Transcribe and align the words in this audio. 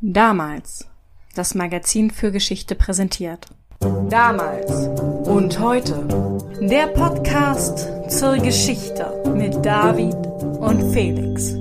Damals. 0.00 0.88
Das 1.34 1.56
Magazin 1.56 2.12
für 2.12 2.30
Geschichte 2.30 2.76
präsentiert. 2.76 3.46
Damals 4.08 4.70
und 5.28 5.58
heute. 5.58 6.06
Der 6.60 6.86
Podcast 6.86 7.88
zur 8.08 8.36
Geschichte 8.36 9.24
mit 9.34 9.64
David 9.66 10.14
und 10.60 10.92
Felix. 10.92 11.52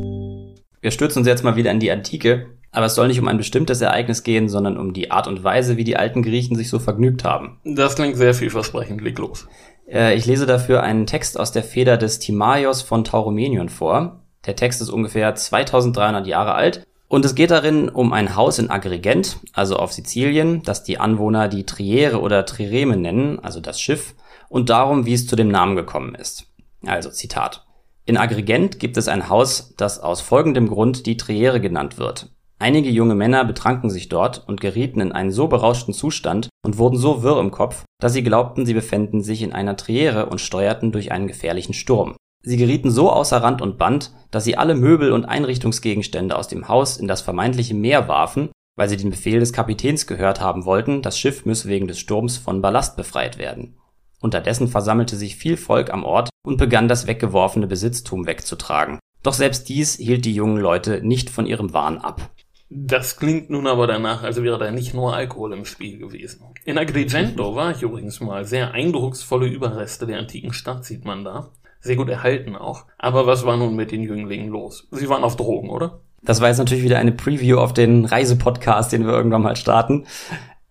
Wir 0.82 0.92
stürzen 0.92 1.20
uns 1.20 1.28
jetzt 1.28 1.44
mal 1.44 1.56
wieder 1.56 1.72
in 1.72 1.80
die 1.80 1.90
Antike, 1.90 2.46
aber 2.72 2.86
es 2.86 2.94
soll 2.94 3.08
nicht 3.08 3.20
um 3.20 3.28
ein 3.28 3.40
bestimmtes 3.40 3.82
Ereignis 3.82 4.22
gehen, 4.22 4.50
sondern 4.50 4.78
um 4.78 4.94
die 4.94 5.10
Art 5.10 5.28
und 5.28 5.44
Weise, 5.44 5.78
wie 5.78 5.84
die 5.84 5.98
alten 5.98 6.22
Griechen 6.22 6.56
sich 6.56 6.70
so 6.70 6.78
vergnügt 6.78 7.24
haben. 7.24 7.60
Das 7.66 7.96
klingt 7.96 8.18
sehr 8.18 8.36
vielversprechend, 8.36 9.02
leg 9.02 9.18
los. 9.18 9.48
Äh, 9.90 10.16
ich 10.16 10.28
lese 10.28 10.46
dafür 10.46 10.84
einen 10.84 11.08
Text 11.08 11.40
aus 11.40 11.52
der 11.52 11.64
Feder 11.64 11.98
des 11.98 12.20
Timaios 12.20 12.84
von 12.84 13.04
Tauromenion 13.04 13.70
vor. 13.70 14.22
Der 14.46 14.56
Text 14.56 14.80
ist 14.80 14.90
ungefähr 14.90 15.34
2300 15.34 16.28
Jahre 16.28 16.54
alt 16.54 16.86
und 17.08 17.26
es 17.26 17.36
geht 17.36 17.52
darin 17.52 17.90
um 17.90 18.14
ein 18.14 18.36
Haus 18.36 18.60
in 18.60 18.70
Agrigent, 18.70 19.40
also 19.54 19.78
auf 19.78 19.94
Sizilien, 19.94 20.62
das 20.64 20.84
die 20.84 21.00
Anwohner 21.00 21.48
die 21.48 21.66
Triere 21.66 22.22
oder 22.22 22.46
Trireme 22.46 22.98
nennen, 22.98 23.40
also 23.40 23.60
das 23.60 23.80
Schiff, 23.80 24.16
und 24.50 24.70
darum, 24.70 25.06
wie 25.06 25.14
es 25.14 25.28
zu 25.28 25.36
dem 25.36 25.48
Namen 25.48 25.76
gekommen 25.76 26.16
ist. 26.16 26.48
Also 26.86 27.10
Zitat. 27.10 27.66
In 28.06 28.18
Agrigent 28.18 28.80
gibt 28.80 28.98
es 28.98 29.08
ein 29.08 29.30
Haus, 29.30 29.74
das 29.78 30.00
aus 30.00 30.22
folgendem 30.22 30.70
Grund 30.70 31.06
die 31.06 31.18
Triere 31.18 31.60
genannt 31.60 31.98
wird. 31.98 32.30
Einige 32.60 32.90
junge 32.90 33.16
Männer 33.16 33.46
betranken 33.46 33.90
sich 33.90 34.10
dort 34.10 34.48
und 34.48 34.62
gerieten 34.62 35.00
in 35.00 35.12
einen 35.12 35.32
so 35.32 35.48
berauschten 35.48 35.94
Zustand 35.94 36.50
und 36.66 36.78
wurden 36.78 36.98
so 36.98 37.22
wirr 37.22 37.40
im 37.40 37.52
Kopf, 37.52 37.84
dass 38.00 38.14
sie 38.14 38.24
glaubten, 38.24 38.66
sie 38.66 38.74
befänden 38.74 39.22
sich 39.22 39.44
in 39.44 39.54
einer 39.54 39.78
Triere 39.78 40.26
und 40.28 40.42
steuerten 40.42 40.92
durch 40.92 41.12
einen 41.12 41.28
gefährlichen 41.28 41.74
Sturm. 41.74 42.16
Sie 42.44 42.58
gerieten 42.58 42.92
so 42.92 43.12
außer 43.12 43.38
Rand 43.38 43.62
und 43.62 43.78
Band, 43.78 44.14
dass 44.32 44.44
sie 44.44 44.58
alle 44.58 44.76
Möbel 44.76 45.12
und 45.12 45.26
Einrichtungsgegenstände 45.26 46.36
aus 46.36 46.48
dem 46.48 46.68
Haus 46.68 46.98
in 46.98 47.08
das 47.08 47.22
vermeintliche 47.22 47.74
Meer 47.74 48.08
warfen, 48.08 48.50
weil 48.76 48.88
sie 48.88 48.98
den 48.98 49.10
Befehl 49.10 49.40
des 49.40 49.52
Kapitäns 49.52 50.08
gehört 50.08 50.40
haben 50.40 50.66
wollten, 50.66 51.02
das 51.02 51.20
Schiff 51.20 51.46
müsse 51.46 51.68
wegen 51.68 51.88
des 51.88 52.00
Sturms 52.00 52.38
von 52.38 52.62
Ballast 52.62 52.96
befreit 52.96 53.38
werden. 53.38 53.78
Unterdessen 54.22 54.68
versammelte 54.68 55.16
sich 55.16 55.36
viel 55.36 55.58
Volk 55.58 55.92
am 55.92 56.04
Ort 56.04 56.30
und 56.46 56.58
begann 56.58 56.88
das 56.88 57.08
weggeworfene 57.08 57.68
Besitztum 57.68 58.26
wegzutragen. 58.26 59.00
Doch 59.24 59.34
selbst 59.34 59.68
dies 59.68 59.96
hielt 59.96 60.26
die 60.26 60.34
jungen 60.34 60.58
Leute 60.58 61.02
nicht 61.04 61.30
von 61.30 61.46
ihrem 61.46 61.74
Wahn 61.74 61.98
ab. 61.98 62.32
Das 62.70 63.18
klingt 63.18 63.50
nun 63.50 63.66
aber 63.66 63.88
danach, 63.88 64.24
als 64.24 64.42
wäre 64.42 64.58
da 64.58 64.72
nicht 64.72 64.94
nur 64.94 65.16
Alkohol 65.16 65.54
im 65.54 65.66
Spiel 65.66 65.98
gewesen. 65.98 66.46
In 66.66 66.78
Agrigento 66.78 67.56
war 67.56 67.72
ich 67.72 67.82
übrigens 67.82 68.20
mal. 68.20 68.44
Sehr 68.44 68.72
eindrucksvolle 68.72 69.48
Überreste 69.48 70.06
der 70.06 70.20
antiken 70.20 70.52
Stadt 70.52 70.84
sieht 70.84 71.06
man 71.06 71.24
da 71.24 71.52
sehr 71.80 71.96
gut 71.96 72.10
erhalten 72.10 72.56
auch. 72.56 72.86
Aber 72.98 73.28
was 73.28 73.46
war 73.46 73.58
nun 73.58 73.76
mit 73.76 73.92
den 73.92 74.04
Jünglingen 74.04 74.50
los? 74.50 74.88
Sie 74.92 75.10
waren 75.10 75.24
auf 75.24 75.36
Drogen, 75.36 75.70
oder? 75.70 76.00
Das 76.22 76.42
war 76.42 76.50
jetzt 76.50 76.58
natürlich 76.58 76.84
wieder 76.84 77.00
eine 77.00 77.12
Preview 77.12 77.58
auf 77.58 77.74
den 77.74 78.06
Reisepodcast, 78.06 78.92
den 78.92 79.06
wir 79.06 79.14
irgendwann 79.14 79.44
mal 79.44 79.56
starten. 79.56 80.06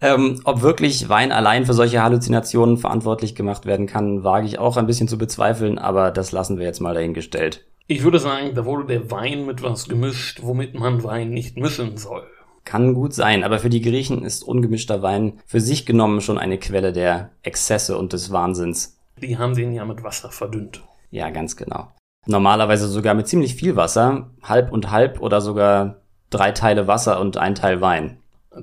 Ähm, 0.00 0.40
ob 0.44 0.60
wirklich 0.60 1.08
Wein 1.08 1.32
allein 1.32 1.64
für 1.64 1.72
solche 1.72 2.02
Halluzinationen 2.02 2.76
verantwortlich 2.76 3.34
gemacht 3.34 3.64
werden 3.64 3.86
kann, 3.86 4.24
wage 4.24 4.46
ich 4.46 4.58
auch 4.58 4.76
ein 4.76 4.86
bisschen 4.86 5.08
zu 5.08 5.16
bezweifeln, 5.16 5.78
aber 5.78 6.10
das 6.10 6.32
lassen 6.32 6.58
wir 6.58 6.66
jetzt 6.66 6.80
mal 6.80 6.94
dahingestellt. 6.94 7.64
Ich 7.86 8.02
würde 8.02 8.18
sagen, 8.18 8.54
da 8.54 8.64
wurde 8.64 8.86
der 8.86 9.10
Wein 9.10 9.46
mit 9.46 9.62
was 9.62 9.88
gemischt, 9.88 10.40
womit 10.42 10.74
man 10.74 11.02
Wein 11.02 11.30
nicht 11.30 11.56
mischen 11.56 11.96
soll. 11.96 12.24
Kann 12.64 12.94
gut 12.94 13.14
sein, 13.14 13.44
aber 13.44 13.60
für 13.60 13.70
die 13.70 13.80
Griechen 13.80 14.24
ist 14.24 14.42
ungemischter 14.42 15.00
Wein 15.00 15.34
für 15.46 15.60
sich 15.60 15.86
genommen 15.86 16.20
schon 16.20 16.36
eine 16.36 16.58
Quelle 16.58 16.92
der 16.92 17.30
Exzesse 17.42 17.96
und 17.96 18.12
des 18.12 18.32
Wahnsinns. 18.32 18.98
Die 19.22 19.38
haben 19.38 19.54
den 19.54 19.72
ja 19.72 19.84
mit 19.84 20.02
Wasser 20.02 20.30
verdünnt. 20.30 20.82
Ja, 21.16 21.30
ganz 21.30 21.56
genau. 21.56 21.88
Normalerweise 22.26 22.88
sogar 22.88 23.14
mit 23.14 23.26
ziemlich 23.26 23.54
viel 23.54 23.74
Wasser, 23.74 24.32
halb 24.42 24.70
und 24.70 24.90
halb 24.90 25.22
oder 25.22 25.40
sogar 25.40 26.02
drei 26.28 26.52
Teile 26.52 26.86
Wasser 26.86 27.20
und 27.20 27.38
ein 27.38 27.54
Teil 27.54 27.80
Wein. 27.80 28.18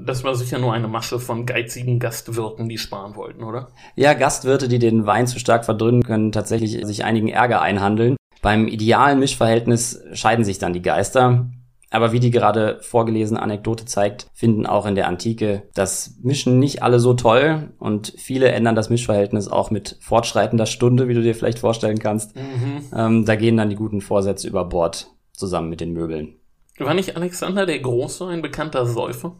Das 0.06 0.24
war 0.24 0.36
sicher 0.36 0.60
nur 0.60 0.72
eine 0.72 0.88
Masse 0.88 1.20
von 1.20 1.48
geizigen 1.48 1.98
Gastwirten, 1.98 2.70
die 2.70 2.78
sparen 2.78 3.16
wollten, 3.16 3.44
oder? 3.44 3.70
Ja, 3.96 4.14
Gastwirte, 4.14 4.68
die 4.68 4.78
den 4.78 5.08
Wein 5.08 5.26
zu 5.26 5.40
stark 5.40 5.66
verdünnen 5.66 6.04
können, 6.04 6.32
tatsächlich 6.32 6.86
sich 6.86 7.04
einigen 7.04 7.28
Ärger 7.28 7.64
einhandeln. 7.64 8.18
Beim 8.44 8.68
idealen 8.68 9.18
Mischverhältnis 9.18 10.04
scheiden 10.14 10.46
sich 10.46 10.60
dann 10.60 10.74
die 10.74 10.84
Geister. 10.84 11.48
Aber 11.94 12.12
wie 12.12 12.20
die 12.20 12.32
gerade 12.32 12.80
vorgelesene 12.82 13.40
Anekdote 13.40 13.86
zeigt, 13.86 14.26
finden 14.34 14.66
auch 14.66 14.88
in 14.88 14.96
der 14.96 15.08
Antike 15.08 15.70
das 15.76 16.18
Mischen 16.24 16.58
nicht 16.58 16.82
alle 16.82 17.00
so 17.00 17.14
toll 17.14 17.70
und 17.78 18.16
viele 18.18 18.48
ändern 18.48 18.74
das 18.74 18.90
Mischverhältnis 18.90 19.48
auch 19.48 19.70
mit 19.70 19.98
fortschreitender 20.02 20.66
Stunde, 20.66 21.08
wie 21.08 21.14
du 21.14 21.22
dir 21.22 21.36
vielleicht 21.36 21.60
vorstellen 21.60 22.00
kannst. 22.00 22.36
Mhm. 22.36 22.82
Ähm, 22.96 23.26
da 23.26 23.36
gehen 23.36 23.58
dann 23.58 23.70
die 23.70 23.76
guten 23.76 24.02
Vorsätze 24.02 24.48
über 24.48 24.66
Bord 24.66 25.12
zusammen 25.34 25.70
mit 25.70 25.82
den 25.82 25.94
Möbeln. 25.94 26.40
War 26.80 26.96
nicht 26.96 27.16
Alexander 27.16 27.68
der 27.68 27.78
Große 27.78 28.26
ein 28.26 28.42
bekannter 28.42 28.88
Säufer? 28.88 29.36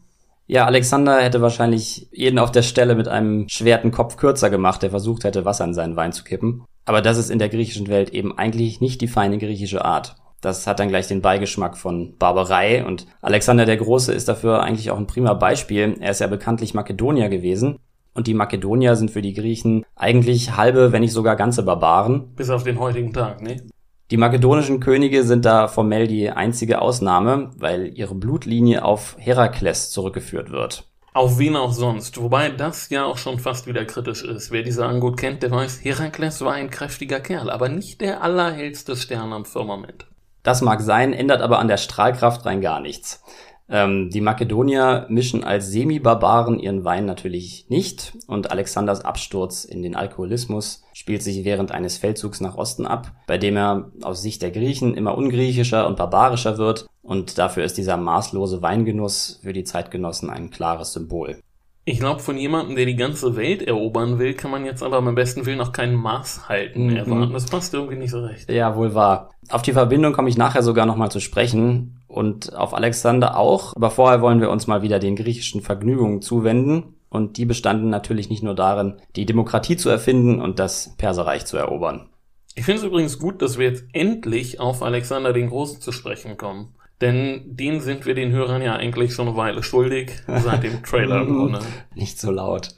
Ja, 0.46 0.68
Alexander 0.68 1.24
hätte 1.24 1.42
wahrscheinlich 1.42 2.08
jeden 2.12 2.38
auf 2.38 2.52
der 2.52 2.62
Stelle 2.62 2.94
mit 2.94 3.08
einem 3.08 3.50
schwerten 3.50 3.90
Kopf 3.90 4.16
kürzer 4.16 4.52
gemacht, 4.52 4.84
der 4.84 4.92
versucht 4.92 5.24
hätte, 5.24 5.44
Wasser 5.44 5.66
in 5.66 5.74
seinen 5.74 5.96
Wein 5.96 6.14
zu 6.14 6.24
kippen. 6.24 6.66
Aber 6.86 7.02
das 7.02 7.18
ist 7.18 7.32
in 7.32 7.40
der 7.40 7.50
griechischen 7.50 7.88
Welt 7.88 8.12
eben 8.12 8.38
eigentlich 8.38 8.80
nicht 8.80 9.02
die 9.02 9.08
feine 9.08 9.40
griechische 9.40 9.84
Art. 9.84 10.18
Das 10.44 10.68
hat 10.68 10.80
dann 10.80 10.90
gleich 10.90 11.08
den 11.08 11.22
Beigeschmack 11.22 11.78
von 11.78 12.18
Barbarei 12.18 12.86
und 12.86 13.08
Alexander 13.22 13.66
der 13.66 13.78
Große 13.78 14.12
ist 14.12 14.28
dafür 14.28 14.62
eigentlich 14.62 14.92
auch 14.92 14.98
ein 14.98 15.08
prima 15.08 15.34
Beispiel. 15.34 15.96
Er 16.02 16.12
ist 16.12 16.20
ja 16.20 16.28
bekanntlich 16.28 16.74
Makedonier 16.74 17.30
gewesen 17.30 17.80
und 18.14 18.28
die 18.28 18.34
Makedonier 18.34 18.98
sind 18.98 19.10
für 19.10 19.22
die 19.22 19.34
Griechen 19.34 19.86
eigentlich 19.96 20.58
halbe, 20.58 20.92
wenn 20.92 21.00
nicht 21.00 21.14
sogar 21.14 21.38
ganze 21.38 21.64
Barbaren. 21.64 22.36
Bis 22.36 22.50
auf 22.50 22.66
den 22.66 22.78
heutigen 22.78 23.14
Tag, 23.14 23.42
ne? 23.42 23.64
Die 24.12 24.18
makedonischen 24.18 24.82
Könige 24.82 25.24
sind 25.24 25.46
da 25.46 25.70
formell 25.70 26.08
die 26.08 26.30
einzige 26.30 26.82
Ausnahme, 26.82 27.52
weil 27.58 27.98
ihre 27.98 28.14
Blutlinie 28.14 28.84
auf 28.84 29.16
Herakles 29.18 29.92
zurückgeführt 29.92 30.52
wird. 30.52 30.84
Auf 31.14 31.40
wen 31.40 31.56
auch 31.56 31.72
sonst. 31.72 32.22
Wobei 32.22 32.50
das 32.50 32.90
ja 32.90 33.06
auch 33.06 33.18
schon 33.18 33.40
fast 33.40 33.66
wieder 33.66 33.86
kritisch 33.86 34.26
ist. 34.26 34.52
Wer 34.52 34.64
diese 34.64 34.86
Angut 34.86 35.16
kennt, 35.16 35.42
der 35.42 35.52
weiß, 35.52 35.86
Herakles 35.86 36.42
war 36.42 36.52
ein 36.52 36.70
kräftiger 36.70 37.22
Kerl, 37.22 37.50
aber 37.50 37.70
nicht 37.70 38.02
der 38.02 38.22
allerhellste 38.22 38.98
Stern 38.98 39.32
am 39.32 39.46
Firmament. 39.46 40.06
Das 40.44 40.62
mag 40.62 40.82
sein, 40.82 41.14
ändert 41.14 41.42
aber 41.42 41.60
an 41.60 41.68
der 41.68 41.78
Strahlkraft 41.78 42.46
rein 42.46 42.62
gar 42.62 42.80
nichts. 42.82 43.24
Ähm, 43.70 44.10
die 44.10 44.22
Makedonier 44.22 45.06
mischen 45.10 45.44
als 45.44 45.72
Semi-Barbaren 45.72 46.60
ihren 46.60 46.84
Wein 46.84 47.06
natürlich 47.06 47.66
nicht 47.70 48.14
und 48.28 48.52
Alexanders 48.52 49.06
Absturz 49.06 49.64
in 49.64 49.82
den 49.82 49.96
Alkoholismus 49.96 50.84
spielt 50.94 51.24
sich 51.24 51.46
während 51.46 51.72
eines 51.72 51.98
Feldzugs 51.98 52.42
nach 52.42 52.56
Osten 52.56 52.86
ab, 52.86 53.14
bei 53.26 53.38
dem 53.38 53.56
er 53.56 53.92
aus 54.02 54.22
Sicht 54.22 54.42
der 54.42 54.52
Griechen 54.52 54.96
immer 54.96 55.18
ungriechischer 55.18 55.88
und 55.88 55.96
barbarischer 55.96 56.58
wird 56.58 56.88
und 57.02 57.38
dafür 57.38 57.64
ist 57.64 57.78
dieser 57.78 57.96
maßlose 57.96 58.62
Weingenuss 58.62 59.40
für 59.42 59.54
die 59.54 59.64
Zeitgenossen 59.64 60.30
ein 60.30 60.50
klares 60.50 60.92
Symbol. 60.92 61.38
Ich 61.86 62.00
glaube, 62.00 62.22
von 62.22 62.38
jemandem, 62.38 62.78
der 62.78 62.86
die 62.86 62.96
ganze 62.96 63.36
Welt 63.36 63.62
erobern 63.62 64.18
will, 64.18 64.36
kann 64.36 64.52
man 64.52 64.64
jetzt 64.64 64.82
aber 64.82 64.98
am 64.98 65.16
besten 65.16 65.46
Willen 65.46 65.58
noch 65.58 65.74
keinen 65.74 65.96
Maß 65.96 66.48
halten 66.48 66.88
mhm. 66.88 66.96
erwarten. 66.96 67.34
Das 67.34 67.46
passt 67.46 67.74
irgendwie 67.74 67.98
nicht 67.98 68.12
so 68.12 68.22
recht. 68.22 68.50
Ja, 68.50 68.76
wohl 68.76 68.94
wahr. 68.94 69.33
Auf 69.50 69.62
die 69.62 69.74
Verbindung 69.74 70.14
komme 70.14 70.30
ich 70.30 70.38
nachher 70.38 70.64
sogar 70.64 70.86
nochmal 70.86 71.12
zu 71.12 71.20
sprechen 71.20 72.02
und 72.08 72.56
auf 72.56 72.74
Alexander 72.74 73.38
auch. 73.38 73.76
Aber 73.76 73.92
vorher 73.92 74.22
wollen 74.22 74.42
wir 74.42 74.50
uns 74.50 74.68
mal 74.68 74.82
wieder 74.82 75.00
den 75.00 75.16
griechischen 75.16 75.62
Vergnügungen 75.62 76.22
zuwenden. 76.22 76.96
Und 77.10 77.38
die 77.38 77.46
bestanden 77.46 77.90
natürlich 77.90 78.30
nicht 78.30 78.42
nur 78.42 78.56
darin, 78.56 78.96
die 79.16 79.26
Demokratie 79.26 79.78
zu 79.78 79.90
erfinden 79.90 80.42
und 80.42 80.58
das 80.58 80.96
Perserreich 80.98 81.46
zu 81.46 81.58
erobern. 81.58 82.10
Ich 82.56 82.66
finde 82.66 82.82
es 82.82 82.86
übrigens 82.86 83.20
gut, 83.20 83.42
dass 83.42 83.58
wir 83.58 83.68
jetzt 83.68 83.86
endlich 83.94 84.60
auf 84.60 84.82
Alexander 84.82 85.34
den 85.34 85.50
Großen 85.50 85.82
zu 85.82 85.92
sprechen 85.92 86.38
kommen. 86.38 86.76
Denn 87.02 87.44
den 87.46 87.82
sind 87.82 88.06
wir 88.06 88.16
den 88.16 88.32
Hörern 88.32 88.62
ja 88.62 88.76
eigentlich 88.76 89.14
schon 89.14 89.28
eine 89.28 89.38
Weile 89.38 89.64
schuldig, 89.64 90.12
seit 90.28 90.64
dem 90.64 90.84
Trailer 90.84 91.26
Grunde. 91.26 91.60
Nicht 91.96 92.20
so 92.20 92.32
laut. 92.32 92.70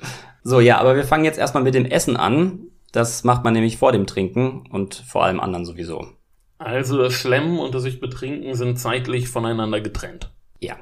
So, 0.43 0.59
ja, 0.59 0.79
aber 0.79 0.95
wir 0.95 1.03
fangen 1.03 1.25
jetzt 1.25 1.39
erstmal 1.39 1.63
mit 1.63 1.75
dem 1.75 1.85
Essen 1.85 2.17
an. 2.17 2.59
Das 2.91 3.23
macht 3.23 3.43
man 3.43 3.53
nämlich 3.53 3.77
vor 3.77 3.91
dem 3.91 4.07
Trinken 4.07 4.63
und 4.71 4.95
vor 4.95 5.25
allem 5.25 5.39
anderen 5.39 5.65
sowieso. 5.65 6.07
Also 6.65 6.97
das 6.97 7.13
Schlemmen 7.13 7.59
und 7.59 7.75
das 7.75 7.83
sich 7.83 7.99
betrinken 7.99 8.55
sind 8.55 8.79
zeitlich 8.79 9.29
voneinander 9.29 9.81
getrennt. 9.81 10.31
Ja. 10.59 10.77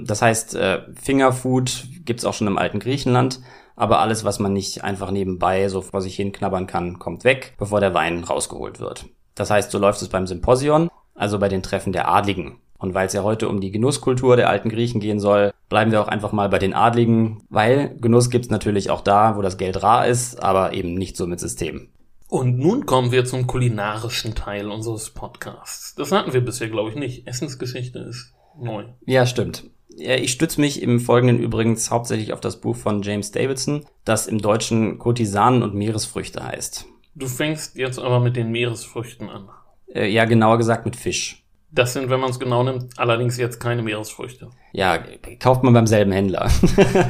Das 0.00 0.20
heißt, 0.20 0.56
äh, 0.56 0.80
Fingerfood 1.00 1.84
gibt's 2.04 2.24
auch 2.24 2.34
schon 2.34 2.48
im 2.48 2.58
alten 2.58 2.80
Griechenland, 2.80 3.40
aber 3.76 4.00
alles, 4.00 4.24
was 4.24 4.40
man 4.40 4.52
nicht 4.52 4.82
einfach 4.82 5.12
nebenbei 5.12 5.68
so 5.68 5.80
vor 5.80 6.00
sich 6.00 6.16
hin 6.16 6.32
knabbern 6.32 6.66
kann, 6.66 6.98
kommt 6.98 7.22
weg, 7.22 7.54
bevor 7.56 7.78
der 7.78 7.94
Wein 7.94 8.24
rausgeholt 8.24 8.80
wird. 8.80 9.06
Das 9.36 9.48
heißt, 9.48 9.70
so 9.70 9.78
läuft 9.78 10.02
es 10.02 10.08
beim 10.08 10.26
Symposion, 10.26 10.90
also 11.14 11.38
bei 11.38 11.48
den 11.48 11.62
Treffen 11.62 11.92
der 11.92 12.08
Adligen. 12.08 12.58
Und 12.76 12.94
weil 12.94 13.06
es 13.06 13.12
ja 13.12 13.22
heute 13.22 13.48
um 13.48 13.60
die 13.60 13.70
Genusskultur 13.70 14.34
der 14.34 14.50
alten 14.50 14.70
Griechen 14.70 15.00
gehen 15.00 15.20
soll, 15.20 15.52
bleiben 15.68 15.92
wir 15.92 16.02
auch 16.02 16.08
einfach 16.08 16.32
mal 16.32 16.48
bei 16.48 16.58
den 16.58 16.74
Adligen, 16.74 17.44
weil 17.48 17.96
Genuss 18.00 18.30
gibt's 18.30 18.50
natürlich 18.50 18.90
auch 18.90 19.02
da, 19.02 19.36
wo 19.36 19.42
das 19.42 19.56
Geld 19.56 19.84
rar 19.84 20.08
ist, 20.08 20.42
aber 20.42 20.72
eben 20.72 20.94
nicht 20.94 21.16
so 21.16 21.28
mit 21.28 21.38
System. 21.38 21.90
Und 22.28 22.58
nun 22.58 22.84
kommen 22.84 23.10
wir 23.10 23.24
zum 23.24 23.46
kulinarischen 23.46 24.34
Teil 24.34 24.70
unseres 24.70 25.10
Podcasts. 25.10 25.94
Das 25.94 26.12
hatten 26.12 26.34
wir 26.34 26.42
bisher, 26.42 26.68
glaube 26.68 26.90
ich, 26.90 26.96
nicht. 26.96 27.26
Essensgeschichte 27.26 28.00
ist 28.00 28.34
neu. 28.60 28.84
Ja, 29.06 29.24
stimmt. 29.24 29.64
Ich 29.96 30.32
stütze 30.32 30.60
mich 30.60 30.82
im 30.82 31.00
Folgenden 31.00 31.38
übrigens 31.38 31.90
hauptsächlich 31.90 32.34
auf 32.34 32.40
das 32.40 32.60
Buch 32.60 32.76
von 32.76 33.02
James 33.02 33.32
Davidson, 33.32 33.86
das 34.04 34.26
im 34.26 34.42
Deutschen 34.42 34.98
Kurtisanen 34.98 35.62
und 35.62 35.74
Meeresfrüchte 35.74 36.44
heißt. 36.44 36.84
Du 37.14 37.26
fängst 37.26 37.76
jetzt 37.76 37.98
aber 37.98 38.20
mit 38.20 38.36
den 38.36 38.52
Meeresfrüchten 38.52 39.30
an. 39.30 39.48
Äh, 39.92 40.08
ja, 40.08 40.26
genauer 40.26 40.58
gesagt 40.58 40.84
mit 40.84 40.96
Fisch. 40.96 41.44
Das 41.70 41.94
sind, 41.94 42.10
wenn 42.10 42.20
man 42.20 42.30
es 42.30 42.38
genau 42.38 42.62
nimmt, 42.62 42.98
allerdings 42.98 43.38
jetzt 43.38 43.58
keine 43.58 43.82
Meeresfrüchte. 43.82 44.50
Ja, 44.72 44.98
kauft 45.40 45.62
man 45.62 45.72
beim 45.72 45.86
selben 45.86 46.12
Händler. 46.12 46.50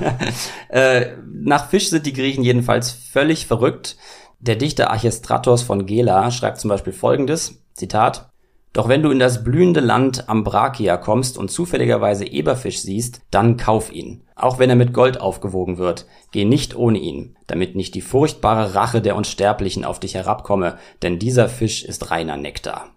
äh, 0.69 1.13
nach 1.27 1.69
Fisch 1.69 1.91
sind 1.91 2.07
die 2.07 2.13
Griechen 2.13 2.43
jedenfalls 2.45 2.91
völlig 2.91 3.47
verrückt. 3.47 3.97
Der 4.41 4.55
Dichter 4.55 4.91
Archestratos 4.93 5.63
von 5.63 5.85
Gela 5.85 6.31
schreibt 6.31 6.61
zum 6.61 6.69
Beispiel 6.69 6.93
folgendes, 6.93 7.61
Zitat, 7.75 8.31
Doch 8.73 8.89
wenn 8.89 9.03
du 9.03 9.11
in 9.11 9.19
das 9.19 9.43
blühende 9.43 9.81
Land 9.81 10.29
Ambrakia 10.29 10.97
kommst 10.97 11.37
und 11.37 11.51
zufälligerweise 11.51 12.25
Eberfisch 12.25 12.81
siehst, 12.81 13.23
dann 13.33 13.57
kauf 13.57 13.93
ihn. 13.93 14.23
Auch 14.37 14.61
wenn 14.61 14.71
er 14.71 14.77
mit 14.77 14.93
Gold 14.93 15.21
aufgewogen 15.21 15.79
wird, 15.79 16.07
geh 16.31 16.45
nicht 16.45 16.77
ohne 16.77 16.99
ihn, 16.99 17.37
damit 17.49 17.75
nicht 17.75 17.97
die 17.97 18.01
furchtbare 18.01 18.77
Rache 18.77 19.01
der 19.01 19.17
Unsterblichen 19.17 19.85
auf 19.85 19.99
dich 19.99 20.15
herabkomme, 20.15 20.79
denn 21.03 21.19
dieser 21.19 21.49
Fisch 21.49 21.85
ist 21.85 22.13
reiner 22.13 22.37
Nektar. 22.37 22.91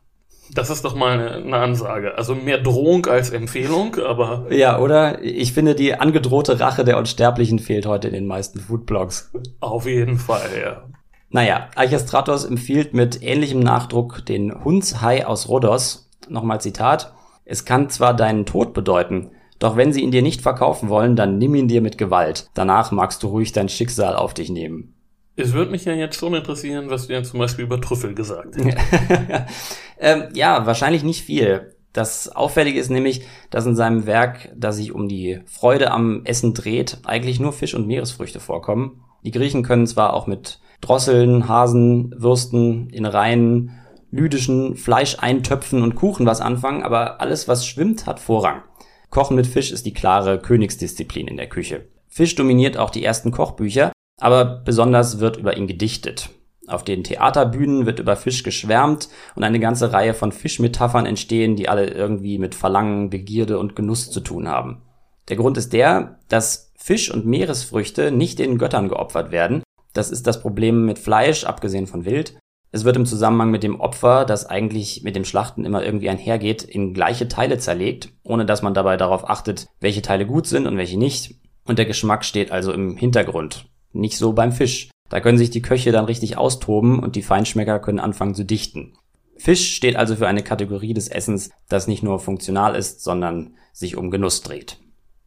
Das 0.53 0.69
ist 0.69 0.85
doch 0.85 0.93
mal 0.93 1.13
eine, 1.13 1.31
eine, 1.37 1.57
Ansage. 1.57 2.17
Also 2.17 2.35
mehr 2.35 2.59
Drohung 2.59 3.07
als 3.07 3.31
Empfehlung, 3.31 3.95
aber. 3.95 4.45
Ja, 4.51 4.79
oder? 4.79 5.23
Ich 5.23 5.53
finde, 5.53 5.73
die 5.73 5.95
angedrohte 5.95 6.59
Rache 6.59 6.83
der 6.83 6.97
Unsterblichen 6.97 7.57
fehlt 7.57 7.85
heute 7.87 8.09
in 8.09 8.13
den 8.13 8.27
meisten 8.27 8.59
Foodblogs. 8.59 9.31
Auf 9.61 9.87
jeden 9.87 10.19
Fall, 10.19 10.49
ja. 10.61 10.83
Naja, 11.31 11.69
Archestratos 11.75 12.43
empfiehlt 12.43 12.93
mit 12.93 13.23
ähnlichem 13.23 13.61
Nachdruck 13.61 14.25
den 14.25 14.63
Hundshai 14.63 15.25
aus 15.25 15.47
Rhodos. 15.47 16.09
Nochmal 16.27 16.59
Zitat. 16.59 17.13
Es 17.45 17.63
kann 17.65 17.89
zwar 17.89 18.13
deinen 18.13 18.45
Tod 18.45 18.73
bedeuten, 18.73 19.31
doch 19.57 19.77
wenn 19.77 19.93
sie 19.93 20.01
ihn 20.01 20.11
dir 20.11 20.21
nicht 20.21 20.41
verkaufen 20.41 20.89
wollen, 20.89 21.15
dann 21.15 21.37
nimm 21.37 21.55
ihn 21.55 21.67
dir 21.67 21.81
mit 21.81 21.97
Gewalt. 21.97 22.49
Danach 22.53 22.91
magst 22.91 23.23
du 23.23 23.27
ruhig 23.27 23.53
dein 23.53 23.69
Schicksal 23.69 24.15
auf 24.15 24.33
dich 24.33 24.49
nehmen. 24.49 24.93
Es 25.37 25.53
würde 25.53 25.71
mich 25.71 25.85
ja 25.85 25.93
jetzt 25.93 26.17
schon 26.17 26.33
interessieren, 26.33 26.89
was 26.89 27.07
du 27.07 27.13
ja 27.13 27.23
zum 27.23 27.39
Beispiel 27.39 27.65
über 27.65 27.79
Trüffel 27.79 28.13
gesagt 28.13 28.55
hast. 28.57 29.45
ähm, 29.99 30.25
ja, 30.33 30.65
wahrscheinlich 30.65 31.03
nicht 31.03 31.23
viel. 31.23 31.75
Das 31.93 32.29
Auffällige 32.29 32.79
ist 32.79 32.89
nämlich, 32.89 33.25
dass 33.49 33.65
in 33.65 33.75
seinem 33.75 34.05
Werk, 34.05 34.51
das 34.55 34.77
sich 34.77 34.91
um 34.93 35.07
die 35.07 35.41
Freude 35.45 35.91
am 35.91 36.25
Essen 36.25 36.53
dreht, 36.53 36.99
eigentlich 37.05 37.39
nur 37.39 37.53
Fisch 37.53 37.73
und 37.73 37.87
Meeresfrüchte 37.87 38.39
vorkommen. 38.39 39.03
Die 39.23 39.31
Griechen 39.31 39.63
können 39.63 39.87
zwar 39.87 40.13
auch 40.13 40.27
mit 40.27 40.59
Drosseln, 40.81 41.47
Hasen, 41.47 42.13
Würsten, 42.17 42.89
Innereien, 42.89 43.71
lydischen 44.11 44.75
Fleischeintöpfen 44.75 45.81
und 45.83 45.95
Kuchen 45.95 46.25
was 46.25 46.41
anfangen, 46.41 46.83
aber 46.83 47.21
alles, 47.21 47.47
was 47.47 47.65
schwimmt, 47.65 48.05
hat 48.05 48.19
Vorrang. 48.19 48.63
Kochen 49.09 49.35
mit 49.35 49.47
Fisch 49.47 49.71
ist 49.71 49.85
die 49.85 49.93
klare 49.93 50.39
Königsdisziplin 50.39 51.27
in 51.27 51.37
der 51.37 51.47
Küche. 51.47 51.85
Fisch 52.07 52.35
dominiert 52.35 52.77
auch 52.77 52.89
die 52.89 53.03
ersten 53.03 53.31
Kochbücher, 53.31 53.91
aber 54.19 54.45
besonders 54.45 55.19
wird 55.19 55.37
über 55.37 55.55
ihn 55.55 55.67
gedichtet. 55.67 56.29
Auf 56.67 56.83
den 56.83 57.03
Theaterbühnen 57.03 57.85
wird 57.85 57.99
über 57.99 58.15
Fisch 58.15 58.43
geschwärmt 58.43 59.09
und 59.35 59.43
eine 59.43 59.59
ganze 59.59 59.91
Reihe 59.91 60.13
von 60.13 60.31
Fischmetaphern 60.31 61.05
entstehen, 61.05 61.55
die 61.55 61.67
alle 61.67 61.87
irgendwie 61.87 62.37
mit 62.37 62.55
Verlangen, 62.55 63.09
Begierde 63.09 63.59
und 63.59 63.75
Genuss 63.75 64.11
zu 64.11 64.21
tun 64.21 64.47
haben. 64.47 64.81
Der 65.27 65.37
Grund 65.37 65.57
ist 65.57 65.73
der, 65.73 66.19
dass 66.29 66.71
Fisch 66.75 67.11
und 67.11 67.25
Meeresfrüchte 67.25 68.11
nicht 68.11 68.39
den 68.39 68.57
Göttern 68.57 68.89
geopfert 68.89 69.31
werden. 69.31 69.63
Das 69.93 70.11
ist 70.11 70.27
das 70.27 70.41
Problem 70.41 70.85
mit 70.85 70.99
Fleisch, 70.99 71.43
abgesehen 71.43 71.87
von 71.87 72.05
Wild. 72.05 72.37
Es 72.71 72.85
wird 72.85 72.95
im 72.95 73.05
Zusammenhang 73.05 73.51
mit 73.51 73.63
dem 73.63 73.81
Opfer, 73.81 74.23
das 74.23 74.45
eigentlich 74.45 75.03
mit 75.03 75.15
dem 75.17 75.25
Schlachten 75.25 75.65
immer 75.65 75.83
irgendwie 75.83 76.09
einhergeht, 76.09 76.63
in 76.63 76.93
gleiche 76.93 77.27
Teile 77.27 77.57
zerlegt, 77.57 78.13
ohne 78.23 78.45
dass 78.45 78.61
man 78.61 78.73
dabei 78.73 78.95
darauf 78.95 79.29
achtet, 79.29 79.67
welche 79.81 80.01
Teile 80.01 80.25
gut 80.25 80.47
sind 80.47 80.67
und 80.67 80.77
welche 80.77 80.97
nicht. 80.97 81.35
Und 81.65 81.79
der 81.79 81.85
Geschmack 81.85 82.23
steht 82.23 82.51
also 82.51 82.71
im 82.71 82.95
Hintergrund. 82.95 83.65
Nicht 83.91 84.17
so 84.17 84.31
beim 84.31 84.53
Fisch. 84.53 84.89
Da 85.09 85.19
können 85.19 85.37
sich 85.37 85.49
die 85.49 85.61
Köche 85.61 85.91
dann 85.91 86.05
richtig 86.05 86.37
austoben 86.37 86.99
und 86.99 87.17
die 87.17 87.21
Feinschmecker 87.21 87.79
können 87.79 87.99
anfangen 87.99 88.35
zu 88.35 88.45
dichten. 88.45 88.93
Fisch 89.35 89.75
steht 89.75 89.97
also 89.97 90.15
für 90.15 90.27
eine 90.27 90.43
Kategorie 90.43 90.93
des 90.93 91.09
Essens, 91.09 91.49
das 91.67 91.87
nicht 91.87 92.03
nur 92.03 92.19
funktional 92.19 92.75
ist, 92.75 93.03
sondern 93.03 93.55
sich 93.73 93.97
um 93.97 94.11
Genuss 94.11 94.41
dreht. 94.41 94.77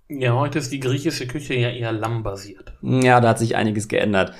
Ja, 0.08 0.34
heute 0.34 0.58
ist 0.58 0.70
die 0.70 0.80
griechische 0.80 1.26
Küche 1.26 1.54
ja 1.54 1.70
eher 1.70 1.92
lammbasiert. 1.92 2.74
Ja, 2.82 3.20
da 3.20 3.30
hat 3.30 3.38
sich 3.38 3.56
einiges 3.56 3.88
geändert. 3.88 4.34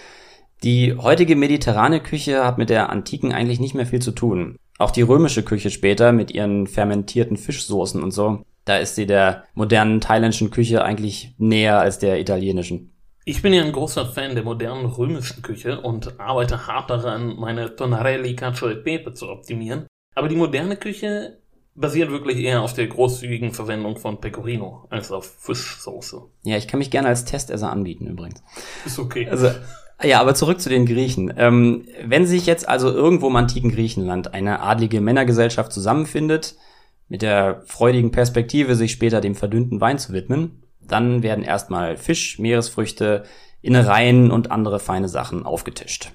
Die 0.63 0.95
heutige 0.97 1.37
mediterrane 1.37 2.01
Küche 2.01 2.45
hat 2.45 2.59
mit 2.59 2.71
der 2.71 2.91
antiken 2.91 3.33
eigentlich 3.33 3.61
nicht 3.61 3.75
mehr 3.75 3.87
viel 3.87 4.01
zu 4.01 4.13
tun. 4.13 4.57
Auch 4.79 4.91
die 4.91 5.03
römische 5.03 5.43
Küche 5.43 5.71
später 5.71 6.13
mit 6.13 6.33
ihren 6.33 6.67
fermentierten 6.67 7.37
Fischsoßen 7.37 8.03
und 8.03 8.11
so, 8.11 8.45
da 8.65 8.79
ist 8.79 8.95
sie 8.95 9.07
der 9.07 9.45
modernen 9.55 10.01
thailändischen 10.01 10.51
Küche 10.51 10.85
eigentlich 10.85 11.35
näher 11.39 11.79
als 11.81 11.99
der 11.99 12.19
italienischen. 12.19 12.91
Ich 13.27 13.41
bin 13.41 13.53
ja 13.55 13.63
ein 13.63 13.73
großer 13.73 14.07
Fan 14.07 14.35
der 14.35 14.45
modernen 14.45 14.87
römischen 14.87 15.43
Küche 15.43 15.81
und 15.81 16.19
arbeite 16.21 16.67
hart 16.67 16.91
daran, 16.91 17.37
meine 17.37 17.75
Tonarelli 17.75 18.35
Cacio 18.37 18.69
e 18.71 18.77
Pepe 18.77 19.15
zu 19.15 19.31
optimieren. 19.31 19.87
Aber 20.15 20.29
die 20.29 20.37
moderne 20.37 20.77
Küche 20.77 21.39
basiert 21.75 22.11
wirklich 22.11 22.39
eher 22.39 22.63
auf 22.63 22.73
der 22.73 22.87
großzügigen 22.87 23.53
Verwendung 23.53 23.97
von 23.97 24.21
Pecorino 24.21 24.87
als 24.91 25.11
auf 25.11 25.27
Fischsoße. 25.41 26.23
Ja, 26.43 26.57
ich 26.57 26.69
kann 26.69 26.79
mich 26.79 26.91
gerne 26.91 27.09
als 27.09 27.25
Testesser 27.25 27.71
anbieten 27.71 28.07
übrigens. 28.07 28.43
Ist 28.85 28.99
okay. 28.99 29.29
Also, 29.29 29.51
ja, 30.03 30.21
aber 30.21 30.35
zurück 30.35 30.61
zu 30.61 30.69
den 30.69 30.87
Griechen. 30.87 31.33
Ähm, 31.37 31.87
wenn 32.05 32.27
sich 32.27 32.47
jetzt 32.47 32.69
also 32.69 32.91
irgendwo 32.91 33.29
im 33.29 33.37
antiken 33.37 33.73
Griechenland 33.73 34.35
eine 34.35 34.61
adlige 34.61 35.01
Männergesellschaft 35.01 35.73
zusammenfindet, 35.73 36.57
mit 37.09 37.23
der 37.23 37.63
freudigen 37.67 38.13
Perspektive, 38.13 38.77
sich 38.77 38.93
später 38.93 39.21
dem 39.21 39.35
verdünnten 39.35 39.81
Wein 39.81 39.99
zu 39.99 40.13
widmen, 40.13 40.63
dann 40.81 41.23
werden 41.23 41.45
erstmal 41.45 41.97
Fisch, 41.97 42.39
Meeresfrüchte, 42.39 43.25
Innereien 43.63 44.31
und 44.31 44.51
andere 44.51 44.79
feine 44.79 45.09
Sachen 45.09 45.45
aufgetischt. 45.45 46.13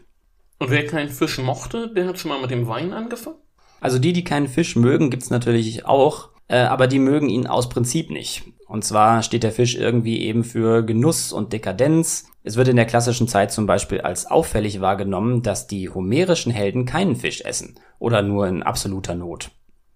Und 0.60 0.70
wer 0.70 0.86
keinen 0.86 1.10
Fisch 1.10 1.38
mochte, 1.40 1.92
der 1.94 2.08
hat 2.08 2.20
schon 2.20 2.30
mal 2.30 2.42
mit 2.42 2.52
dem 2.52 2.68
Wein 2.68 2.94
angefangen? 2.94 3.38
Also 3.82 4.00
die, 4.00 4.14
die 4.14 4.24
keinen 4.24 4.48
Fisch 4.48 4.76
mögen, 4.76 5.10
gibt's 5.10 5.30
natürlich 5.30 5.86
auch, 5.86 6.30
äh, 6.48 6.58
aber 6.58 6.88
die 6.88 7.00
mögen 7.00 7.30
ihn 7.30 7.48
aus 7.48 7.70
Prinzip 7.70 8.10
nicht. 8.10 8.44
Und 8.68 8.84
zwar 8.84 9.24
steht 9.24 9.44
der 9.44 9.52
Fisch 9.52 9.76
irgendwie 9.76 10.22
eben 10.22 10.44
für 10.44 10.84
Genuss 10.84 11.32
und 11.32 11.54
Dekadenz. 11.54 12.26
Es 12.44 12.56
wird 12.56 12.68
in 12.68 12.76
der 12.76 12.86
klassischen 12.86 13.28
Zeit 13.28 13.52
zum 13.52 13.66
Beispiel 13.66 14.02
als 14.02 14.28
auffällig 14.28 14.80
wahrgenommen, 14.80 15.42
dass 15.42 15.68
die 15.68 15.90
homerischen 15.90 16.52
Helden 16.52 16.86
keinen 16.86 17.16
Fisch 17.16 17.42
essen 17.42 17.80
oder 17.98 18.22
nur 18.22 18.48
in 18.48 18.62
absoluter 18.62 19.16
Not. 19.16 19.52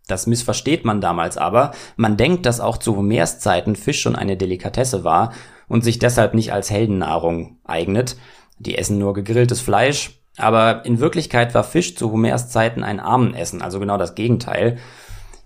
Das 0.07 0.27
missversteht 0.27 0.85
man 0.85 1.01
damals 1.01 1.37
aber. 1.37 1.71
Man 1.95 2.17
denkt, 2.17 2.45
dass 2.45 2.59
auch 2.59 2.77
zu 2.77 2.95
Homers 2.95 3.39
Zeiten 3.39 3.75
Fisch 3.75 4.01
schon 4.01 4.15
eine 4.15 4.37
Delikatesse 4.37 5.03
war 5.03 5.33
und 5.67 5.83
sich 5.83 5.99
deshalb 5.99 6.33
nicht 6.33 6.51
als 6.51 6.69
Heldennahrung 6.69 7.59
eignet. 7.63 8.17
Die 8.59 8.77
essen 8.77 8.97
nur 8.97 9.13
gegrilltes 9.13 9.61
Fleisch. 9.61 10.22
Aber 10.37 10.85
in 10.85 10.99
Wirklichkeit 10.99 11.53
war 11.53 11.63
Fisch 11.63 11.95
zu 11.95 12.11
Homers 12.11 12.49
Zeiten 12.49 12.83
ein 12.83 12.99
Armenessen, 12.99 13.61
also 13.61 13.79
genau 13.79 13.97
das 13.97 14.15
Gegenteil. 14.15 14.77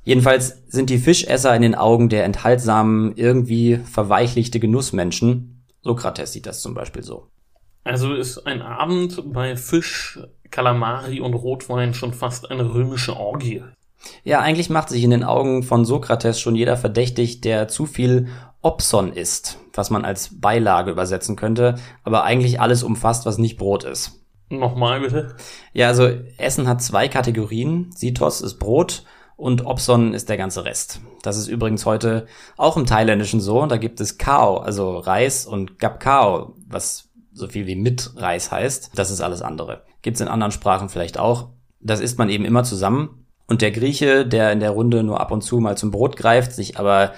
Jedenfalls 0.04 0.64
sind 0.70 0.90
die 0.90 1.00
Fischesser 1.00 1.54
in 1.54 1.62
den 1.62 1.76
Augen 1.76 2.08
der 2.08 2.24
enthaltsamen, 2.24 3.14
irgendwie 3.18 3.78
verweichlichte 3.78 4.60
Genussmenschen. 4.60 5.66
Sokrates 5.82 6.32
sieht 6.32 6.46
das 6.46 6.62
zum 6.62 6.74
Beispiel 6.74 7.04
so. 7.04 7.28
Also 7.84 8.14
ist 8.14 8.48
ein 8.48 8.62
Abend 8.62 9.34
bei 9.34 9.58
Fisch, 9.58 10.20
Kalamari 10.50 11.20
und 11.20 11.34
Rotwein 11.34 11.94
schon 11.94 12.14
fast 12.14 12.50
eine 12.50 12.74
römische 12.74 13.18
Orgie. 13.18 13.64
Ja, 14.24 14.40
eigentlich 14.40 14.70
macht 14.70 14.90
sich 14.90 15.04
in 15.04 15.10
den 15.10 15.24
Augen 15.24 15.64
von 15.64 15.86
Sokrates 15.86 16.40
schon 16.40 16.56
jeder 16.56 16.78
verdächtig, 16.78 17.42
der 17.42 17.68
zu 17.68 17.86
viel 17.86 18.28
Opson 18.62 19.12
isst, 19.12 19.60
was 19.74 19.90
man 19.90 20.06
als 20.06 20.40
Beilage 20.40 20.92
übersetzen 20.92 21.36
könnte, 21.36 21.76
aber 22.04 22.24
eigentlich 22.24 22.60
alles 22.60 22.84
umfasst, 22.84 23.26
was 23.26 23.38
nicht 23.38 23.58
Brot 23.58 23.84
ist. 23.84 24.20
Nochmal 24.50 25.02
bitte. 25.02 25.36
Ja, 25.74 25.88
also 25.88 26.10
Essen 26.38 26.68
hat 26.68 26.82
zwei 26.82 27.08
Kategorien. 27.08 27.92
Sitos 27.96 28.42
ist 28.42 28.60
Brot 28.60 29.04
und 29.36 29.66
Opson 29.66 30.14
ist 30.14 30.30
der 30.30 30.38
ganze 30.38 30.64
Rest. 30.66 31.02
Das 31.22 31.38
ist 31.38 31.48
übrigens 31.48 31.86
heute 31.86 32.28
auch 32.56 32.78
im 32.78 32.86
Thailändischen 32.86 33.42
so. 33.42 33.66
Da 33.66 33.78
gibt 33.78 34.00
es 34.00 34.18
Kao, 34.18 34.58
also 34.58 34.98
Reis 34.98 35.46
und 35.46 35.80
Gapkao, 35.80 36.56
was 36.68 37.10
so 37.34 37.48
viel 37.48 37.68
wie 37.68 37.76
mit 37.76 38.12
Reis 38.16 38.52
heißt. 38.52 38.92
Das 38.96 39.12
ist 39.12 39.22
alles 39.22 39.42
andere. 39.42 39.84
Gibt's 40.02 40.22
in 40.22 40.28
anderen 40.28 40.52
Sprachen 40.52 40.90
vielleicht 40.90 41.20
auch. 41.20 41.50
Das 41.80 42.00
isst 42.00 42.18
man 42.18 42.30
eben 42.30 42.46
immer 42.46 42.64
zusammen 42.64 43.26
und 43.48 43.62
der 43.62 43.72
Grieche, 43.72 44.26
der 44.26 44.52
in 44.52 44.60
der 44.60 44.72
Runde 44.72 45.04
nur 45.04 45.20
ab 45.20 45.32
und 45.32 45.42
zu 45.42 45.60
mal 45.60 45.78
zum 45.78 45.92
Brot 45.92 46.18
greift, 46.18 46.52
sich 46.52 46.78
aber 46.78 47.14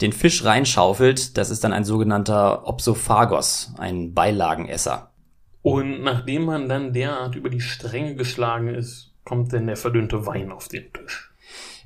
den 0.00 0.12
Fisch 0.12 0.44
reinschaufelt, 0.44 1.36
das 1.36 1.50
ist 1.50 1.64
dann 1.64 1.72
ein 1.72 1.84
sogenannter 1.84 2.66
Opsophagos, 2.66 3.74
ein 3.78 4.14
Beilagenesser. 4.14 5.11
Und 5.62 6.02
nachdem 6.02 6.44
man 6.44 6.68
dann 6.68 6.92
derart 6.92 7.36
über 7.36 7.50
die 7.50 7.60
Stränge 7.60 8.14
geschlagen 8.14 8.68
ist, 8.68 9.12
kommt 9.24 9.52
denn 9.52 9.66
der 9.66 9.76
verdünnte 9.76 10.26
Wein 10.26 10.50
auf 10.50 10.68
den 10.68 10.92
Tisch. 10.92 11.32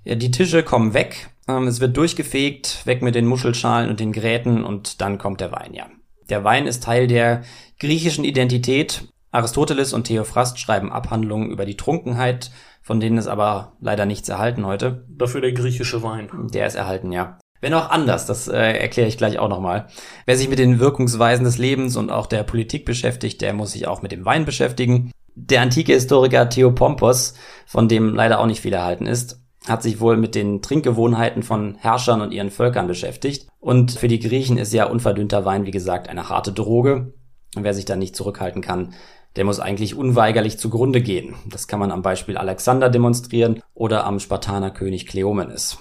Ja, 0.05 0.15
die 0.15 0.31
Tische 0.31 0.63
kommen 0.63 0.95
weg, 0.95 1.29
ähm, 1.49 1.67
es 1.67 1.81
wird 1.81 1.97
durchgefegt, 1.97 2.87
weg 2.87 3.03
mit 3.03 3.15
den 3.15 3.27
Muschelschalen 3.27 3.91
und 3.91 4.01
den 4.01 4.13
Gräten 4.13 4.65
und 4.65 5.01
dann 5.01 5.19
kommt 5.19 5.41
der 5.41 5.53
Wein, 5.53 5.75
ja. 5.75 5.89
Der 6.31 6.43
Wein 6.43 6.67
ist 6.67 6.83
Teil 6.83 7.07
der 7.07 7.43
griechischen 7.79 8.25
Identität. 8.25 9.09
Aristoteles 9.31 9.93
und 9.93 10.05
Theophrast 10.05 10.59
schreiben 10.59 10.91
Abhandlungen 10.91 11.51
über 11.51 11.67
die 11.67 11.77
Trunkenheit 11.77 12.51
von 12.87 13.01
denen 13.01 13.19
ist 13.19 13.27
aber 13.27 13.73
leider 13.81 14.07
nichts 14.07 14.29
erhalten 14.29 14.65
heute. 14.65 15.05
Dafür 15.09 15.41
der 15.41 15.51
griechische 15.51 16.05
Wein. 16.05 16.31
Der 16.55 16.69
ist 16.69 16.77
erhalten, 16.77 17.11
ja. 17.11 17.37
Wenn 17.61 17.75
auch 17.75 17.91
anders, 17.91 18.27
das 18.27 18.49
äh, 18.49 18.57
erkläre 18.57 19.09
ich 19.09 19.19
gleich 19.19 19.39
auch 19.39 19.49
nochmal. 19.49 19.89
Wer 20.25 20.37
sich 20.37 20.49
mit 20.49 20.59
den 20.59 20.79
Wirkungsweisen 20.79 21.45
des 21.45 21.59
Lebens 21.59 21.97
und 21.97 22.11
auch 22.11 22.27
der 22.27 22.43
Politik 22.43 22.85
beschäftigt, 22.85 23.41
der 23.41 23.53
muss 23.53 23.73
sich 23.73 23.87
auch 23.87 24.03
mit 24.03 24.13
dem 24.13 24.25
Wein 24.25 24.45
beschäftigen. 24.45 25.13
Der 25.35 25.63
antike 25.63 25.93
Historiker 25.93 26.49
Theopompos, 26.49 27.35
von 27.67 27.89
dem 27.89 28.15
leider 28.15 28.41
auch 28.41 28.47
nicht 28.47 28.61
viel 28.61 28.73
erhalten 28.73 29.07
ist, 29.07 29.41
hat 29.67 29.83
sich 29.83 30.01
wohl 30.01 30.17
mit 30.17 30.35
den 30.35 30.63
Trinkgewohnheiten 30.63 31.43
von 31.43 31.77
Herrschern 31.77 32.21
und 32.21 32.33
ihren 32.33 32.51
Völkern 32.51 32.87
beschäftigt. 32.87 33.49
Und 33.59 33.93
für 33.93 34.09
die 34.09 34.21
Griechen 34.21 34.59
ist 34.59 34.73
ja 34.73 34.87
unverdünnter 34.87 35.45
Wein, 35.45 35.67
wie 35.67 35.73
gesagt, 35.73 36.09
eine 36.09 36.29
harte 36.29 36.53
Droge. 36.53 37.15
Und 37.57 37.65
wer 37.65 37.75
sich 37.75 37.85
da 37.85 37.97
nicht 37.97 38.17
zurückhalten 38.17 38.63
kann, 38.63 38.95
der 39.37 39.45
muss 39.45 39.61
eigentlich 39.61 39.95
unweigerlich 39.95 40.59
zugrunde 40.59 41.03
gehen. 41.03 41.35
Das 41.51 41.69
kann 41.69 41.81
man 41.81 41.91
am 41.91 42.03
Beispiel 42.03 42.37
Alexander 42.37 42.89
demonstrieren 42.89 43.61
oder 43.75 44.07
am 44.07 44.19
Spartanerkönig 44.19 45.07
Kleomenes. 45.07 45.79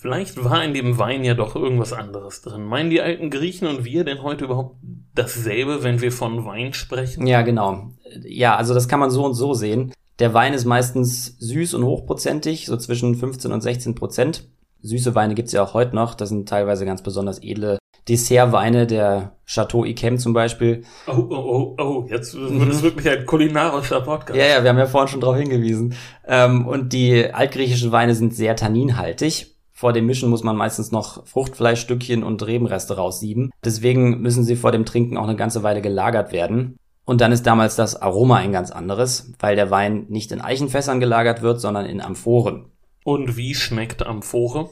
Vielleicht 0.00 0.42
war 0.42 0.64
in 0.64 0.72
dem 0.72 0.96
Wein 0.96 1.24
ja 1.24 1.34
doch 1.34 1.54
irgendwas 1.54 1.92
anderes 1.92 2.40
drin. 2.40 2.64
Meinen 2.64 2.88
die 2.88 3.02
alten 3.02 3.28
Griechen 3.28 3.68
und 3.68 3.84
wir 3.84 4.02
denn 4.02 4.22
heute 4.22 4.46
überhaupt 4.46 4.76
dasselbe, 5.14 5.82
wenn 5.82 6.00
wir 6.00 6.10
von 6.10 6.46
Wein 6.46 6.72
sprechen? 6.72 7.26
Ja, 7.26 7.42
genau. 7.42 7.90
Ja, 8.24 8.56
also 8.56 8.72
das 8.72 8.88
kann 8.88 8.98
man 8.98 9.10
so 9.10 9.26
und 9.26 9.34
so 9.34 9.52
sehen. 9.52 9.92
Der 10.18 10.32
Wein 10.32 10.54
ist 10.54 10.64
meistens 10.64 11.36
süß 11.38 11.74
und 11.74 11.84
hochprozentig, 11.84 12.64
so 12.64 12.78
zwischen 12.78 13.14
15 13.14 13.52
und 13.52 13.60
16 13.60 13.94
Prozent. 13.94 14.48
Süße 14.80 15.14
Weine 15.14 15.34
gibt's 15.34 15.52
ja 15.52 15.62
auch 15.62 15.74
heute 15.74 15.94
noch. 15.94 16.14
Das 16.14 16.30
sind 16.30 16.48
teilweise 16.48 16.86
ganz 16.86 17.02
besonders 17.02 17.42
edle 17.42 17.78
Dessertweine, 18.08 18.86
der 18.86 19.36
Chateau 19.44 19.84
Yquem 19.84 20.16
zum 20.16 20.32
Beispiel. 20.32 20.82
Oh, 21.06 21.26
oh, 21.28 21.34
oh, 21.36 21.76
oh, 21.78 22.06
jetzt 22.08 22.34
wird 22.34 22.70
es 22.70 22.82
wirklich 22.82 23.06
ein 23.10 23.26
kulinarischer 23.26 24.00
Podcast. 24.00 24.38
Ja, 24.38 24.46
ja, 24.46 24.62
wir 24.62 24.70
haben 24.70 24.78
ja 24.78 24.86
vorhin 24.86 25.08
schon 25.08 25.20
darauf 25.20 25.36
hingewiesen. 25.36 25.94
Ähm, 26.26 26.66
und 26.66 26.94
die 26.94 27.32
altgriechischen 27.34 27.92
Weine 27.92 28.14
sind 28.14 28.34
sehr 28.34 28.56
tanninhaltig. 28.56 29.49
Vor 29.80 29.94
dem 29.94 30.04
Mischen 30.04 30.28
muss 30.28 30.44
man 30.44 30.56
meistens 30.56 30.92
noch 30.92 31.26
Fruchtfleischstückchen 31.26 32.22
und 32.22 32.46
Rebenreste 32.46 32.96
raussieben. 32.96 33.50
Deswegen 33.64 34.20
müssen 34.20 34.44
sie 34.44 34.56
vor 34.56 34.72
dem 34.72 34.84
Trinken 34.84 35.16
auch 35.16 35.24
eine 35.24 35.36
ganze 35.36 35.62
Weile 35.62 35.80
gelagert 35.80 36.32
werden. 36.32 36.76
Und 37.06 37.22
dann 37.22 37.32
ist 37.32 37.46
damals 37.46 37.76
das 37.76 37.96
Aroma 37.96 38.36
ein 38.36 38.52
ganz 38.52 38.70
anderes, 38.70 39.32
weil 39.38 39.56
der 39.56 39.70
Wein 39.70 40.04
nicht 40.10 40.32
in 40.32 40.42
Eichenfässern 40.42 41.00
gelagert 41.00 41.40
wird, 41.40 41.62
sondern 41.62 41.86
in 41.86 42.02
Amphoren. 42.02 42.66
Und 43.04 43.38
wie 43.38 43.54
schmeckt 43.54 44.04
Amphore? 44.04 44.68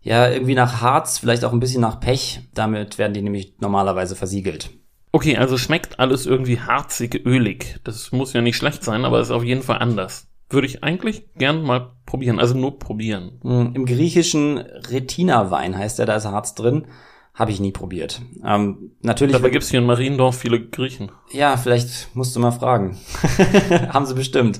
Ja, 0.00 0.28
irgendwie 0.28 0.56
nach 0.56 0.80
Harz, 0.80 1.18
vielleicht 1.18 1.44
auch 1.44 1.52
ein 1.52 1.60
bisschen 1.60 1.82
nach 1.82 2.00
Pech. 2.00 2.40
Damit 2.52 2.98
werden 2.98 3.14
die 3.14 3.22
nämlich 3.22 3.54
normalerweise 3.60 4.16
versiegelt. 4.16 4.70
Okay, 5.12 5.36
also 5.36 5.58
schmeckt 5.58 6.00
alles 6.00 6.26
irgendwie 6.26 6.58
harzig, 6.58 7.24
ölig. 7.24 7.78
Das 7.84 8.10
muss 8.10 8.32
ja 8.32 8.42
nicht 8.42 8.56
schlecht 8.56 8.82
sein, 8.82 9.04
aber 9.04 9.20
ist 9.20 9.30
auf 9.30 9.44
jeden 9.44 9.62
Fall 9.62 9.78
anders. 9.78 10.26
Würde 10.50 10.66
ich 10.66 10.82
eigentlich 10.82 11.32
gern 11.34 11.62
mal 11.62 11.92
probieren, 12.06 12.40
also 12.40 12.56
nur 12.56 12.78
probieren. 12.78 13.38
Hm, 13.42 13.72
Im 13.74 13.86
griechischen 13.86 14.58
Retina-Wein 14.58 15.78
heißt 15.78 15.98
der, 15.98 16.06
da 16.06 16.16
ist 16.16 16.26
Harz 16.26 16.54
drin. 16.54 16.86
Habe 17.34 17.52
ich 17.52 17.60
nie 17.60 17.70
probiert. 17.70 18.20
Ähm, 18.44 18.90
natürlich. 19.00 19.32
Dabei 19.32 19.50
gibt's 19.50 19.70
hier 19.70 19.78
in 19.78 19.86
Mariendorf 19.86 20.36
viele 20.36 20.60
Griechen. 20.60 21.12
Ja, 21.30 21.56
vielleicht 21.56 22.14
musst 22.14 22.34
du 22.34 22.40
mal 22.40 22.50
fragen. 22.50 22.98
Haben 23.90 24.04
sie 24.04 24.14
bestimmt. 24.14 24.58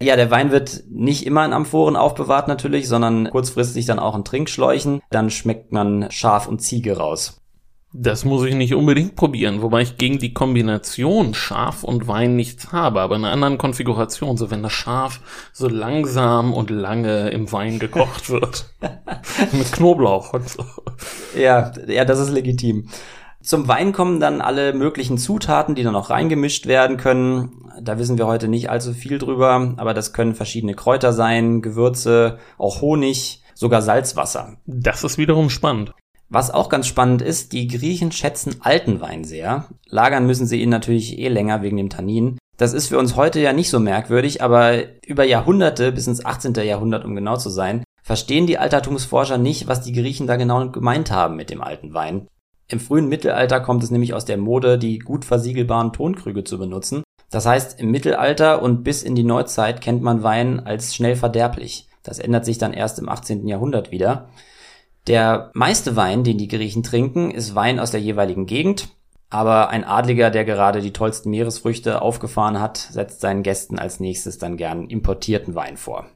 Ja, 0.00 0.14
der 0.16 0.30
Wein 0.30 0.50
wird 0.50 0.84
nicht 0.90 1.24
immer 1.24 1.44
in 1.46 1.54
Amphoren 1.54 1.96
aufbewahrt 1.96 2.48
natürlich, 2.48 2.86
sondern 2.86 3.30
kurzfristig 3.30 3.86
dann 3.86 3.98
auch 3.98 4.14
in 4.14 4.24
Trinkschläuchen. 4.24 5.00
Dann 5.10 5.30
schmeckt 5.30 5.72
man 5.72 6.10
Schaf 6.10 6.46
und 6.46 6.60
Ziege 6.60 6.98
raus. 6.98 7.40
Das 7.98 8.26
muss 8.26 8.44
ich 8.44 8.54
nicht 8.54 8.74
unbedingt 8.74 9.16
probieren, 9.16 9.62
wobei 9.62 9.80
ich 9.80 9.96
gegen 9.96 10.18
die 10.18 10.34
Kombination 10.34 11.32
Schaf 11.32 11.82
und 11.82 12.06
Wein 12.06 12.36
nichts 12.36 12.70
habe, 12.70 13.00
aber 13.00 13.16
in 13.16 13.24
einer 13.24 13.32
anderen 13.32 13.56
Konfiguration, 13.56 14.36
so 14.36 14.50
wenn 14.50 14.62
das 14.62 14.74
Schaf 14.74 15.20
so 15.54 15.66
langsam 15.66 16.52
und 16.52 16.68
lange 16.68 17.30
im 17.30 17.50
Wein 17.52 17.78
gekocht 17.78 18.28
wird. 18.30 18.66
Mit 19.52 19.72
Knoblauch 19.72 20.34
und 20.34 20.46
so. 20.46 20.62
Ja, 21.38 21.72
ja, 21.86 22.04
das 22.04 22.18
ist 22.18 22.28
legitim. 22.28 22.90
Zum 23.40 23.66
Wein 23.66 23.92
kommen 23.92 24.20
dann 24.20 24.42
alle 24.42 24.74
möglichen 24.74 25.16
Zutaten, 25.16 25.74
die 25.74 25.82
dann 25.82 25.96
auch 25.96 26.10
reingemischt 26.10 26.66
werden 26.66 26.98
können. 26.98 27.70
Da 27.80 27.98
wissen 27.98 28.18
wir 28.18 28.26
heute 28.26 28.48
nicht 28.48 28.68
allzu 28.68 28.92
viel 28.92 29.16
drüber, 29.16 29.72
aber 29.78 29.94
das 29.94 30.12
können 30.12 30.34
verschiedene 30.34 30.74
Kräuter 30.74 31.14
sein, 31.14 31.62
Gewürze, 31.62 32.38
auch 32.58 32.82
Honig, 32.82 33.42
sogar 33.54 33.80
Salzwasser. 33.80 34.58
Das 34.66 35.02
ist 35.02 35.16
wiederum 35.16 35.48
spannend. 35.48 35.94
Was 36.28 36.50
auch 36.50 36.68
ganz 36.68 36.86
spannend 36.86 37.22
ist, 37.22 37.52
die 37.52 37.68
Griechen 37.68 38.10
schätzen 38.10 38.56
alten 38.60 39.00
Wein 39.00 39.24
sehr. 39.24 39.66
Lagern 39.88 40.26
müssen 40.26 40.46
sie 40.46 40.60
ihn 40.60 40.70
natürlich 40.70 41.18
eh 41.18 41.28
länger 41.28 41.62
wegen 41.62 41.76
dem 41.76 41.90
Tannin. 41.90 42.38
Das 42.56 42.72
ist 42.72 42.88
für 42.88 42.98
uns 42.98 43.16
heute 43.16 43.40
ja 43.40 43.52
nicht 43.52 43.70
so 43.70 43.78
merkwürdig, 43.78 44.42
aber 44.42 44.78
über 45.06 45.24
Jahrhunderte, 45.24 45.92
bis 45.92 46.06
ins 46.06 46.24
18. 46.24 46.54
Jahrhundert 46.54 47.04
um 47.04 47.14
genau 47.14 47.36
zu 47.36 47.50
sein, 47.50 47.84
verstehen 48.02 48.46
die 48.46 48.58
Altertumsforscher 48.58 49.38
nicht, 49.38 49.68
was 49.68 49.82
die 49.82 49.92
Griechen 49.92 50.26
da 50.26 50.36
genau 50.36 50.70
gemeint 50.70 51.10
haben 51.10 51.36
mit 51.36 51.50
dem 51.50 51.60
alten 51.60 51.92
Wein. 51.92 52.26
Im 52.68 52.80
frühen 52.80 53.08
Mittelalter 53.08 53.60
kommt 53.60 53.84
es 53.84 53.90
nämlich 53.90 54.14
aus 54.14 54.24
der 54.24 54.38
Mode, 54.38 54.78
die 54.78 54.98
gut 54.98 55.24
versiegelbaren 55.24 55.92
Tonkrüge 55.92 56.42
zu 56.42 56.58
benutzen. 56.58 57.04
Das 57.30 57.46
heißt, 57.46 57.78
im 57.80 57.90
Mittelalter 57.90 58.62
und 58.62 58.82
bis 58.82 59.02
in 59.02 59.14
die 59.14 59.24
Neuzeit 59.24 59.80
kennt 59.80 60.02
man 60.02 60.22
Wein 60.22 60.60
als 60.60 60.94
schnell 60.94 61.14
verderblich. 61.14 61.88
Das 62.02 62.18
ändert 62.18 62.44
sich 62.44 62.58
dann 62.58 62.72
erst 62.72 62.98
im 62.98 63.08
18. 63.08 63.46
Jahrhundert 63.46 63.90
wieder. 63.90 64.28
Der 65.06 65.50
meiste 65.54 65.94
Wein, 65.94 66.24
den 66.24 66.38
die 66.38 66.48
Griechen 66.48 66.82
trinken, 66.82 67.30
ist 67.30 67.54
Wein 67.54 67.78
aus 67.78 67.92
der 67.92 68.00
jeweiligen 68.00 68.46
Gegend. 68.46 68.88
Aber 69.30 69.70
ein 69.70 69.84
Adliger, 69.84 70.30
der 70.30 70.44
gerade 70.44 70.80
die 70.80 70.92
tollsten 70.92 71.30
Meeresfrüchte 71.30 72.00
aufgefahren 72.02 72.60
hat, 72.60 72.76
setzt 72.76 73.20
seinen 73.20 73.42
Gästen 73.42 73.78
als 73.78 74.00
nächstes 74.00 74.38
dann 74.38 74.56
gern 74.56 74.88
importierten 74.88 75.54
Wein 75.54 75.76
vor. 75.76 76.06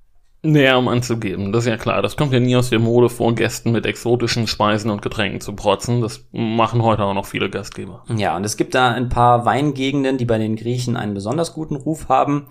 Naja, 0.43 0.77
um 0.77 0.89
anzugeben, 0.89 1.53
das 1.53 1.65
ist 1.65 1.71
ja 1.71 1.77
klar. 1.77 2.01
Das 2.01 2.17
kommt 2.17 2.33
ja 2.33 2.41
nie 2.41 2.57
aus 2.57 2.71
der 2.71 2.79
Mode 2.79 3.11
vor, 3.11 3.35
Gästen 3.35 3.73
mit 3.73 3.85
exotischen 3.85 4.47
Speisen 4.47 4.91
und 4.91 5.03
Getränken 5.03 5.41
zu 5.41 5.55
protzen. 5.55 6.01
Das 6.01 6.27
machen 6.33 6.83
heute 6.83 7.05
auch 7.05 7.15
noch 7.15 7.27
viele 7.27 7.51
Gastgeber. 7.51 8.05
Ja, 8.09 8.37
und 8.37 8.45
es 8.45 8.57
gibt 8.57 8.75
da 8.75 8.91
ein 8.91 9.11
paar 9.11 9.45
Weingegenden, 9.45 10.17
die 10.17 10.25
bei 10.25 10.39
den 10.39 10.57
Griechen 10.57 10.97
einen 10.97 11.13
besonders 11.13 11.53
guten 11.53 11.77
Ruf 11.77 12.09
haben. 12.09 12.47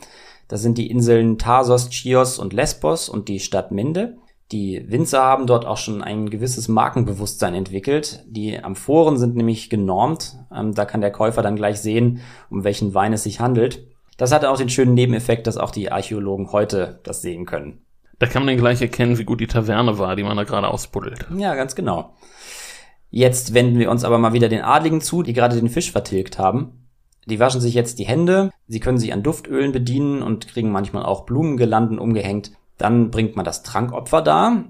Das 0.48 0.62
sind 0.62 0.78
die 0.78 0.92
Inseln 0.92 1.40
Tarsos, 1.40 1.90
Chios 1.90 2.38
und 2.38 2.54
Lesbos 2.54 3.10
und 3.10 3.28
die 3.28 3.40
Stadt 3.40 3.72
Minde. 3.72 4.18
Die 4.52 4.84
Winzer 4.90 5.22
haben 5.22 5.46
dort 5.46 5.66
auch 5.66 5.78
schon 5.78 6.02
ein 6.02 6.30
gewisses 6.30 6.68
Markenbewusstsein 6.68 7.54
entwickelt. 7.54 8.24
Die 8.28 8.58
Amphoren 8.64 9.18
sind 9.18 9.36
nämlich 9.36 9.70
genormt. 9.70 10.38
Ähm, 10.56 10.74
da 10.74 10.86
kann 10.86 11.02
der 11.02 11.12
Käufer 11.12 11.44
dann 11.44 11.56
gleich 11.56 11.80
sehen, 11.80 12.22
um 12.50 12.64
welchen 12.64 12.94
Wein 12.96 13.14
es 13.14 13.24
sich 13.24 13.40
handelt. 13.40 13.88
Das 14.18 14.32
hat 14.32 14.46
auch 14.46 14.58
den 14.58 14.70
schönen 14.70 14.96
Nebeneffekt, 14.96 15.46
dass 15.46 15.58
auch 15.58 15.72
die 15.72 15.92
Archäologen 15.92 16.52
heute 16.52 17.00
das 17.04 17.22
sehen 17.22 17.46
können. 17.46 17.82
Da 18.18 18.26
kann 18.26 18.44
man 18.44 18.48
dann 18.48 18.58
gleich 18.58 18.82
erkennen, 18.82 19.18
wie 19.18 19.24
gut 19.24 19.40
die 19.40 19.48
Taverne 19.48 19.98
war, 19.98 20.16
die 20.16 20.24
man 20.24 20.36
da 20.36 20.44
gerade 20.44 20.68
ausbuddelt. 20.68 21.28
Ja, 21.38 21.56
ganz 21.56 21.76
genau. 21.76 22.14
Jetzt 23.12 23.54
wenden 23.54 23.80
wir 23.80 23.90
uns 23.90 24.04
aber 24.04 24.18
mal 24.18 24.34
wieder 24.34 24.50
den 24.50 24.62
Adligen 24.62 25.00
zu, 25.00 25.24
die 25.24 25.34
gerade 25.34 25.56
den 25.56 25.70
Fisch 25.70 25.92
vertilgt 25.92 26.38
haben. 26.38 26.88
Die 27.28 27.40
waschen 27.40 27.62
sich 27.62 27.76
jetzt 27.76 28.00
die 28.00 28.06
Hände, 28.06 28.52
sie 28.68 28.80
können 28.80 28.98
sich 28.98 29.14
an 29.14 29.24
Duftölen 29.24 29.72
bedienen 29.72 30.22
und 30.22 30.48
kriegen 30.48 30.72
manchmal 30.72 31.06
auch 31.06 31.26
Blumengirlanden 31.26 32.00
umgehängt. 32.00 32.52
Dann 32.80 33.12
bringt 33.12 33.36
man 33.36 33.46
das 33.46 33.62
Trankopfer 33.62 34.24
dar. 34.24 34.64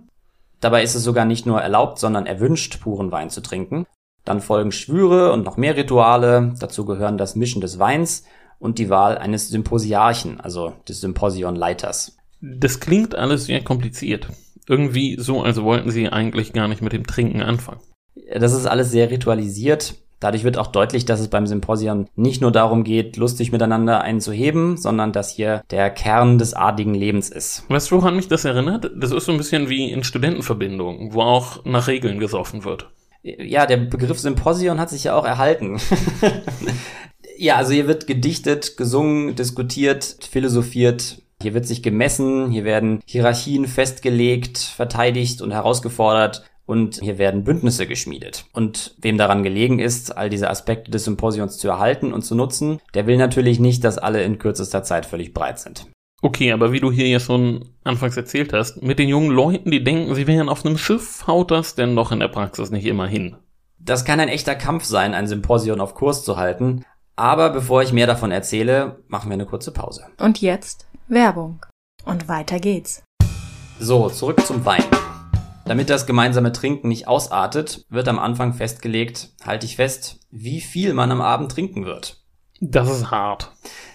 Dabei 0.59 0.83
ist 0.83 0.95
es 0.95 1.03
sogar 1.03 1.23
nicht 1.23 1.45
nur 1.45 1.61
erlaubt, 1.61 1.99
sondern 1.99 2.25
erwünscht, 2.25 2.81
puren 2.81 3.13
Wein 3.13 3.29
zu 3.29 3.39
trinken. 3.39 3.85
Dann 4.25 4.41
folgen 4.41 4.73
Schwüre 4.73 5.31
und 5.31 5.45
noch 5.45 5.55
mehr 5.55 5.77
Rituale. 5.77 6.53
Dazu 6.59 6.83
gehören 6.83 7.17
das 7.17 7.37
Mischen 7.37 7.61
des 7.61 7.79
Weins 7.79 8.25
und 8.57 8.77
die 8.77 8.89
Wahl 8.89 9.17
eines 9.17 9.47
Symposiarchen, 9.47 10.41
also 10.41 10.73
des 10.87 10.99
Symposionleiters. 10.99 12.17
Das 12.41 12.79
klingt 12.81 13.15
alles 13.15 13.45
sehr 13.45 13.63
kompliziert. 13.63 14.27
Irgendwie 14.67 15.17
so, 15.19 15.41
als 15.41 15.61
wollten 15.61 15.91
sie 15.91 16.09
eigentlich 16.09 16.51
gar 16.51 16.67
nicht 16.67 16.81
mit 16.81 16.93
dem 16.93 17.07
Trinken 17.07 17.41
anfangen. 17.41 17.79
Das 18.33 18.53
ist 18.53 18.65
alles 18.65 18.91
sehr 18.91 19.09
ritualisiert. 19.09 19.95
Dadurch 20.19 20.43
wird 20.43 20.57
auch 20.57 20.67
deutlich, 20.67 21.05
dass 21.05 21.19
es 21.19 21.29
beim 21.29 21.47
Symposion 21.47 22.07
nicht 22.15 22.41
nur 22.41 22.51
darum 22.51 22.83
geht, 22.83 23.17
lustig 23.17 23.51
miteinander 23.51 24.01
einen 24.01 24.19
zu 24.19 24.31
heben, 24.31 24.77
sondern 24.77 25.11
dass 25.11 25.31
hier 25.31 25.63
der 25.71 25.89
Kern 25.89 26.37
des 26.37 26.53
adligen 26.53 26.93
Lebens 26.93 27.29
ist. 27.29 27.63
Weißt 27.69 27.91
du, 27.91 27.95
woran 27.95 28.15
mich 28.15 28.27
das 28.27 28.45
erinnert? 28.45 28.91
Das 28.95 29.11
ist 29.11 29.25
so 29.25 29.31
ein 29.31 29.37
bisschen 29.37 29.69
wie 29.69 29.91
in 29.91 30.03
Studentenverbindungen, 30.03 31.13
wo 31.13 31.21
auch 31.21 31.63
nach 31.65 31.87
Regeln 31.87 32.19
gesoffen 32.19 32.65
wird. 32.65 32.89
Ja, 33.21 33.65
der 33.65 33.77
Begriff 33.77 34.19
Symposion 34.19 34.79
hat 34.79 34.89
sich 34.89 35.05
ja 35.05 35.15
auch 35.15 35.25
erhalten. 35.25 35.79
Ja, 37.41 37.55
also 37.55 37.71
hier 37.71 37.87
wird 37.87 38.05
gedichtet, 38.05 38.75
gesungen, 38.75 39.33
diskutiert, 39.33 40.17
philosophiert. 40.29 41.21
Hier 41.41 41.53
wird 41.53 41.65
sich 41.65 41.81
gemessen, 41.81 42.51
hier 42.51 42.65
werden 42.65 42.99
Hierarchien 43.05 43.65
festgelegt, 43.65 44.57
verteidigt 44.57 45.41
und 45.41 45.53
herausgefordert 45.53 46.43
und 46.69 46.99
hier 47.01 47.17
werden 47.17 47.43
Bündnisse 47.43 47.87
geschmiedet. 47.87 48.45
Und 48.53 48.93
wem 48.99 49.17
daran 49.17 49.41
gelegen 49.41 49.79
ist, 49.79 50.15
all 50.15 50.29
diese 50.29 50.51
Aspekte 50.51 50.91
des 50.91 51.03
Symposions 51.03 51.57
zu 51.57 51.67
erhalten 51.67 52.13
und 52.13 52.21
zu 52.21 52.35
nutzen, 52.35 52.79
der 52.93 53.07
will 53.07 53.17
natürlich 53.17 53.59
nicht, 53.59 53.83
dass 53.83 53.97
alle 53.97 54.21
in 54.21 54.37
kürzester 54.37 54.83
Zeit 54.83 55.07
völlig 55.07 55.33
breit 55.33 55.57
sind. 55.57 55.87
Okay, 56.21 56.51
aber 56.51 56.71
wie 56.71 56.79
du 56.79 56.91
hier 56.91 57.07
ja 57.07 57.19
schon 57.19 57.69
anfangs 57.83 58.15
erzählt 58.17 58.53
hast, 58.53 58.83
mit 58.83 58.99
den 58.99 59.09
jungen 59.09 59.31
Leuten, 59.31 59.71
die 59.71 59.83
denken, 59.83 60.13
sie 60.13 60.27
wären 60.27 60.47
auf 60.47 60.63
einem 60.63 60.77
Schiff, 60.77 61.25
haut 61.25 61.49
das 61.49 61.73
denn 61.73 61.95
doch 61.95 62.11
in 62.11 62.19
der 62.19 62.27
Praxis 62.27 62.69
nicht 62.69 62.85
immer 62.85 63.07
hin. 63.07 63.35
Das 63.79 64.05
kann 64.05 64.19
ein 64.19 64.29
echter 64.29 64.53
Kampf 64.53 64.83
sein, 64.83 65.15
ein 65.15 65.25
Symposion 65.25 65.81
auf 65.81 65.95
Kurs 65.95 66.23
zu 66.23 66.37
halten, 66.37 66.85
aber 67.15 67.49
bevor 67.49 67.81
ich 67.81 67.93
mehr 67.93 68.05
davon 68.05 68.29
erzähle, 68.29 68.99
machen 69.07 69.31
wir 69.31 69.33
eine 69.33 69.47
kurze 69.47 69.71
Pause. 69.71 70.05
Und 70.19 70.39
jetzt 70.39 70.87
Werbung. 71.07 71.65
Und 72.05 72.27
weiter 72.27 72.59
geht's. 72.59 73.01
So, 73.79 74.07
zurück 74.09 74.45
zum 74.45 74.63
Wein. 74.65 74.83
Damit 75.69 75.91
das 75.91 76.07
gemeinsame 76.07 76.51
Trinken 76.51 76.87
nicht 76.87 77.07
ausartet, 77.07 77.85
wird 77.89 78.07
am 78.07 78.17
Anfang 78.17 78.53
festgelegt, 78.55 79.29
halte 79.45 79.67
ich 79.67 79.75
fest, 79.75 80.19
wie 80.31 80.61
viel 80.61 80.95
man 80.95 81.11
am 81.11 81.21
Abend 81.21 81.51
trinken 81.51 81.85
wird. 81.85 82.23
Das 82.59 82.89
ist 82.89 83.11
hart. 83.11 83.51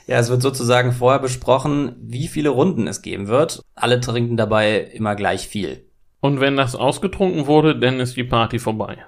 Ja, 0.06 0.20
es 0.20 0.30
wird 0.30 0.40
sozusagen 0.40 0.92
vorher 0.92 1.18
besprochen, 1.18 1.96
wie 2.00 2.28
viele 2.28 2.50
Runden 2.50 2.86
es 2.86 3.02
geben 3.02 3.26
wird. 3.26 3.60
Alle 3.74 4.00
trinken 4.00 4.36
dabei 4.36 4.82
immer 4.82 5.16
gleich 5.16 5.48
viel. 5.48 5.90
Und 6.20 6.38
wenn 6.38 6.56
das 6.56 6.76
ausgetrunken 6.76 7.48
wurde, 7.48 7.76
dann 7.76 7.98
ist 7.98 8.16
die 8.16 8.22
Party 8.22 8.60
vorbei. 8.60 8.98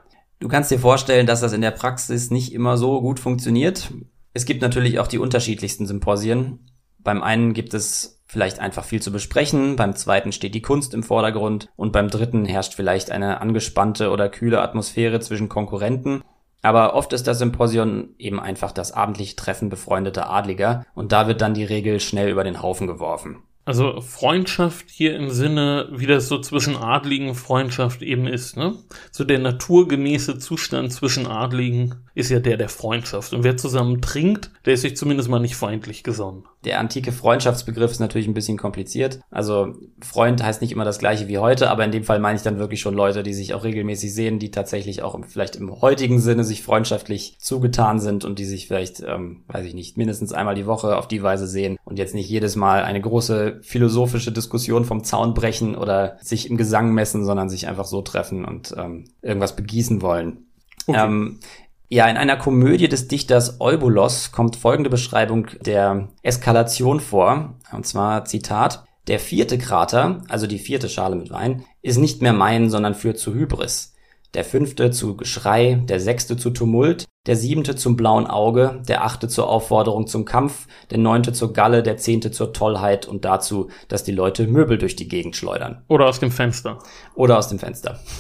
Du 0.41 0.49
kannst 0.49 0.73
dir 0.73 0.81
vorstellen, 0.81 1.29
dass 1.29 1.43
das 1.43 1.53
in 1.53 1.61
der 1.61 1.71
Praxis 1.71 2.33
nicht 2.33 2.53
immer 2.53 2.77
so 2.77 3.01
gut 3.01 3.21
funktioniert. 3.21 3.93
Es 4.35 4.45
gibt 4.45 4.61
natürlich 4.61 4.99
auch 4.99 5.07
die 5.07 5.21
unterschiedlichsten 5.21 5.87
Symposien. 5.87 6.67
Beim 6.99 7.23
einen 7.23 7.55
gibt 7.55 7.75
es 7.75 8.16
vielleicht 8.27 8.59
einfach 8.59 8.85
viel 8.85 9.01
zu 9.01 9.13
besprechen, 9.13 9.77
beim 9.77 9.95
zweiten 9.95 10.33
steht 10.33 10.55
die 10.55 10.63
Kunst 10.63 10.95
im 10.95 11.03
Vordergrund 11.03 11.69
und 11.77 11.93
beim 11.93 12.09
dritten 12.09 12.45
herrscht 12.45 12.75
vielleicht 12.75 13.11
eine 13.11 13.41
angespannte 13.41 14.11
oder 14.11 14.29
kühle 14.29 14.61
Atmosphäre 14.61 15.21
zwischen 15.21 15.49
Konkurrenten. 15.49 16.23
Aber 16.63 16.95
oft 16.95 17.13
ist 17.13 17.27
das 17.29 17.39
Symposion 17.39 18.15
eben 18.19 18.41
einfach 18.41 18.73
das 18.73 18.91
abendliche 18.91 19.37
Treffen 19.37 19.69
befreundeter 19.69 20.29
Adliger 20.29 20.85
und 20.95 21.13
da 21.13 21.29
wird 21.29 21.41
dann 21.41 21.55
die 21.55 21.65
Regel 21.65 22.01
schnell 22.01 22.29
über 22.29 22.43
den 22.43 22.61
Haufen 22.61 22.87
geworfen. 22.87 23.43
Also 23.67 24.01
Freundschaft 24.01 24.89
hier 24.89 25.17
im 25.17 25.29
Sinne, 25.29 25.89
wie 25.91 26.07
das 26.07 26.29
so 26.29 26.39
zwischen 26.39 26.77
Adligen 26.77 27.35
Freundschaft 27.35 28.01
eben 28.01 28.29
ist, 28.29 28.57
ne? 28.57 28.77
So 29.11 29.25
der 29.25 29.41
naturgemäße 29.41 30.39
Zustand 30.39 30.93
zwischen 30.93 31.27
Adligen 31.27 31.97
ist 32.15 32.31
ja 32.31 32.39
der 32.39 32.57
der 32.57 32.69
Freundschaft. 32.69 33.35
Und 33.35 33.43
wer 33.43 33.57
zusammen 33.57 34.01
trinkt, 34.01 34.53
der 34.65 34.75
ist 34.75 34.83
sich 34.83 34.97
zumindest 34.97 35.29
mal 35.29 35.41
nicht 35.41 35.57
feindlich 35.57 36.05
gesonnen. 36.05 36.45
Der 36.65 36.79
antike 36.79 37.11
Freundschaftsbegriff 37.11 37.91
ist 37.91 37.99
natürlich 37.99 38.29
ein 38.29 38.35
bisschen 38.35 38.57
kompliziert. 38.57 39.21
Also 39.31 39.75
Freund 40.01 40.43
heißt 40.43 40.63
nicht 40.63 40.73
immer 40.73 40.85
das 40.85 41.01
gleiche 41.01 41.27
wie 41.27 41.39
heute, 41.39 41.69
aber 41.69 41.85
in 41.85 41.91
dem 41.91 42.05
Fall 42.05 42.21
meine 42.21 42.37
ich 42.37 42.43
dann 42.43 42.59
wirklich 42.59 42.81
schon 42.81 42.95
Leute, 42.95 43.25
die 43.25 43.35
sich 43.35 43.53
auch 43.53 43.65
regelmäßig 43.65 44.15
sehen, 44.15 44.39
die 44.39 44.53
tatsächlich 44.53 45.03
auch 45.03 45.19
vielleicht 45.27 45.57
im 45.57 45.81
heutigen 45.81 46.21
Sinne 46.21 46.45
sich 46.45 46.63
freundschaftlich 46.63 47.37
zugetan 47.41 47.99
sind 47.99 48.25
und 48.25 48.39
die 48.39 48.45
sich 48.45 48.69
vielleicht, 48.69 49.01
ähm, 49.01 49.43
weiß 49.49 49.67
ich 49.67 49.75
nicht, 49.75 49.97
mindestens 49.97 50.33
einmal 50.33 50.55
die 50.55 50.67
Woche 50.67 50.97
auf 50.97 51.09
die 51.09 51.23
Weise 51.23 51.49
sehen 51.49 51.79
und 51.85 51.99
jetzt 51.99 52.15
nicht 52.15 52.29
jedes 52.29 52.55
Mal 52.55 52.83
eine 52.83 53.01
große 53.01 53.56
philosophische 53.63 54.33
Diskussion 54.33 54.85
vom 54.85 55.05
Zaun 55.05 55.35
brechen 55.35 55.75
oder 55.75 56.17
sich 56.21 56.51
im 56.51 56.57
Gesang 56.57 56.93
messen, 56.93 57.25
sondern 57.25 57.49
sich 57.49 57.69
einfach 57.69 57.85
so 57.85 58.03
treffen 58.03 58.45
und 58.45 58.75
ähm, 58.77 59.05
irgendwas 59.23 59.57
begießen 59.57 60.03
wollen. 60.03 60.47
Okay. 60.87 61.05
Ähm, 61.05 61.41
ja, 61.89 62.09
in 62.09 62.17
einer 62.17 62.37
Komödie 62.37 62.89
des 62.89 63.07
Dichters 63.07 63.61
Eubulos 63.61 64.33
kommt 64.33 64.57
folgende 64.57 64.91
Beschreibung 64.91 65.47
der 65.65 66.09
Eskalation 66.23 67.01
vor. 67.01 67.55
Und 67.73 67.87
zwar 67.87 68.25
Zitat. 68.25 68.85
Der 69.07 69.21
vierte 69.21 69.57
Krater, 69.57 70.25
also 70.29 70.49
die 70.49 70.59
vierte 70.59 70.89
Schale 70.89 71.15
mit 71.15 71.31
Wein, 71.31 71.65
ist 71.81 71.99
nicht 71.99 72.23
mehr 72.23 72.33
mein, 72.33 72.71
sondern 72.71 72.95
führt 72.95 73.21
zu 73.21 73.35
Hybris 73.35 73.96
der 74.35 74.45
fünfte 74.45 74.91
zu 74.91 75.17
Geschrei, 75.17 75.83
der 75.89 76.01
sechste 76.01 76.37
zu 76.37 76.51
Tumult, 76.51 77.07
der 77.27 77.37
siebente 77.37 77.77
zum 77.77 77.97
blauen 77.97 78.27
Auge, 78.27 78.83
der 78.89 79.05
achte 79.05 79.29
zur 79.29 79.49
Aufforderung 79.49 80.07
zum 80.07 80.25
Kampf, 80.25 80.67
der 80.91 80.99
neunte 80.99 81.33
zur 81.33 81.53
Galle, 81.53 81.83
der 81.83 81.97
zehnte 81.97 82.31
zur 82.31 82.53
Tollheit 82.53 83.07
und 83.07 83.25
dazu, 83.25 83.69
dass 83.89 84.05
die 84.05 84.13
Leute 84.13 84.47
Möbel 84.47 84.79
durch 84.79 84.97
die 84.97 85.09
Gegend 85.09 85.37
schleudern. 85.37 85.83
Oder 85.89 86.07
aus 86.07 86.21
dem 86.21 86.31
Fenster. 86.31 86.79
Oder 87.15 87.39
aus 87.39 87.49
dem 87.49 87.59
Fenster. 87.59 88.01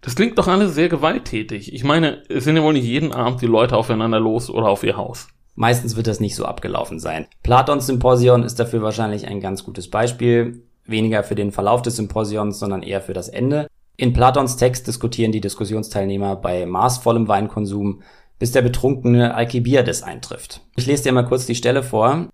Das 0.00 0.16
klingt 0.16 0.36
doch 0.36 0.48
alles 0.48 0.74
sehr 0.74 0.90
gewalttätig. 0.90 1.72
Ich 1.72 1.82
meine, 1.82 2.22
es 2.28 2.44
sind 2.44 2.56
ja 2.56 2.62
wohl 2.62 2.74
nicht 2.74 2.84
jeden 2.84 3.12
Abend 3.12 3.40
die 3.40 3.46
Leute 3.46 3.74
aufeinander 3.74 4.20
los 4.20 4.50
oder 4.50 4.68
auf 4.68 4.84
ihr 4.84 4.98
Haus. 4.98 5.28
Meistens 5.54 5.96
wird 5.96 6.06
das 6.06 6.20
nicht 6.20 6.36
so 6.36 6.44
abgelaufen 6.44 6.98
sein. 6.98 7.26
Platons 7.42 7.86
Symposion 7.86 8.42
ist 8.42 8.60
dafür 8.60 8.82
wahrscheinlich 8.82 9.26
ein 9.26 9.40
ganz 9.40 9.64
gutes 9.64 9.88
Beispiel. 9.88 10.62
Weniger 10.84 11.24
für 11.24 11.36
den 11.36 11.52
Verlauf 11.52 11.80
des 11.80 11.96
Symposions, 11.96 12.58
sondern 12.58 12.82
eher 12.82 13.00
für 13.00 13.14
das 13.14 13.30
Ende. 13.30 13.66
In 13.96 14.12
Platons 14.12 14.56
Text 14.56 14.88
diskutieren 14.88 15.30
die 15.30 15.40
Diskussionsteilnehmer 15.40 16.34
bei 16.34 16.66
maßvollem 16.66 17.28
Weinkonsum, 17.28 18.02
bis 18.40 18.50
der 18.50 18.62
betrunkene 18.62 19.34
Alkibiades 19.34 20.02
eintrifft. 20.02 20.62
Ich 20.74 20.86
lese 20.86 21.04
dir 21.04 21.12
mal 21.12 21.26
kurz 21.26 21.46
die 21.46 21.54
Stelle 21.54 21.84
vor. 21.84 22.28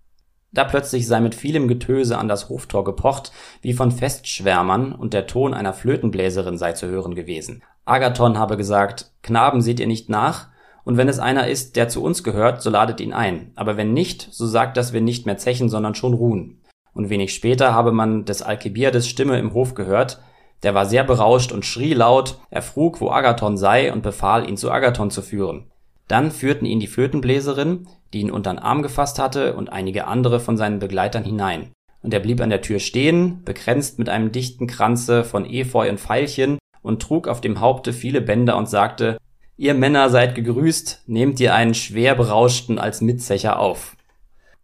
Da 0.51 0.63
plötzlich 0.63 1.05
sei 1.05 1.19
mit 1.19 1.35
vielem 1.35 1.67
Getöse 1.67 2.17
an 2.17 2.27
das 2.27 2.49
Hoftor 2.49 2.83
gepocht, 2.83 3.31
wie 3.61 3.73
von 3.73 3.91
Festschwärmern, 3.91 4.91
und 4.91 5.13
der 5.13 5.27
Ton 5.27 5.53
einer 5.53 5.73
Flötenbläserin 5.73 6.57
sei 6.57 6.73
zu 6.73 6.87
hören 6.87 7.13
gewesen. 7.13 7.61
Agathon 7.85 8.39
habe 8.39 8.57
gesagt, 8.57 9.11
Knaben 9.21 9.61
seht 9.61 9.79
ihr 9.79 9.87
nicht 9.87 10.09
nach? 10.09 10.47
Und 10.83 10.97
wenn 10.97 11.07
es 11.07 11.19
einer 11.19 11.47
ist, 11.47 11.75
der 11.75 11.89
zu 11.89 12.03
uns 12.03 12.23
gehört, 12.23 12.63
so 12.63 12.71
ladet 12.71 12.99
ihn 12.99 13.13
ein. 13.13 13.51
Aber 13.55 13.77
wenn 13.77 13.93
nicht, 13.93 14.27
so 14.31 14.47
sagt, 14.47 14.77
dass 14.77 14.93
wir 14.93 15.01
nicht 15.01 15.27
mehr 15.27 15.37
zechen, 15.37 15.69
sondern 15.69 15.93
schon 15.93 16.15
ruhen. 16.15 16.61
Und 16.91 17.11
wenig 17.11 17.35
später 17.35 17.75
habe 17.75 17.91
man 17.91 18.25
des 18.25 18.41
Alkibiades 18.41 19.07
Stimme 19.07 19.37
im 19.37 19.53
Hof 19.53 19.75
gehört, 19.75 20.19
der 20.63 20.75
war 20.75 20.85
sehr 20.85 21.03
berauscht 21.03 21.51
und 21.51 21.65
schrie 21.65 21.93
laut, 21.93 22.39
er 22.49 22.61
frug, 22.61 23.01
wo 23.01 23.09
Agathon 23.09 23.57
sei 23.57 23.91
und 23.91 24.03
befahl, 24.03 24.47
ihn 24.47 24.57
zu 24.57 24.71
Agathon 24.71 25.09
zu 25.09 25.21
führen. 25.21 25.71
Dann 26.07 26.31
führten 26.31 26.65
ihn 26.65 26.79
die 26.79 26.87
Flötenbläserin, 26.87 27.87
die 28.13 28.21
ihn 28.21 28.31
untern 28.31 28.59
Arm 28.59 28.81
gefasst 28.83 29.17
hatte, 29.17 29.55
und 29.55 29.71
einige 29.71 30.07
andere 30.07 30.39
von 30.39 30.57
seinen 30.57 30.79
Begleitern 30.79 31.23
hinein. 31.23 31.71
Und 32.03 32.13
er 32.13 32.19
blieb 32.19 32.41
an 32.41 32.49
der 32.49 32.61
Tür 32.61 32.79
stehen, 32.79 33.43
bekränzt 33.43 33.97
mit 33.97 34.09
einem 34.09 34.31
dichten 34.31 34.67
Kranze 34.67 35.23
von 35.23 35.45
Efeu 35.45 35.89
und 35.89 35.99
Veilchen, 35.99 36.57
und 36.81 37.01
trug 37.01 37.27
auf 37.27 37.41
dem 37.41 37.59
Haupte 37.59 37.93
viele 37.93 38.21
Bänder 38.21 38.57
und 38.57 38.67
sagte, 38.67 39.17
Ihr 39.55 39.75
Männer 39.75 40.09
seid 40.09 40.33
gegrüßt, 40.33 41.03
nehmt 41.05 41.39
ihr 41.39 41.53
einen 41.53 41.75
schwer 41.75 42.15
berauschten 42.15 42.79
als 42.79 43.01
Mitzecher 43.01 43.59
auf. 43.59 43.95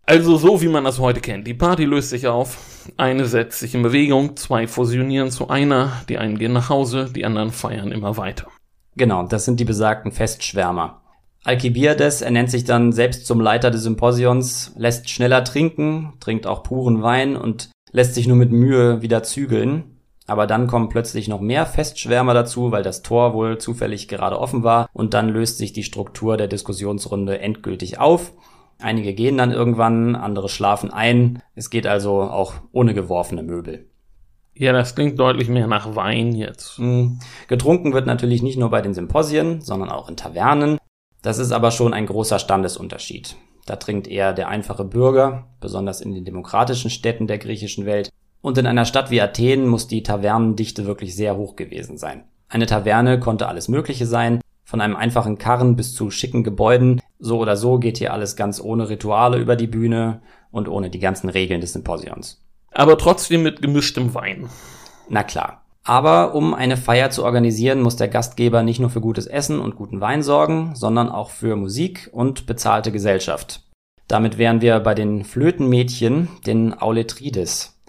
Also 0.10 0.38
so 0.38 0.62
wie 0.62 0.70
man 0.70 0.86
das 0.86 1.00
heute 1.00 1.20
kennt. 1.20 1.48
Die 1.48 1.54
Party 1.54 1.84
löst 1.84 2.12
sich 2.12 2.28
auf, 2.28 2.60
eine 2.96 3.26
setzt 3.26 3.60
sich 3.60 3.76
in 3.76 3.84
Bewegung, 3.84 4.38
zwei 4.38 4.66
fusionieren 4.66 5.32
zu 5.32 5.50
einer, 5.50 6.02
die 6.08 6.18
einen 6.18 6.40
gehen 6.40 6.54
nach 6.54 6.70
Hause, 6.70 7.10
die 7.14 7.26
anderen 7.26 7.52
feiern 7.52 7.92
immer 7.92 8.16
weiter. 8.16 8.48
Genau, 8.96 9.28
das 9.28 9.44
sind 9.44 9.60
die 9.60 9.66
besagten 9.66 10.14
Festschwärmer. 10.14 11.02
Alkibiades 11.44 12.22
ernennt 12.22 12.50
sich 12.50 12.64
dann 12.64 12.94
selbst 12.94 13.28
zum 13.28 13.42
Leiter 13.42 13.70
des 13.70 13.84
Symposions, 13.84 14.72
lässt 14.78 15.10
schneller 15.10 15.44
trinken, 15.44 16.14
trinkt 16.22 16.48
auch 16.48 16.64
puren 16.64 17.04
Wein 17.04 17.36
und 17.36 17.72
lässt 17.92 18.16
sich 18.16 18.30
nur 18.30 18.38
mit 18.38 18.54
Mühe 18.54 19.02
wieder 19.02 19.24
zügeln. 19.24 20.00
Aber 20.26 20.48
dann 20.48 20.68
kommen 20.68 20.88
plötzlich 20.88 21.28
noch 21.28 21.42
mehr 21.42 21.66
Festschwärmer 21.66 22.34
dazu, 22.34 22.72
weil 22.72 22.84
das 22.84 23.02
Tor 23.02 23.34
wohl 23.34 23.58
zufällig 23.58 24.08
gerade 24.08 24.40
offen 24.40 24.64
war 24.64 24.88
und 24.94 25.14
dann 25.14 25.28
löst 25.28 25.58
sich 25.58 25.74
die 25.74 25.84
Struktur 25.84 26.38
der 26.38 26.48
Diskussionsrunde 26.48 27.40
endgültig 27.40 28.00
auf 28.00 28.32
Einige 28.80 29.14
gehen 29.14 29.38
dann 29.38 29.52
irgendwann, 29.52 30.16
andere 30.16 30.50
schlafen 30.50 30.92
ein. 30.92 31.42
Es 31.56 31.70
geht 31.70 31.88
also 31.88 32.22
auch 32.22 32.56
ohne 32.72 32.94
geworfene 32.94 33.44
Möbel. 33.44 33.90
Ja, 34.54 34.74
das 34.74 34.96
klingt 34.96 35.20
deutlich 35.20 35.50
mehr 35.50 35.68
nach 35.68 35.96
Wein 35.96 36.34
jetzt. 36.34 36.80
Mhm. 36.80 37.20
Getrunken 37.48 37.94
wird 37.94 38.08
natürlich 38.08 38.42
nicht 38.42 38.58
nur 38.58 38.70
bei 38.70 38.82
den 38.82 38.94
Symposien, 38.94 39.62
sondern 39.62 39.90
auch 39.90 40.10
in 40.10 40.18
Tavernen. 40.18 40.80
Das 41.22 41.38
ist 41.38 41.52
aber 41.52 41.72
schon 41.72 41.94
ein 41.94 42.06
großer 42.06 42.40
Standesunterschied. 42.40 43.36
Da 43.66 43.76
trinkt 43.76 44.08
eher 44.08 44.34
der 44.34 44.48
einfache 44.48 44.86
Bürger, 44.86 45.48
besonders 45.60 46.02
in 46.02 46.14
den 46.14 46.26
demokratischen 46.26 46.90
Städten 46.90 47.28
der 47.28 47.38
griechischen 47.38 47.86
Welt. 47.86 48.10
Und 48.42 48.58
in 48.58 48.66
einer 48.66 48.86
Stadt 48.86 49.12
wie 49.12 49.22
Athen 49.22 49.68
muss 49.68 49.88
die 49.88 50.04
Tavernendichte 50.04 50.86
wirklich 50.86 51.16
sehr 51.16 51.36
hoch 51.36 51.56
gewesen 51.56 51.98
sein. 51.98 52.24
Eine 52.50 52.66
Taverne 52.66 53.20
konnte 53.20 53.48
alles 53.48 53.68
Mögliche 53.68 54.06
sein, 54.06 54.42
von 54.64 54.82
einem 54.82 54.96
einfachen 54.96 55.38
Karren 55.38 55.76
bis 55.76 55.94
zu 55.94 56.10
schicken 56.12 56.44
Gebäuden, 56.44 57.02
so 57.20 57.40
oder 57.40 57.58
so 57.58 57.80
geht 57.80 57.98
hier 57.98 58.14
alles 58.14 58.36
ganz 58.36 58.62
ohne 58.62 58.90
Rituale 58.90 59.38
über 59.38 59.56
die 59.56 59.68
Bühne 59.68 60.22
und 60.52 60.68
ohne 60.68 60.90
die 60.90 61.00
ganzen 61.00 61.30
Regeln 61.30 61.62
des 61.62 61.74
Symposions. 61.74 62.44
Aber 62.72 62.98
trotzdem 62.98 63.44
mit 63.44 63.62
gemischtem 63.62 64.14
Wein. 64.14 64.50
Na 65.10 65.24
klar. 65.24 65.64
Aber 65.84 66.36
um 66.36 66.54
eine 66.54 66.76
Feier 66.76 67.12
zu 67.12 67.24
organisieren, 67.24 67.82
muss 67.82 67.96
der 67.96 68.10
Gastgeber 68.10 68.62
nicht 68.62 68.80
nur 68.80 68.90
für 68.90 69.00
gutes 69.00 69.26
Essen 69.26 69.62
und 69.62 69.78
guten 69.78 70.02
Wein 70.02 70.22
sorgen, 70.22 70.76
sondern 70.76 71.10
auch 71.10 71.30
für 71.30 71.56
Musik 71.56 72.10
und 72.12 72.46
bezahlte 72.46 72.92
Gesellschaft. 72.92 73.64
Damit 74.08 74.38
wären 74.38 74.62
wir 74.62 74.80
bei 74.82 74.94
den 74.94 75.24
Flötenmädchen, 75.24 76.28
den 76.46 76.74
Auletrides. 76.74 77.80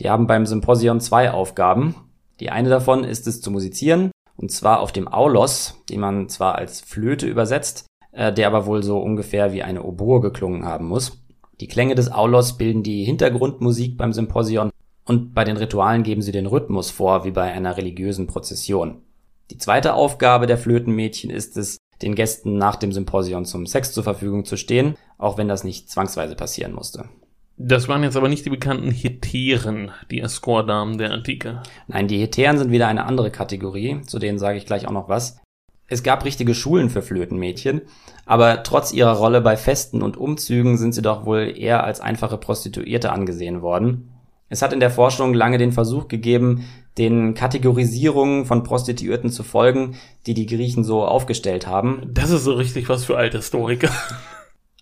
Die 0.00 0.10
haben 0.10 0.26
beim 0.26 0.44
Symposion 0.44 1.00
zwei 1.00 1.30
Aufgaben. 1.30 1.94
Die 2.40 2.50
eine 2.50 2.68
davon 2.68 3.04
ist 3.04 3.26
es 3.26 3.40
zu 3.40 3.50
musizieren, 3.50 4.10
und 4.36 4.52
zwar 4.52 4.80
auf 4.80 4.92
dem 4.92 5.08
Aulos, 5.08 5.82
den 5.88 6.00
man 6.00 6.28
zwar 6.28 6.56
als 6.56 6.82
Flöte 6.82 7.26
übersetzt, 7.26 7.86
äh, 8.16 8.32
der 8.32 8.46
aber 8.48 8.66
wohl 8.66 8.82
so 8.82 8.98
ungefähr 8.98 9.52
wie 9.52 9.62
eine 9.62 9.82
Oboe 9.82 10.20
geklungen 10.20 10.64
haben 10.64 10.88
muss. 10.88 11.22
Die 11.60 11.68
Klänge 11.68 11.94
des 11.94 12.10
Aulos 12.10 12.56
bilden 12.56 12.82
die 12.82 13.04
Hintergrundmusik 13.04 13.96
beim 13.96 14.12
Symposion 14.12 14.70
und 15.04 15.34
bei 15.34 15.44
den 15.44 15.56
Ritualen 15.56 16.02
geben 16.02 16.22
sie 16.22 16.32
den 16.32 16.46
Rhythmus 16.46 16.90
vor, 16.90 17.24
wie 17.24 17.30
bei 17.30 17.52
einer 17.52 17.76
religiösen 17.76 18.26
Prozession. 18.26 19.02
Die 19.50 19.58
zweite 19.58 19.94
Aufgabe 19.94 20.46
der 20.46 20.58
Flötenmädchen 20.58 21.30
ist 21.30 21.56
es, 21.56 21.78
den 22.02 22.14
Gästen 22.14 22.58
nach 22.58 22.76
dem 22.76 22.92
Symposion 22.92 23.44
zum 23.44 23.64
Sex 23.66 23.92
zur 23.92 24.02
Verfügung 24.02 24.44
zu 24.44 24.56
stehen, 24.56 24.96
auch 25.18 25.38
wenn 25.38 25.48
das 25.48 25.64
nicht 25.64 25.88
zwangsweise 25.88 26.34
passieren 26.34 26.72
musste. 26.72 27.08
Das 27.58 27.88
waren 27.88 28.02
jetzt 28.02 28.18
aber 28.18 28.28
nicht 28.28 28.44
die 28.44 28.50
bekannten 28.50 28.90
Heteren, 28.90 29.90
die 30.10 30.20
Escortdamen 30.20 30.98
der 30.98 31.12
Antike. 31.12 31.62
Nein, 31.86 32.06
die 32.06 32.18
Heteren 32.18 32.58
sind 32.58 32.70
wieder 32.70 32.88
eine 32.88 33.06
andere 33.06 33.30
Kategorie, 33.30 34.02
zu 34.02 34.18
denen 34.18 34.38
sage 34.38 34.58
ich 34.58 34.66
gleich 34.66 34.86
auch 34.86 34.92
noch 34.92 35.08
was. 35.08 35.38
Es 35.88 36.02
gab 36.02 36.24
richtige 36.24 36.54
Schulen 36.54 36.90
für 36.90 37.02
Flötenmädchen, 37.02 37.82
aber 38.24 38.62
trotz 38.64 38.92
ihrer 38.92 39.12
Rolle 39.12 39.40
bei 39.40 39.56
Festen 39.56 40.02
und 40.02 40.16
Umzügen 40.16 40.78
sind 40.78 40.92
sie 40.92 41.02
doch 41.02 41.26
wohl 41.26 41.54
eher 41.56 41.84
als 41.84 42.00
einfache 42.00 42.38
Prostituierte 42.38 43.12
angesehen 43.12 43.62
worden. 43.62 44.10
Es 44.48 44.62
hat 44.62 44.72
in 44.72 44.80
der 44.80 44.90
Forschung 44.90 45.34
lange 45.34 45.58
den 45.58 45.72
Versuch 45.72 46.08
gegeben, 46.08 46.64
den 46.98 47.34
Kategorisierungen 47.34 48.46
von 48.46 48.62
Prostituierten 48.62 49.30
zu 49.30 49.42
folgen, 49.42 49.96
die 50.26 50.34
die 50.34 50.46
Griechen 50.46 50.82
so 50.82 51.04
aufgestellt 51.04 51.66
haben. 51.66 52.02
Das 52.12 52.30
ist 52.30 52.44
so 52.44 52.54
richtig 52.54 52.88
was 52.88 53.04
für 53.04 53.16
alte 53.16 53.38
Historiker. 53.38 53.90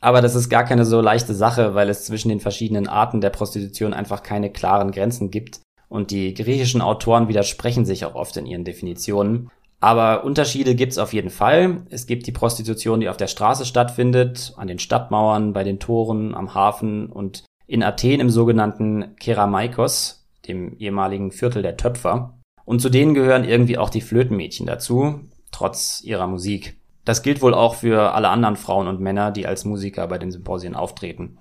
Aber 0.01 0.21
das 0.21 0.35
ist 0.35 0.51
gar 0.51 0.65
keine 0.65 0.85
so 0.85 1.01
leichte 1.01 1.35
Sache, 1.35 1.75
weil 1.75 1.89
es 1.89 2.05
zwischen 2.05 2.29
den 2.29 2.41
verschiedenen 2.41 2.89
Arten 2.89 3.23
der 3.23 3.31
Prostitution 3.31 3.95
einfach 3.95 4.23
keine 4.23 4.51
klaren 4.51 4.91
Grenzen 4.91 5.31
gibt. 5.31 5.61
Und 5.89 6.11
die 6.11 6.35
griechischen 6.35 6.83
Autoren 6.83 7.29
widersprechen 7.29 7.87
sich 7.87 8.05
auch 8.05 8.15
oft 8.15 8.37
in 8.37 8.47
ihren 8.47 8.65
Definitionen. 8.65 9.51
Aber 9.81 10.25
Unterschiede 10.25 10.75
gibt's 10.75 10.99
auf 10.99 11.13
jeden 11.13 11.31
Fall. 11.31 11.83
Es 11.91 12.07
gibt 12.07 12.27
die 12.27 12.33
Prostitution, 12.33 13.01
die 13.01 13.09
auf 13.09 13.17
der 13.17 13.27
Straße 13.27 13.67
stattfindet, 13.67 14.55
an 14.57 14.67
den 14.67 14.79
Stadtmauern, 14.79 15.53
bei 15.53 15.63
den 15.63 15.79
Toren, 15.79 16.35
am 16.35 16.55
Hafen 16.55 17.07
und 17.07 17.45
in 17.67 17.83
Athen 17.83 18.21
im 18.21 18.31
sogenannten 18.31 19.17
Keramaikos, 19.17 20.27
dem 20.49 20.77
ehemaligen 20.79 21.33
Viertel 21.33 21.63
der 21.63 21.77
Töpfer. 21.77 22.39
Und 22.65 22.81
zu 22.81 22.89
denen 22.89 23.15
gehören 23.15 23.45
irgendwie 23.45 23.79
auch 23.79 23.91
die 23.91 24.01
Flötenmädchen 24.01 24.67
dazu, 24.67 25.21
trotz 25.51 26.01
ihrer 26.03 26.27
Musik. 26.27 26.79
Das 27.05 27.23
gilt 27.23 27.43
wohl 27.43 27.53
auch 27.53 27.75
für 27.75 28.15
alle 28.15 28.31
anderen 28.31 28.57
Frauen 28.57 28.89
und 28.89 29.01
Männer, 29.01 29.31
die 29.31 29.47
als 29.47 29.65
Musiker 29.65 30.07
bei 30.07 30.19
den 30.19 30.31
Symposien 30.31 30.75
auftreten. 30.75 31.39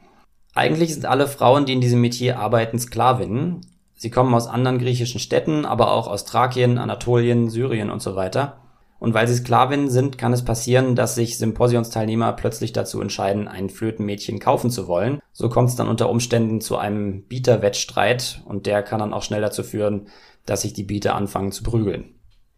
Eigentlich 0.54 0.93
sind 0.93 1.06
alle 1.06 1.28
Frauen, 1.28 1.65
die 1.65 1.74
in 1.74 1.82
diesem 1.82 2.02
Metier 2.02 2.39
arbeiten, 2.39 2.78
Sklavinnen. 2.78 3.62
Sie 4.04 4.10
kommen 4.10 4.34
aus 4.34 4.48
anderen 4.48 4.80
griechischen 4.80 5.22
Städten, 5.22 5.63
aber 5.63 5.94
auch 5.94 6.08
aus 6.08 6.26
Thrakien, 6.26 6.78
Anatolien, 6.78 7.50
Syrien 7.50 7.89
und 7.89 8.02
so 8.02 8.18
weiter. 8.18 8.58
Und 9.00 9.13
weil 9.13 9.30
sie 9.30 9.36
Sklavinnen 9.36 9.89
sind, 9.89 10.18
kann 10.18 10.34
es 10.34 10.44
passieren, 10.44 10.98
dass 10.98 11.16
sich 11.16 11.38
Symposionsteilnehmer 11.38 12.34
plötzlich 12.34 12.74
dazu 12.74 13.00
entscheiden, 13.00 13.48
ein 13.48 13.70
Flötenmädchen 13.70 14.39
kaufen 14.39 14.72
zu 14.72 14.89
wollen. 14.89 15.22
So 15.32 15.48
kommt 15.48 15.70
es 15.70 15.78
dann 15.78 15.88
unter 15.88 16.10
Umständen 16.10 16.60
zu 16.60 16.76
einem 16.76 17.24
Bieterwettstreit 17.24 18.42
und 18.44 18.66
der 18.66 18.84
kann 18.84 19.00
dann 19.00 19.13
auch 19.13 19.24
schnell 19.24 19.39
dazu 19.39 19.63
führen, 19.63 20.10
dass 20.46 20.63
sich 20.63 20.74
die 20.74 20.84
Bieter 20.84 21.16
anfangen 21.16 21.54
zu 21.54 21.63
prügeln. 21.63 22.04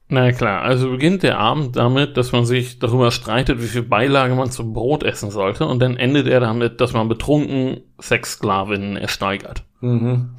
Na 0.07 0.31
klar, 0.31 0.63
also 0.63 0.89
beginnt 0.89 1.21
der 1.21 1.37
Abend 1.37 1.75
damit, 1.75 2.17
dass 2.17 2.31
man 2.31 2.45
sich 2.45 2.79
darüber 2.79 3.11
streitet, 3.11 3.61
wie 3.61 3.67
viel 3.67 3.83
Beilage 3.83 4.33
man 4.33 4.49
zum 4.49 4.73
Brot 4.73 5.03
essen 5.03 5.29
sollte, 5.29 5.67
und 5.67 5.79
dann 5.79 5.95
endet 5.95 6.25
er 6.25 6.39
damit, 6.39 6.81
dass 6.81 6.93
man 6.93 7.07
betrunken 7.07 7.81
Sexsklavinnen 8.01 8.97
ersteigert. 8.97 9.63
Mhm. 9.81 10.37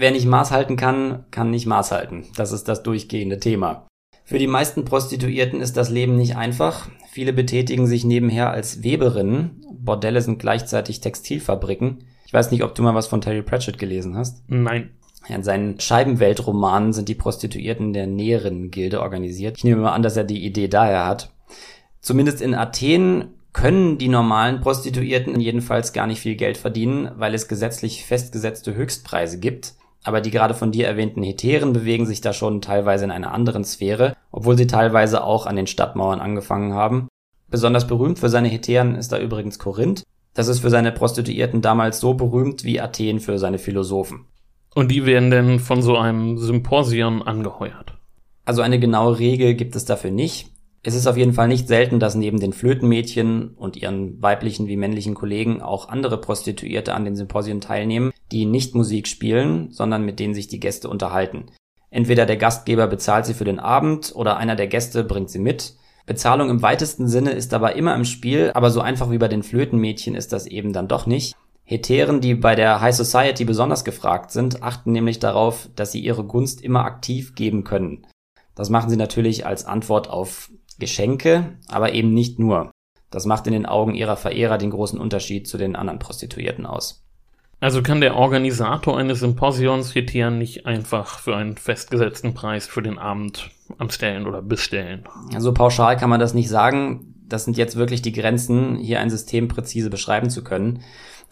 Wer 0.00 0.12
nicht 0.12 0.26
Maß 0.26 0.52
halten 0.52 0.76
kann, 0.76 1.24
kann 1.32 1.50
nicht 1.50 1.66
Maß 1.66 1.90
halten. 1.90 2.26
Das 2.36 2.52
ist 2.52 2.68
das 2.68 2.84
durchgehende 2.84 3.40
Thema. 3.40 3.88
Für 4.24 4.38
die 4.38 4.46
meisten 4.46 4.84
Prostituierten 4.84 5.60
ist 5.60 5.76
das 5.76 5.90
Leben 5.90 6.14
nicht 6.14 6.36
einfach. 6.36 6.88
Viele 7.10 7.32
betätigen 7.32 7.88
sich 7.88 8.04
nebenher 8.04 8.50
als 8.50 8.84
Weberinnen. 8.84 9.60
Bordelle 9.72 10.22
sind 10.22 10.38
gleichzeitig 10.38 11.00
Textilfabriken. 11.00 12.04
Ich 12.26 12.32
weiß 12.32 12.52
nicht, 12.52 12.62
ob 12.62 12.76
du 12.76 12.84
mal 12.84 12.94
was 12.94 13.08
von 13.08 13.20
Terry 13.20 13.42
Pratchett 13.42 13.76
gelesen 13.76 14.16
hast. 14.16 14.44
Nein. 14.46 14.90
In 15.28 15.42
seinen 15.42 15.80
Scheibenweltromanen 15.80 16.92
sind 16.92 17.08
die 17.08 17.16
Prostituierten 17.16 17.92
der 17.92 18.06
näheren 18.06 18.70
Gilde 18.70 19.02
organisiert. 19.02 19.56
Ich 19.56 19.64
nehme 19.64 19.82
mal 19.82 19.94
an, 19.94 20.02
dass 20.02 20.16
er 20.16 20.22
die 20.22 20.46
Idee 20.46 20.68
daher 20.68 21.06
hat. 21.06 21.32
Zumindest 22.00 22.40
in 22.40 22.54
Athen 22.54 23.34
können 23.52 23.98
die 23.98 24.06
normalen 24.06 24.60
Prostituierten 24.60 25.40
jedenfalls 25.40 25.92
gar 25.92 26.06
nicht 26.06 26.20
viel 26.20 26.36
Geld 26.36 26.56
verdienen, 26.56 27.10
weil 27.16 27.34
es 27.34 27.48
gesetzlich 27.48 28.04
festgesetzte 28.04 28.76
Höchstpreise 28.76 29.40
gibt. 29.40 29.74
Aber 30.08 30.22
die 30.22 30.30
gerade 30.30 30.54
von 30.54 30.72
dir 30.72 30.86
erwähnten 30.86 31.22
Heteren 31.22 31.74
bewegen 31.74 32.06
sich 32.06 32.22
da 32.22 32.32
schon 32.32 32.62
teilweise 32.62 33.04
in 33.04 33.10
einer 33.10 33.34
anderen 33.34 33.62
Sphäre, 33.62 34.16
obwohl 34.30 34.56
sie 34.56 34.66
teilweise 34.66 35.22
auch 35.22 35.44
an 35.44 35.54
den 35.54 35.66
Stadtmauern 35.66 36.18
angefangen 36.18 36.72
haben. 36.72 37.08
Besonders 37.50 37.86
berühmt 37.86 38.18
für 38.18 38.30
seine 38.30 38.48
Heteren 38.48 38.94
ist 38.94 39.12
da 39.12 39.18
übrigens 39.18 39.58
Korinth. 39.58 40.04
Das 40.32 40.48
ist 40.48 40.60
für 40.60 40.70
seine 40.70 40.92
Prostituierten 40.92 41.60
damals 41.60 42.00
so 42.00 42.14
berühmt 42.14 42.64
wie 42.64 42.80
Athen 42.80 43.20
für 43.20 43.38
seine 43.38 43.58
Philosophen. 43.58 44.24
Und 44.74 44.90
die 44.90 45.04
werden 45.04 45.30
dann 45.30 45.58
von 45.58 45.82
so 45.82 45.98
einem 45.98 46.38
Symposion 46.38 47.20
angeheuert. 47.20 47.98
Also 48.46 48.62
eine 48.62 48.78
genaue 48.78 49.18
Regel 49.18 49.56
gibt 49.56 49.76
es 49.76 49.84
dafür 49.84 50.10
nicht. 50.10 50.48
Es 50.88 50.94
ist 50.94 51.06
auf 51.06 51.18
jeden 51.18 51.34
Fall 51.34 51.48
nicht 51.48 51.68
selten, 51.68 52.00
dass 52.00 52.14
neben 52.14 52.40
den 52.40 52.54
Flötenmädchen 52.54 53.50
und 53.50 53.76
ihren 53.76 54.22
weiblichen 54.22 54.68
wie 54.68 54.78
männlichen 54.78 55.12
Kollegen 55.12 55.60
auch 55.60 55.90
andere 55.90 56.18
Prostituierte 56.18 56.94
an 56.94 57.04
den 57.04 57.14
Symposien 57.14 57.60
teilnehmen, 57.60 58.10
die 58.32 58.46
nicht 58.46 58.74
Musik 58.74 59.06
spielen, 59.06 59.70
sondern 59.70 60.02
mit 60.06 60.18
denen 60.18 60.32
sich 60.32 60.48
die 60.48 60.60
Gäste 60.60 60.88
unterhalten. 60.88 61.50
Entweder 61.90 62.24
der 62.24 62.38
Gastgeber 62.38 62.86
bezahlt 62.86 63.26
sie 63.26 63.34
für 63.34 63.44
den 63.44 63.58
Abend 63.58 64.14
oder 64.16 64.38
einer 64.38 64.56
der 64.56 64.66
Gäste 64.66 65.04
bringt 65.04 65.28
sie 65.28 65.40
mit. 65.40 65.74
Bezahlung 66.06 66.48
im 66.48 66.62
weitesten 66.62 67.06
Sinne 67.06 67.32
ist 67.32 67.52
aber 67.52 67.76
immer 67.76 67.94
im 67.94 68.06
Spiel, 68.06 68.50
aber 68.54 68.70
so 68.70 68.80
einfach 68.80 69.10
wie 69.10 69.18
bei 69.18 69.28
den 69.28 69.42
Flötenmädchen 69.42 70.14
ist 70.14 70.32
das 70.32 70.46
eben 70.46 70.72
dann 70.72 70.88
doch 70.88 71.04
nicht. 71.04 71.36
Heteren, 71.64 72.22
die 72.22 72.34
bei 72.34 72.54
der 72.54 72.80
High 72.80 72.96
Society 72.96 73.44
besonders 73.44 73.84
gefragt 73.84 74.30
sind, 74.30 74.62
achten 74.62 74.92
nämlich 74.92 75.18
darauf, 75.18 75.68
dass 75.76 75.92
sie 75.92 76.00
ihre 76.00 76.24
Gunst 76.24 76.62
immer 76.62 76.86
aktiv 76.86 77.34
geben 77.34 77.62
können. 77.62 78.06
Das 78.54 78.70
machen 78.70 78.88
sie 78.88 78.96
natürlich 78.96 79.44
als 79.44 79.66
Antwort 79.66 80.08
auf 80.08 80.50
Geschenke, 80.78 81.56
aber 81.68 81.92
eben 81.92 82.14
nicht 82.14 82.38
nur. 82.38 82.70
Das 83.10 83.26
macht 83.26 83.46
in 83.46 83.52
den 83.52 83.66
Augen 83.66 83.94
ihrer 83.94 84.16
Verehrer 84.16 84.58
den 84.58 84.70
großen 84.70 84.98
Unterschied 84.98 85.48
zu 85.48 85.56
den 85.58 85.76
anderen 85.76 85.98
Prostituierten 85.98 86.66
aus. 86.66 87.04
Also 87.60 87.82
kann 87.82 88.00
der 88.00 88.14
Organisator 88.14 88.96
eines 88.96 89.20
Symposions 89.20 89.94
Heteren 89.94 90.38
nicht 90.38 90.66
einfach 90.66 91.18
für 91.18 91.34
einen 91.34 91.56
festgesetzten 91.56 92.32
Preis 92.32 92.68
für 92.68 92.82
den 92.82 92.98
Abend 92.98 93.50
anstellen 93.78 94.26
oder 94.26 94.42
bestellen. 94.42 95.04
Also 95.34 95.52
pauschal 95.52 95.96
kann 95.96 96.10
man 96.10 96.20
das 96.20 96.34
nicht 96.34 96.48
sagen. 96.48 97.14
Das 97.26 97.44
sind 97.44 97.56
jetzt 97.56 97.76
wirklich 97.76 98.00
die 98.00 98.12
Grenzen, 98.12 98.76
hier 98.76 99.00
ein 99.00 99.10
System 99.10 99.48
präzise 99.48 99.90
beschreiben 99.90 100.30
zu 100.30 100.44
können. 100.44 100.82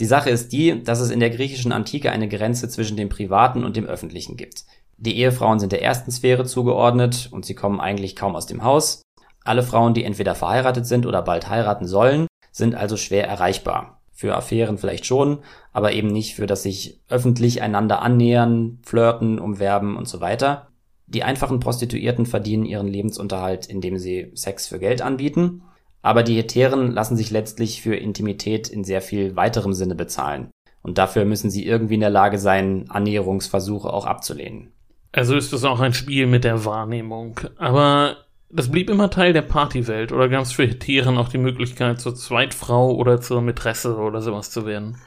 Die 0.00 0.04
Sache 0.04 0.30
ist 0.30 0.52
die, 0.52 0.82
dass 0.82 1.00
es 1.00 1.10
in 1.10 1.20
der 1.20 1.30
griechischen 1.30 1.72
Antike 1.72 2.10
eine 2.10 2.28
Grenze 2.28 2.68
zwischen 2.68 2.96
dem 2.96 3.08
Privaten 3.08 3.64
und 3.64 3.76
dem 3.76 3.86
Öffentlichen 3.86 4.36
gibt. 4.36 4.64
Die 4.98 5.16
Ehefrauen 5.18 5.60
sind 5.60 5.72
der 5.72 5.82
ersten 5.82 6.10
Sphäre 6.10 6.44
zugeordnet 6.44 7.28
und 7.30 7.44
sie 7.44 7.54
kommen 7.54 7.80
eigentlich 7.80 8.16
kaum 8.16 8.34
aus 8.34 8.46
dem 8.46 8.64
Haus. 8.64 9.02
Alle 9.48 9.62
Frauen, 9.62 9.94
die 9.94 10.04
entweder 10.04 10.34
verheiratet 10.34 10.86
sind 10.86 11.06
oder 11.06 11.22
bald 11.22 11.48
heiraten 11.48 11.86
sollen, 11.86 12.26
sind 12.52 12.74
also 12.74 12.96
schwer 12.96 13.28
erreichbar. 13.28 14.00
Für 14.12 14.34
Affären 14.34 14.78
vielleicht 14.78 15.04
schon, 15.04 15.40
aber 15.72 15.92
eben 15.92 16.08
nicht 16.08 16.34
für 16.34 16.46
das 16.46 16.62
sich 16.62 17.00
öffentlich 17.08 17.60
einander 17.60 18.00
annähern, 18.00 18.78
flirten, 18.82 19.38
umwerben 19.38 19.96
und 19.96 20.08
so 20.08 20.20
weiter. 20.20 20.68
Die 21.06 21.22
einfachen 21.22 21.60
Prostituierten 21.60 22.26
verdienen 22.26 22.64
ihren 22.64 22.88
Lebensunterhalt, 22.88 23.66
indem 23.66 23.98
sie 23.98 24.32
Sex 24.34 24.66
für 24.66 24.78
Geld 24.78 25.02
anbieten 25.02 25.62
aber 26.06 26.22
die 26.22 26.36
Heteren 26.36 26.92
lassen 26.92 27.16
sich 27.16 27.32
letztlich 27.32 27.82
für 27.82 27.96
Intimität 27.96 28.68
in 28.68 28.84
sehr 28.84 29.02
viel 29.02 29.34
weiterem 29.34 29.72
Sinne 29.72 29.96
bezahlen. 29.96 30.52
Und 30.80 30.98
dafür 30.98 31.24
müssen 31.24 31.50
sie 31.50 31.66
irgendwie 31.66 31.94
in 31.94 32.00
der 32.00 32.10
Lage 32.10 32.38
sein, 32.38 32.84
Annäherungsversuche 32.88 33.92
auch 33.92 34.06
abzulehnen. 34.06 34.70
Also 35.10 35.34
ist 35.34 35.52
es 35.52 35.64
auch 35.64 35.80
ein 35.80 35.94
Spiel 35.94 36.28
mit 36.28 36.44
der 36.44 36.64
Wahrnehmung. 36.64 37.40
Aber 37.58 38.18
das 38.50 38.70
blieb 38.70 38.90
immer 38.90 39.10
Teil 39.10 39.32
der 39.32 39.42
Partywelt 39.42 40.12
oder 40.12 40.28
gab 40.28 40.42
es 40.42 40.52
für 40.52 40.66
Heteren 40.66 41.18
auch 41.18 41.28
die 41.28 41.38
Möglichkeit, 41.38 42.00
zur 42.00 42.14
Zweitfrau 42.14 42.94
oder 42.94 43.20
zur 43.20 43.42
Mätresse 43.42 43.96
oder 43.96 44.22
sowas 44.22 44.50
zu 44.50 44.66
werden? 44.66 44.98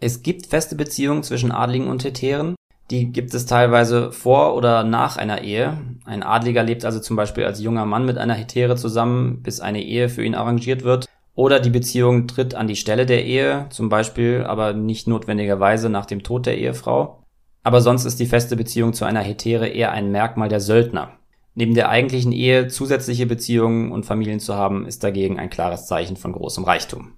Es 0.00 0.22
gibt 0.22 0.46
feste 0.46 0.76
Beziehungen 0.76 1.22
zwischen 1.22 1.52
Adligen 1.52 1.88
und 1.88 2.04
Heteren, 2.04 2.54
die 2.90 3.12
gibt 3.12 3.34
es 3.34 3.44
teilweise 3.44 4.12
vor 4.12 4.54
oder 4.54 4.82
nach 4.82 5.18
einer 5.18 5.42
Ehe. 5.42 5.76
Ein 6.06 6.22
Adliger 6.22 6.62
lebt 6.62 6.84
also 6.86 7.00
zum 7.00 7.16
Beispiel 7.16 7.44
als 7.44 7.60
junger 7.60 7.84
Mann 7.84 8.06
mit 8.06 8.16
einer 8.16 8.34
Hetäre 8.34 8.76
zusammen, 8.76 9.42
bis 9.42 9.60
eine 9.60 9.82
Ehe 9.82 10.08
für 10.08 10.24
ihn 10.24 10.34
arrangiert 10.34 10.84
wird. 10.84 11.06
Oder 11.34 11.60
die 11.60 11.70
Beziehung 11.70 12.26
tritt 12.26 12.54
an 12.54 12.66
die 12.66 12.76
Stelle 12.76 13.04
der 13.04 13.24
Ehe, 13.24 13.66
zum 13.70 13.90
Beispiel 13.90 14.44
aber 14.44 14.72
nicht 14.72 15.06
notwendigerweise 15.06 15.90
nach 15.90 16.06
dem 16.06 16.22
Tod 16.22 16.46
der 16.46 16.56
Ehefrau. 16.56 17.22
Aber 17.62 17.82
sonst 17.82 18.06
ist 18.06 18.18
die 18.20 18.26
feste 18.26 18.56
Beziehung 18.56 18.94
zu 18.94 19.04
einer 19.04 19.20
Hetäre 19.20 19.68
eher 19.68 19.92
ein 19.92 20.10
Merkmal 20.10 20.48
der 20.48 20.60
Söldner. 20.60 21.17
Neben 21.58 21.74
der 21.74 21.88
eigentlichen 21.88 22.30
Ehe 22.30 22.68
zusätzliche 22.68 23.26
Beziehungen 23.26 23.90
und 23.90 24.06
Familien 24.06 24.38
zu 24.38 24.54
haben, 24.54 24.86
ist 24.86 25.02
dagegen 25.02 25.40
ein 25.40 25.50
klares 25.50 25.86
Zeichen 25.86 26.16
von 26.16 26.30
großem 26.30 26.62
Reichtum. 26.62 27.14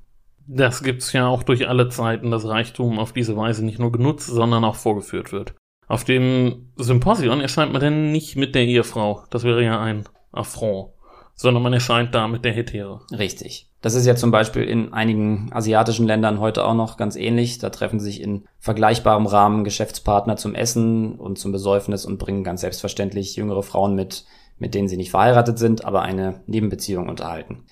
Das 0.46 0.82
gibt's 0.82 1.12
ja 1.12 1.26
auch 1.26 1.42
durch 1.42 1.68
alle 1.68 1.90
Zeiten, 1.90 2.30
dass 2.30 2.48
Reichtum 2.48 2.98
auf 2.98 3.12
diese 3.12 3.36
Weise 3.36 3.62
nicht 3.62 3.78
nur 3.78 3.92
genutzt, 3.92 4.28
sondern 4.28 4.64
auch 4.64 4.76
vorgeführt 4.76 5.30
wird. 5.30 5.52
Auf 5.88 6.04
dem 6.04 6.72
Symposion 6.76 7.42
erscheint 7.42 7.72
man 7.72 7.82
denn 7.82 8.12
nicht 8.12 8.36
mit 8.36 8.54
der 8.54 8.64
Ehefrau. 8.64 9.24
Das 9.28 9.44
wäre 9.44 9.62
ja 9.62 9.78
ein 9.78 10.04
Affront. 10.32 10.94
Sondern 11.34 11.62
man 11.62 11.74
erscheint 11.74 12.14
da 12.14 12.26
mit 12.26 12.42
der 12.42 12.54
Hetäre. 12.54 13.02
Richtig. 13.12 13.69
Das 13.82 13.94
ist 13.94 14.04
ja 14.04 14.14
zum 14.14 14.30
Beispiel 14.30 14.64
in 14.64 14.92
einigen 14.92 15.48
asiatischen 15.52 16.06
Ländern 16.06 16.38
heute 16.38 16.64
auch 16.66 16.74
noch 16.74 16.98
ganz 16.98 17.16
ähnlich. 17.16 17.58
Da 17.58 17.70
treffen 17.70 17.98
sich 17.98 18.20
in 18.20 18.44
vergleichbarem 18.58 19.26
Rahmen 19.26 19.64
Geschäftspartner 19.64 20.36
zum 20.36 20.54
Essen 20.54 21.14
und 21.14 21.38
zum 21.38 21.50
Besäufnis 21.50 22.04
und 22.04 22.18
bringen 22.18 22.44
ganz 22.44 22.60
selbstverständlich 22.60 23.36
jüngere 23.36 23.62
Frauen 23.62 23.94
mit, 23.94 24.26
mit 24.58 24.74
denen 24.74 24.88
sie 24.88 24.98
nicht 24.98 25.10
verheiratet 25.10 25.58
sind, 25.58 25.84
aber 25.86 26.02
eine 26.02 26.40
Nebenbeziehung 26.46 27.08
unterhalten. 27.08 27.64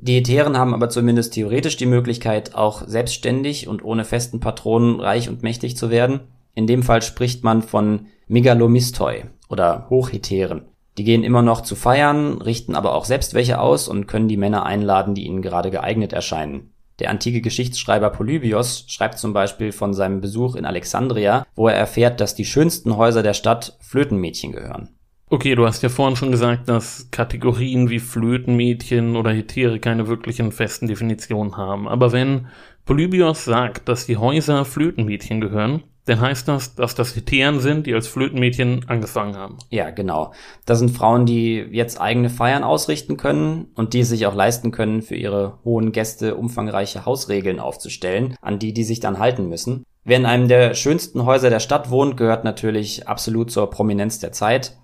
Die 0.00 0.14
Heteren 0.14 0.56
haben 0.56 0.74
aber 0.74 0.88
zumindest 0.88 1.34
theoretisch 1.34 1.76
die 1.76 1.86
Möglichkeit, 1.86 2.54
auch 2.54 2.88
selbstständig 2.88 3.68
und 3.68 3.84
ohne 3.84 4.04
festen 4.04 4.40
Patronen 4.40 5.00
reich 5.00 5.28
und 5.28 5.42
mächtig 5.42 5.76
zu 5.76 5.90
werden. 5.90 6.20
In 6.54 6.66
dem 6.66 6.82
Fall 6.82 7.02
spricht 7.02 7.44
man 7.44 7.62
von 7.62 8.06
Megalomistoi 8.26 9.26
oder 9.48 9.86
Hochheteren. 9.90 10.71
Die 10.98 11.04
gehen 11.04 11.24
immer 11.24 11.42
noch 11.42 11.62
zu 11.62 11.74
feiern, 11.74 12.42
richten 12.42 12.74
aber 12.74 12.94
auch 12.94 13.04
selbst 13.04 13.34
welche 13.34 13.60
aus 13.60 13.88
und 13.88 14.06
können 14.06 14.28
die 14.28 14.36
Männer 14.36 14.66
einladen, 14.66 15.14
die 15.14 15.26
ihnen 15.26 15.42
gerade 15.42 15.70
geeignet 15.70 16.12
erscheinen. 16.12 16.72
Der 16.98 17.10
antike 17.10 17.40
Geschichtsschreiber 17.40 18.10
Polybios 18.10 18.84
schreibt 18.88 19.18
zum 19.18 19.32
Beispiel 19.32 19.72
von 19.72 19.94
seinem 19.94 20.20
Besuch 20.20 20.54
in 20.54 20.66
Alexandria, 20.66 21.46
wo 21.54 21.68
er 21.68 21.74
erfährt, 21.74 22.20
dass 22.20 22.34
die 22.34 22.44
schönsten 22.44 22.96
Häuser 22.96 23.22
der 23.22 23.34
Stadt 23.34 23.76
Flötenmädchen 23.80 24.52
gehören. 24.52 24.90
Okay, 25.30 25.54
du 25.54 25.66
hast 25.66 25.82
ja 25.82 25.88
vorhin 25.88 26.14
schon 26.14 26.30
gesagt, 26.30 26.68
dass 26.68 27.08
Kategorien 27.10 27.88
wie 27.88 28.00
Flötenmädchen 28.00 29.16
oder 29.16 29.32
Hetäre 29.32 29.80
keine 29.80 30.06
wirklichen 30.06 30.52
festen 30.52 30.88
Definitionen 30.88 31.56
haben. 31.56 31.88
Aber 31.88 32.12
wenn 32.12 32.48
Polybios 32.84 33.46
sagt, 33.46 33.88
dass 33.88 34.04
die 34.04 34.18
Häuser 34.18 34.66
Flötenmädchen 34.66 35.40
gehören, 35.40 35.84
dann 36.04 36.20
heißt 36.20 36.48
das, 36.48 36.74
dass 36.74 36.94
das 36.94 37.14
Hetären 37.14 37.60
sind, 37.60 37.86
die 37.86 37.94
als 37.94 38.08
Flötenmädchen 38.08 38.88
angefangen 38.88 39.36
haben. 39.36 39.58
Ja, 39.70 39.90
genau. 39.90 40.32
Das 40.66 40.80
sind 40.80 40.90
Frauen, 40.90 41.26
die 41.26 41.58
jetzt 41.70 42.00
eigene 42.00 42.28
Feiern 42.28 42.64
ausrichten 42.64 43.16
können 43.16 43.68
und 43.74 43.94
die 43.94 44.00
es 44.00 44.08
sich 44.08 44.26
auch 44.26 44.34
leisten 44.34 44.72
können, 44.72 45.02
für 45.02 45.14
ihre 45.14 45.58
hohen 45.64 45.92
Gäste 45.92 46.34
umfangreiche 46.34 47.06
Hausregeln 47.06 47.60
aufzustellen, 47.60 48.36
an 48.40 48.58
die 48.58 48.72
die 48.72 48.84
sich 48.84 48.98
dann 48.98 49.18
halten 49.20 49.48
müssen. 49.48 49.84
Wer 50.04 50.16
in 50.16 50.26
einem 50.26 50.48
der 50.48 50.74
schönsten 50.74 51.24
Häuser 51.24 51.50
der 51.50 51.60
Stadt 51.60 51.90
wohnt, 51.90 52.16
gehört 52.16 52.42
natürlich 52.42 53.06
absolut 53.06 53.52
zur 53.52 53.70
Prominenz 53.70 54.18
der 54.18 54.32
Zeit. 54.32 54.76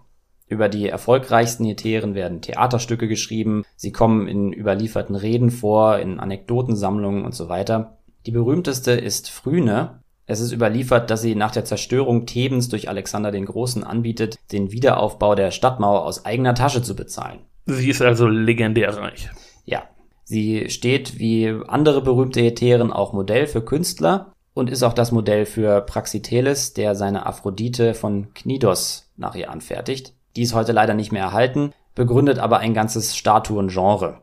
Über 0.46 0.68
die 0.68 0.88
erfolgreichsten 0.88 1.64
Hetären 1.64 2.14
werden 2.14 2.40
Theaterstücke 2.40 3.08
geschrieben, 3.08 3.64
sie 3.76 3.90
kommen 3.92 4.28
in 4.28 4.52
überlieferten 4.52 5.16
Reden 5.16 5.50
vor, 5.50 5.98
in 5.98 6.20
Anekdotensammlungen 6.20 7.24
und 7.24 7.34
so 7.34 7.48
weiter. 7.48 7.98
Die 8.24 8.30
berühmteste 8.30 8.92
ist 8.92 9.28
Phryne, 9.30 10.00
es 10.28 10.40
ist 10.40 10.52
überliefert, 10.52 11.10
dass 11.10 11.22
sie 11.22 11.34
nach 11.34 11.52
der 11.52 11.64
Zerstörung 11.64 12.26
Thebens 12.26 12.68
durch 12.68 12.90
Alexander 12.90 13.32
den 13.32 13.46
Großen 13.46 13.82
anbietet, 13.82 14.38
den 14.52 14.70
Wiederaufbau 14.70 15.34
der 15.34 15.50
Stadtmauer 15.50 16.04
aus 16.04 16.26
eigener 16.26 16.54
Tasche 16.54 16.82
zu 16.82 16.94
bezahlen. 16.94 17.38
Sie 17.64 17.88
ist 17.88 18.02
also 18.02 18.28
legendär 18.28 18.94
reich. 18.94 19.30
Ja. 19.64 19.84
Sie 20.24 20.68
steht 20.68 21.18
wie 21.18 21.54
andere 21.66 22.02
berühmte 22.02 22.40
Hetären 22.40 22.92
auch 22.92 23.14
Modell 23.14 23.46
für 23.46 23.62
Künstler 23.62 24.34
und 24.52 24.68
ist 24.68 24.82
auch 24.82 24.92
das 24.92 25.12
Modell 25.12 25.46
für 25.46 25.80
Praxiteles, 25.80 26.74
der 26.74 26.94
seine 26.94 27.24
Aphrodite 27.24 27.94
von 27.94 28.34
Knidos 28.34 29.10
nach 29.16 29.34
ihr 29.34 29.50
anfertigt. 29.50 30.12
Die 30.36 30.42
ist 30.42 30.54
heute 30.54 30.72
leider 30.72 30.92
nicht 30.92 31.10
mehr 31.10 31.22
erhalten, 31.22 31.72
begründet 31.94 32.38
aber 32.38 32.58
ein 32.58 32.74
ganzes 32.74 33.16
Statuengenre. 33.16 34.20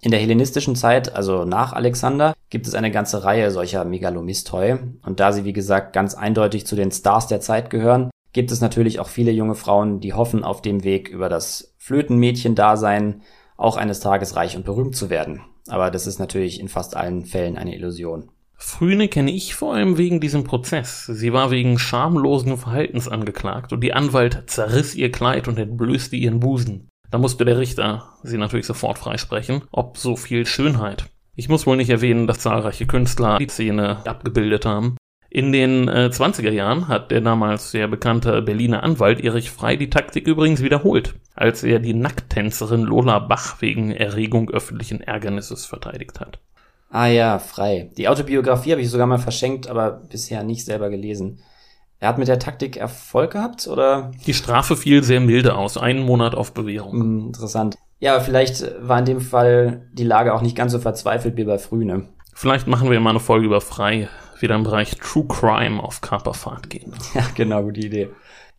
In 0.00 0.10
der 0.10 0.20
hellenistischen 0.20 0.76
Zeit, 0.76 1.14
also 1.14 1.44
nach 1.44 1.72
Alexander, 1.72 2.34
gibt 2.50 2.66
es 2.66 2.74
eine 2.74 2.90
ganze 2.90 3.24
Reihe 3.24 3.50
solcher 3.50 3.84
Megalomistoi. 3.84 4.78
Und 5.02 5.20
da 5.20 5.32
sie, 5.32 5.44
wie 5.44 5.52
gesagt, 5.52 5.92
ganz 5.92 6.14
eindeutig 6.14 6.66
zu 6.66 6.76
den 6.76 6.90
Stars 6.90 7.26
der 7.26 7.40
Zeit 7.40 7.70
gehören, 7.70 8.10
gibt 8.32 8.52
es 8.52 8.60
natürlich 8.60 9.00
auch 9.00 9.08
viele 9.08 9.30
junge 9.30 9.54
Frauen, 9.54 10.00
die 10.00 10.12
hoffen, 10.12 10.44
auf 10.44 10.60
dem 10.60 10.84
Weg 10.84 11.08
über 11.08 11.28
das 11.28 11.74
Flötenmädchen-Dasein 11.78 13.22
auch 13.56 13.78
eines 13.78 14.00
Tages 14.00 14.36
reich 14.36 14.56
und 14.56 14.66
berühmt 14.66 14.94
zu 14.94 15.08
werden. 15.08 15.40
Aber 15.68 15.90
das 15.90 16.06
ist 16.06 16.18
natürlich 16.18 16.60
in 16.60 16.68
fast 16.68 16.96
allen 16.96 17.24
Fällen 17.24 17.56
eine 17.56 17.74
Illusion. 17.74 18.30
Frühne 18.58 19.08
kenne 19.08 19.30
ich 19.30 19.54
vor 19.54 19.74
allem 19.74 19.98
wegen 19.98 20.20
diesem 20.20 20.44
Prozess. 20.44 21.06
Sie 21.06 21.32
war 21.32 21.50
wegen 21.50 21.78
schamlosen 21.78 22.56
Verhaltens 22.56 23.08
angeklagt 23.08 23.72
und 23.72 23.80
die 23.80 23.92
Anwalt 23.92 24.44
zerriss 24.46 24.94
ihr 24.94 25.12
Kleid 25.12 25.46
und 25.48 25.58
entblößte 25.58 26.16
ihren 26.16 26.40
Busen. 26.40 26.88
Da 27.16 27.20
musste 27.20 27.46
der 27.46 27.56
Richter 27.56 28.10
sie 28.22 28.36
natürlich 28.36 28.66
sofort 28.66 28.98
freisprechen, 28.98 29.62
ob 29.70 29.96
so 29.96 30.16
viel 30.16 30.44
Schönheit. 30.44 31.06
Ich 31.34 31.48
muss 31.48 31.66
wohl 31.66 31.78
nicht 31.78 31.88
erwähnen, 31.88 32.26
dass 32.26 32.40
zahlreiche 32.40 32.84
Künstler 32.84 33.38
die 33.38 33.48
Szene 33.48 34.06
abgebildet 34.06 34.66
haben. 34.66 34.98
In 35.30 35.50
den 35.50 35.88
äh, 35.88 36.10
20er 36.12 36.50
Jahren 36.50 36.88
hat 36.88 37.10
der 37.10 37.22
damals 37.22 37.70
sehr 37.70 37.88
bekannte 37.88 38.42
Berliner 38.42 38.82
Anwalt 38.82 39.24
Erich 39.24 39.50
Frei 39.50 39.76
die 39.76 39.88
Taktik 39.88 40.26
übrigens 40.26 40.62
wiederholt, 40.62 41.14
als 41.34 41.64
er 41.64 41.78
die 41.78 41.94
Nackttänzerin 41.94 42.82
Lola 42.82 43.18
Bach 43.18 43.62
wegen 43.62 43.92
Erregung 43.92 44.50
öffentlichen 44.50 45.00
Ärgernisses 45.00 45.64
verteidigt 45.64 46.20
hat. 46.20 46.38
Ah 46.90 47.06
ja, 47.06 47.38
Frei. 47.38 47.92
Die 47.96 48.08
Autobiografie 48.08 48.72
habe 48.72 48.82
ich 48.82 48.90
sogar 48.90 49.06
mal 49.06 49.16
verschenkt, 49.16 49.68
aber 49.68 50.02
bisher 50.10 50.42
nicht 50.42 50.66
selber 50.66 50.90
gelesen. 50.90 51.38
Er 51.98 52.08
hat 52.08 52.18
mit 52.18 52.28
der 52.28 52.38
Taktik 52.38 52.76
Erfolg 52.76 53.32
gehabt, 53.32 53.66
oder? 53.66 54.10
Die 54.26 54.34
Strafe 54.34 54.76
fiel 54.76 55.02
sehr 55.02 55.20
milde 55.20 55.56
aus, 55.56 55.78
einen 55.78 56.04
Monat 56.04 56.34
auf 56.34 56.52
Bewährung. 56.52 56.92
Hm, 56.92 57.26
interessant. 57.28 57.76
Ja, 57.98 58.20
vielleicht 58.20 58.64
war 58.86 58.98
in 58.98 59.06
dem 59.06 59.20
Fall 59.20 59.88
die 59.92 60.04
Lage 60.04 60.34
auch 60.34 60.42
nicht 60.42 60.56
ganz 60.56 60.72
so 60.72 60.78
verzweifelt 60.78 61.36
wie 61.36 61.44
bei 61.44 61.58
Frühne. 61.58 62.08
Vielleicht 62.34 62.66
machen 62.66 62.90
wir 62.90 63.00
mal 63.00 63.10
eine 63.10 63.20
Folge 63.20 63.46
über 63.46 63.62
Frei, 63.62 64.08
wieder 64.40 64.54
im 64.54 64.64
Bereich 64.64 64.96
True 64.96 65.24
Crime 65.26 65.82
auf 65.82 66.02
Kaperfahrt 66.02 66.68
gehen. 66.68 66.92
Ja, 67.14 67.26
genau, 67.34 67.62
gute 67.62 67.80
Idee. 67.80 68.10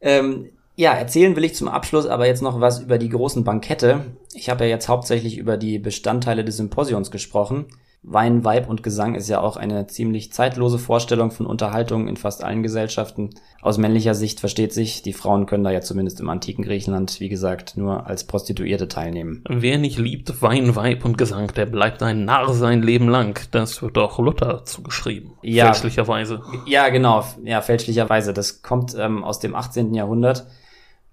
Ähm, 0.02 0.50
ja, 0.76 0.93
erzählen 0.93 1.36
will 1.36 1.43
ich 1.43 1.56
zum 1.56 1.67
Abschluss 1.67 2.08
aber 2.08 2.26
jetzt 2.26 2.41
noch 2.41 2.60
was 2.60 2.80
über 2.80 2.97
die 2.97 3.10
großen 3.10 3.43
Bankette. 3.43 4.06
Ich 4.34 4.50
habe 4.50 4.65
ja 4.65 4.71
jetzt 4.71 4.89
hauptsächlich 4.89 5.38
über 5.38 5.58
die 5.58 5.78
Bestandteile 5.78 6.43
des 6.43 6.58
Symposions 6.58 7.12
gesprochen. 7.12 7.65
Wein, 8.10 8.46
Weib 8.46 8.70
und 8.70 8.84
Gesang 8.84 9.15
ist 9.15 9.28
ja 9.28 9.41
auch 9.41 9.58
eine 9.58 9.86
ziemlich 9.88 10.32
zeitlose 10.32 10.80
Vorstellung 10.80 11.30
von 11.30 11.46
Unterhaltung 11.46 12.08
in 12.08 12.15
fast 12.15 12.41
allen 12.41 12.63
Gesellschaften. 12.63 13.32
Aus 13.62 13.78
männlicher 13.78 14.15
Sicht 14.15 14.39
versteht 14.39 14.72
sich, 14.72 15.02
die 15.02 15.12
Frauen 15.12 15.46
können 15.46 15.65
da 15.65 15.72
ja 15.72 15.82
zumindest 15.82 16.22
im 16.22 16.30
antiken 16.30 16.63
Griechenland, 16.63 17.20
wie 17.20 17.28
gesagt, 17.28 17.76
nur 17.76 18.08
als 18.08 18.24
Prostituierte 18.24 18.88
teilnehmen. 18.88 19.43
Wer 19.50 19.78
nicht 19.78 19.98
liebt 19.98 20.41
Wein, 20.41 20.74
Weib 20.78 21.04
und 21.04 21.17
Gesang, 21.17 21.52
der 21.54 21.65
bleibt 21.65 22.02
ein 22.02 22.24
Narr 22.24 22.54
sein 22.54 22.82
Leben 22.82 23.10
lang. 23.10 23.41
Das 23.52 23.82
wird 23.82 23.98
auch 23.98 24.20
Luther 24.20 24.63
zugeschrieben. 24.63 25.34
Ja. 25.41 25.65
Fälschlicherweise. 25.65 26.41
Ja, 26.65 26.88
genau. 26.88 27.26
Ja, 27.43 27.60
fälschlicherweise. 27.60 28.32
Das 28.32 28.62
kommt 28.62 28.96
ähm, 28.98 29.26
aus 29.26 29.39
dem 29.39 29.54
18. 29.54 29.93
Jahrhundert. 29.93 30.48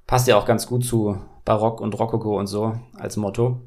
Passt 0.07 0.29
ja 0.29 0.37
auch 0.37 0.47
ganz 0.47 0.69
gut 0.69 0.85
zu 0.85 1.19
Barock 1.45 1.81
und 1.81 1.99
Rokoko 1.99 2.39
und 2.39 2.47
so 2.47 2.75
als 2.97 3.17
Motto. 3.17 3.63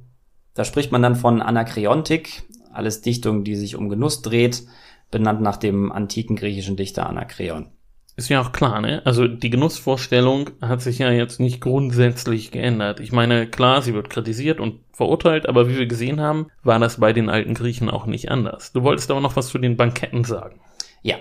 Da 0.53 0.63
spricht 0.63 0.93
man 0.93 1.01
dann 1.01 1.15
von 1.15 1.41
Anakreontik, 1.41 2.43
alles 2.77 3.01
Dichtung, 3.01 3.43
die 3.43 3.55
sich 3.55 3.75
um 3.75 3.89
Genuss 3.89 4.21
dreht, 4.21 4.63
benannt 5.11 5.41
nach 5.41 5.57
dem 5.57 5.91
antiken 5.91 6.35
griechischen 6.35 6.75
Dichter 6.75 7.07
Anakreon. 7.07 7.71
Ist 8.17 8.29
ja 8.29 8.41
auch 8.41 8.51
klar, 8.51 8.81
ne? 8.81 9.03
Also 9.05 9.27
die 9.27 9.51
Genussvorstellung 9.51 10.49
hat 10.59 10.81
sich 10.81 10.97
ja 10.97 11.11
jetzt 11.11 11.39
nicht 11.39 11.61
grundsätzlich 11.61 12.49
geändert. 12.49 12.99
Ich 12.99 13.11
meine, 13.11 13.45
klar, 13.45 13.83
sie 13.83 13.93
wird 13.93 14.09
kritisiert 14.09 14.59
und 14.59 14.79
verurteilt, 14.91 15.47
aber 15.47 15.69
wie 15.69 15.77
wir 15.77 15.85
gesehen 15.85 16.19
haben, 16.19 16.47
war 16.63 16.79
das 16.79 16.99
bei 16.99 17.13
den 17.13 17.29
alten 17.29 17.53
Griechen 17.53 17.91
auch 17.91 18.07
nicht 18.07 18.31
anders. 18.31 18.71
Du 18.73 18.81
wolltest 18.81 19.11
aber 19.11 19.21
noch 19.21 19.35
was 19.35 19.49
zu 19.49 19.59
den 19.59 19.77
Banketten 19.77 20.23
sagen. 20.23 20.59
Ja. 21.03 21.17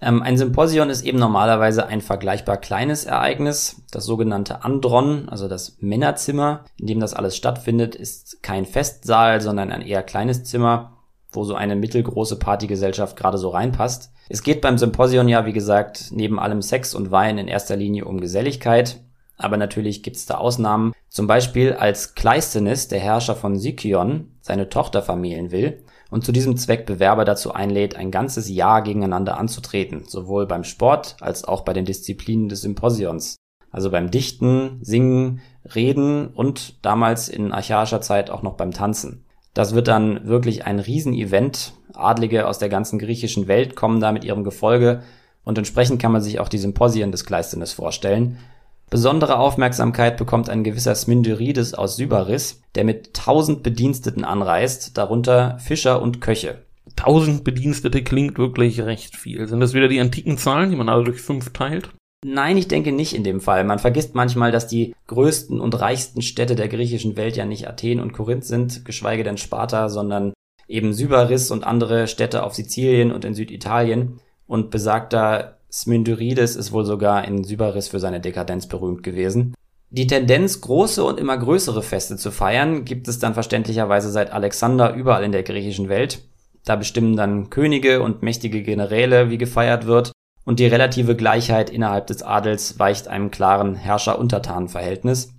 Ähm, 0.00 0.22
ein 0.22 0.36
Symposion 0.36 0.90
ist 0.90 1.02
eben 1.02 1.18
normalerweise 1.18 1.86
ein 1.86 2.00
vergleichbar 2.00 2.58
kleines 2.58 3.04
Ereignis. 3.04 3.82
Das 3.90 4.04
sogenannte 4.04 4.62
Andron, 4.62 5.28
also 5.28 5.48
das 5.48 5.78
Männerzimmer, 5.80 6.64
in 6.78 6.86
dem 6.86 7.00
das 7.00 7.14
alles 7.14 7.36
stattfindet, 7.36 7.94
ist 7.94 8.42
kein 8.42 8.66
Festsaal, 8.66 9.40
sondern 9.40 9.72
ein 9.72 9.82
eher 9.82 10.02
kleines 10.02 10.44
Zimmer, 10.44 10.98
wo 11.30 11.44
so 11.44 11.54
eine 11.54 11.76
mittelgroße 11.76 12.38
Partygesellschaft 12.38 13.16
gerade 13.16 13.38
so 13.38 13.48
reinpasst. 13.48 14.12
Es 14.28 14.42
geht 14.42 14.60
beim 14.60 14.76
Symposion 14.76 15.28
ja, 15.28 15.46
wie 15.46 15.52
gesagt, 15.52 16.10
neben 16.10 16.38
allem 16.38 16.60
Sex 16.60 16.94
und 16.94 17.10
Wein 17.10 17.38
in 17.38 17.48
erster 17.48 17.76
Linie 17.76 18.04
um 18.04 18.20
Geselligkeit. 18.20 19.00
Aber 19.38 19.56
natürlich 19.56 20.02
gibt 20.02 20.16
es 20.16 20.26
da 20.26 20.36
Ausnahmen. 20.36 20.92
Zum 21.08 21.26
Beispiel 21.26 21.74
als 21.74 22.14
Kleisthenes, 22.14 22.88
der 22.88 23.00
Herrscher 23.00 23.36
von 23.36 23.58
Sikion, 23.58 24.32
seine 24.40 24.68
Tochter 24.68 25.02
vermählen 25.02 25.50
will 25.50 25.84
und 26.10 26.24
zu 26.24 26.32
diesem 26.32 26.56
Zweck 26.56 26.86
Bewerber 26.86 27.24
dazu 27.24 27.52
einlädt, 27.52 27.96
ein 27.96 28.10
ganzes 28.10 28.48
Jahr 28.48 28.82
gegeneinander 28.82 29.38
anzutreten, 29.38 30.04
sowohl 30.06 30.46
beim 30.46 30.64
Sport 30.64 31.16
als 31.20 31.44
auch 31.44 31.62
bei 31.62 31.72
den 31.72 31.84
Disziplinen 31.84 32.48
des 32.48 32.62
Symposions. 32.62 33.36
Also 33.70 33.90
beim 33.90 34.10
Dichten, 34.10 34.78
Singen, 34.82 35.40
Reden 35.74 36.28
und 36.28 36.84
damals 36.84 37.28
in 37.28 37.52
archaischer 37.52 38.00
Zeit 38.00 38.30
auch 38.30 38.42
noch 38.42 38.54
beim 38.54 38.70
Tanzen. 38.70 39.24
Das 39.52 39.74
wird 39.74 39.88
dann 39.88 40.26
wirklich 40.26 40.66
ein 40.66 40.78
Riesenevent. 40.78 41.72
Adlige 41.94 42.46
aus 42.46 42.58
der 42.58 42.68
ganzen 42.68 42.98
griechischen 42.98 43.48
Welt 43.48 43.74
kommen 43.74 44.00
da 44.00 44.12
mit 44.12 44.24
ihrem 44.24 44.44
Gefolge 44.44 45.02
und 45.44 45.58
entsprechend 45.58 46.00
kann 46.00 46.12
man 46.12 46.22
sich 46.22 46.40
auch 46.40 46.48
die 46.48 46.58
Symposien 46.58 47.10
des 47.10 47.24
Kleistenes 47.24 47.72
vorstellen. 47.72 48.38
Besondere 48.88 49.38
Aufmerksamkeit 49.38 50.16
bekommt 50.16 50.48
ein 50.48 50.62
gewisser 50.62 50.94
Sminderides 50.94 51.74
aus 51.74 51.96
Sybaris, 51.96 52.62
der 52.76 52.84
mit 52.84 53.14
tausend 53.14 53.64
Bediensteten 53.64 54.24
anreist, 54.24 54.96
darunter 54.96 55.58
Fischer 55.58 56.00
und 56.00 56.20
Köche. 56.20 56.62
Tausend 56.94 57.42
Bedienstete 57.42 58.04
klingt 58.04 58.38
wirklich 58.38 58.80
recht 58.80 59.16
viel. 59.16 59.48
Sind 59.48 59.58
das 59.58 59.74
wieder 59.74 59.88
die 59.88 60.00
antiken 60.00 60.38
Zahlen, 60.38 60.70
die 60.70 60.76
man 60.76 60.88
alle 60.88 61.04
durch 61.04 61.20
fünf 61.20 61.52
teilt? 61.52 61.90
Nein, 62.24 62.56
ich 62.56 62.68
denke 62.68 62.92
nicht 62.92 63.14
in 63.14 63.24
dem 63.24 63.40
Fall. 63.40 63.64
Man 63.64 63.78
vergisst 63.80 64.14
manchmal, 64.14 64.52
dass 64.52 64.68
die 64.68 64.94
größten 65.08 65.60
und 65.60 65.78
reichsten 65.78 66.22
Städte 66.22 66.54
der 66.54 66.68
griechischen 66.68 67.16
Welt 67.16 67.36
ja 67.36 67.44
nicht 67.44 67.68
Athen 67.68 68.00
und 68.00 68.12
Korinth 68.12 68.44
sind, 68.44 68.84
geschweige 68.84 69.24
denn 69.24 69.36
Sparta, 69.36 69.88
sondern 69.88 70.32
eben 70.68 70.92
Sybaris 70.92 71.50
und 71.50 71.64
andere 71.64 72.06
Städte 72.06 72.44
auf 72.44 72.54
Sizilien 72.54 73.12
und 73.12 73.24
in 73.24 73.34
Süditalien. 73.34 74.20
Und 74.46 74.70
besagter 74.70 75.55
Smindurides 75.70 76.56
ist 76.56 76.72
wohl 76.72 76.84
sogar 76.84 77.26
in 77.26 77.44
Sybaris 77.44 77.88
für 77.88 78.00
seine 78.00 78.20
Dekadenz 78.20 78.66
berühmt 78.66 79.02
gewesen. 79.02 79.54
Die 79.90 80.06
Tendenz, 80.06 80.60
große 80.60 81.04
und 81.04 81.18
immer 81.18 81.38
größere 81.38 81.82
Feste 81.82 82.16
zu 82.16 82.30
feiern, 82.30 82.84
gibt 82.84 83.08
es 83.08 83.18
dann 83.18 83.34
verständlicherweise 83.34 84.10
seit 84.10 84.32
Alexander 84.32 84.94
überall 84.94 85.24
in 85.24 85.32
der 85.32 85.42
griechischen 85.42 85.88
Welt. 85.88 86.22
Da 86.64 86.76
bestimmen 86.76 87.16
dann 87.16 87.50
Könige 87.50 88.02
und 88.02 88.22
mächtige 88.22 88.62
Generäle, 88.62 89.30
wie 89.30 89.38
gefeiert 89.38 89.86
wird, 89.86 90.12
und 90.44 90.58
die 90.58 90.66
relative 90.66 91.14
Gleichheit 91.14 91.70
innerhalb 91.70 92.08
des 92.08 92.22
Adels 92.22 92.78
weicht 92.78 93.08
einem 93.08 93.30
klaren 93.30 93.74
Herrscher-Untertanen-Verhältnis. 93.74 95.34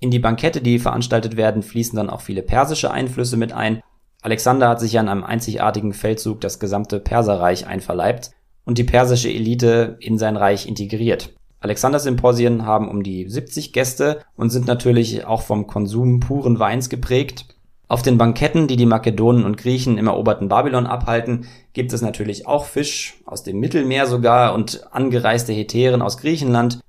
In 0.00 0.10
die 0.10 0.18
Bankette, 0.20 0.60
die 0.60 0.78
veranstaltet 0.78 1.36
werden, 1.36 1.62
fließen 1.62 1.96
dann 1.96 2.10
auch 2.10 2.20
viele 2.20 2.42
persische 2.42 2.90
Einflüsse 2.92 3.36
mit 3.36 3.52
ein. 3.52 3.80
Alexander 4.22 4.68
hat 4.68 4.80
sich 4.80 4.92
ja 4.92 5.00
in 5.00 5.08
einem 5.08 5.24
einzigartigen 5.24 5.92
Feldzug 5.92 6.40
das 6.40 6.60
gesamte 6.60 7.00
Perserreich 7.00 7.66
einverleibt 7.66 8.30
und 8.68 8.76
die 8.76 8.84
persische 8.84 9.30
Elite 9.30 9.96
in 9.98 10.18
sein 10.18 10.36
Reich 10.36 10.68
integriert. 10.68 11.32
Alexander-Symposien 11.60 12.66
haben 12.66 12.90
um 12.90 13.02
die 13.02 13.26
70 13.26 13.72
Gäste 13.72 14.20
und 14.36 14.50
sind 14.50 14.66
natürlich 14.66 15.24
auch 15.24 15.40
vom 15.40 15.66
Konsum 15.66 16.20
puren 16.20 16.58
Weins 16.58 16.90
geprägt. 16.90 17.46
Auf 17.88 18.02
den 18.02 18.18
Banketten, 18.18 18.68
die 18.68 18.76
die 18.76 18.84
Makedonen 18.84 19.44
und 19.44 19.56
Griechen 19.56 19.96
im 19.96 20.06
eroberten 20.06 20.50
Babylon 20.50 20.84
abhalten, 20.84 21.46
gibt 21.72 21.94
es 21.94 22.02
natürlich 22.02 22.46
auch 22.46 22.66
Fisch, 22.66 23.22
aus 23.24 23.42
dem 23.42 23.58
Mittelmeer 23.58 24.06
sogar, 24.06 24.52
und 24.52 24.86
angereiste 24.92 25.54
Heteren 25.54 26.02
aus 26.02 26.18
Griechenland. 26.18 26.80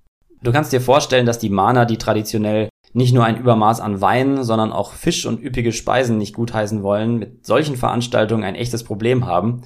Du 0.44 0.52
kannst 0.52 0.74
dir 0.74 0.82
vorstellen, 0.82 1.26
dass 1.26 1.40
die 1.40 1.50
Maner, 1.50 1.86
die 1.86 1.98
traditionell 1.98 2.68
nicht 2.92 3.14
nur 3.14 3.24
ein 3.24 3.38
Übermaß 3.38 3.80
an 3.80 4.02
Wein, 4.02 4.44
sondern 4.44 4.74
auch 4.74 4.92
Fisch 4.92 5.26
und 5.26 5.42
üppige 5.42 5.72
Speisen 5.72 6.18
nicht 6.18 6.36
gutheißen 6.36 6.84
wollen, 6.84 7.20
mit 7.20 7.46
solchen 7.46 7.78
Veranstaltungen 7.78 8.44
ein 8.44 8.56
echtes 8.56 8.84
Problem 8.84 9.26
haben. 9.26 9.62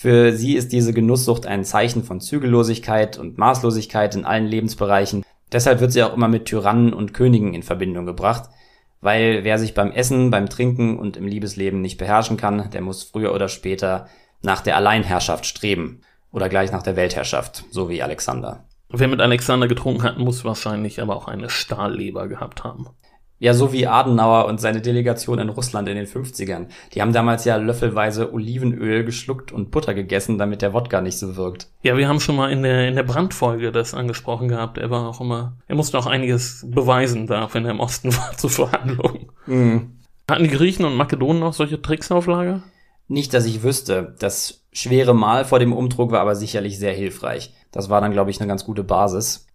Für 0.00 0.32
sie 0.32 0.54
ist 0.54 0.70
diese 0.70 0.92
Genusssucht 0.92 1.44
ein 1.44 1.64
Zeichen 1.64 2.04
von 2.04 2.20
Zügellosigkeit 2.20 3.18
und 3.18 3.36
Maßlosigkeit 3.36 4.14
in 4.14 4.24
allen 4.24 4.46
Lebensbereichen. 4.46 5.24
Deshalb 5.50 5.80
wird 5.80 5.90
sie 5.90 6.04
auch 6.04 6.14
immer 6.14 6.28
mit 6.28 6.44
Tyrannen 6.44 6.92
und 6.92 7.14
Königen 7.14 7.52
in 7.52 7.64
Verbindung 7.64 8.06
gebracht, 8.06 8.48
weil 9.00 9.42
wer 9.42 9.58
sich 9.58 9.74
beim 9.74 9.90
Essen, 9.90 10.30
beim 10.30 10.48
Trinken 10.48 11.00
und 11.00 11.16
im 11.16 11.26
Liebesleben 11.26 11.80
nicht 11.80 11.98
beherrschen 11.98 12.36
kann, 12.36 12.70
der 12.70 12.80
muss 12.80 13.02
früher 13.02 13.34
oder 13.34 13.48
später 13.48 14.06
nach 14.40 14.60
der 14.60 14.76
Alleinherrschaft 14.76 15.46
streben 15.46 16.02
oder 16.30 16.48
gleich 16.48 16.70
nach 16.70 16.84
der 16.84 16.94
Weltherrschaft, 16.94 17.64
so 17.72 17.88
wie 17.88 18.00
Alexander. 18.00 18.68
Wer 18.90 19.08
mit 19.08 19.20
Alexander 19.20 19.66
getrunken 19.66 20.04
hat, 20.04 20.16
muss 20.16 20.44
wahrscheinlich 20.44 21.02
aber 21.02 21.16
auch 21.16 21.26
eine 21.26 21.50
Stahlleber 21.50 22.28
gehabt 22.28 22.62
haben. 22.62 22.86
Ja, 23.40 23.54
so 23.54 23.72
wie 23.72 23.86
Adenauer 23.86 24.46
und 24.46 24.60
seine 24.60 24.80
Delegation 24.80 25.38
in 25.38 25.48
Russland 25.48 25.88
in 25.88 25.96
den 25.96 26.06
50ern. 26.06 26.66
Die 26.92 27.00
haben 27.00 27.12
damals 27.12 27.44
ja 27.44 27.56
löffelweise 27.56 28.32
Olivenöl 28.32 29.04
geschluckt 29.04 29.52
und 29.52 29.70
Butter 29.70 29.94
gegessen, 29.94 30.38
damit 30.38 30.60
der 30.60 30.72
Wodka 30.72 31.00
nicht 31.00 31.18
so 31.18 31.36
wirkt. 31.36 31.68
Ja, 31.82 31.96
wir 31.96 32.08
haben 32.08 32.18
schon 32.18 32.34
mal 32.34 32.50
in 32.50 32.62
der, 32.62 32.88
in 32.88 32.96
der 32.96 33.04
Brandfolge 33.04 33.70
das 33.70 33.94
angesprochen 33.94 34.48
gehabt. 34.48 34.76
Er 34.78 34.90
war 34.90 35.08
auch 35.08 35.20
immer, 35.20 35.56
er 35.68 35.76
musste 35.76 35.98
auch 35.98 36.06
einiges 36.06 36.66
beweisen 36.68 37.28
da, 37.28 37.48
wenn 37.52 37.64
er 37.64 37.70
im 37.70 37.80
Osten 37.80 38.12
war 38.16 38.36
zur 38.36 38.50
Verhandlung. 38.50 39.30
Mhm. 39.46 39.98
Hatten 40.28 40.44
die 40.44 40.50
Griechen 40.50 40.84
und 40.84 40.96
Makedonen 40.96 41.42
auch 41.42 41.54
solche 41.54 41.80
Tricks 41.80 42.10
auf 42.10 42.26
Lager? 42.26 42.62
Nicht, 43.06 43.32
dass 43.32 43.46
ich 43.46 43.62
wüsste. 43.62 44.14
Das 44.18 44.64
schwere 44.72 45.14
Mal 45.14 45.44
vor 45.44 45.58
dem 45.58 45.72
Umdruck 45.72 46.10
war 46.10 46.20
aber 46.20 46.36
sicherlich 46.36 46.78
sehr 46.78 46.92
hilfreich. 46.92 47.54
Das 47.72 47.88
war 47.88 48.00
dann, 48.00 48.12
glaube 48.12 48.30
ich, 48.30 48.40
eine 48.40 48.48
ganz 48.48 48.64
gute 48.64 48.84
Basis. 48.84 49.47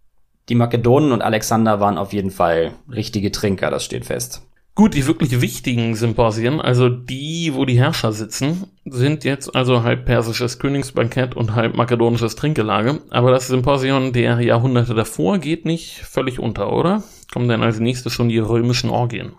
Die 0.48 0.54
Makedonen 0.54 1.12
und 1.12 1.22
Alexander 1.22 1.80
waren 1.80 1.96
auf 1.96 2.12
jeden 2.12 2.30
Fall 2.30 2.72
richtige 2.90 3.32
Trinker, 3.32 3.70
das 3.70 3.84
steht 3.84 4.04
fest. 4.04 4.42
Gut, 4.74 4.94
die 4.94 5.06
wirklich 5.06 5.40
wichtigen 5.40 5.94
Symposien, 5.94 6.60
also 6.60 6.88
die, 6.88 7.52
wo 7.54 7.64
die 7.64 7.78
Herrscher 7.78 8.12
sitzen, 8.12 8.66
sind 8.84 9.22
jetzt 9.22 9.54
also 9.54 9.84
halb 9.84 10.04
persisches 10.04 10.58
Königsbankett 10.58 11.36
und 11.36 11.54
halb 11.54 11.76
makedonisches 11.76 12.34
Trinkgelage. 12.34 13.00
Aber 13.10 13.30
das 13.30 13.46
Symposion 13.46 14.12
der 14.12 14.40
Jahrhunderte 14.40 14.94
davor 14.94 15.38
geht 15.38 15.64
nicht 15.64 16.00
völlig 16.00 16.40
unter, 16.40 16.72
oder? 16.72 17.04
Kommen 17.32 17.48
dann 17.48 17.62
als 17.62 17.78
nächstes 17.78 18.12
schon 18.12 18.28
die 18.28 18.38
römischen 18.38 18.90
Orgien? 18.90 19.34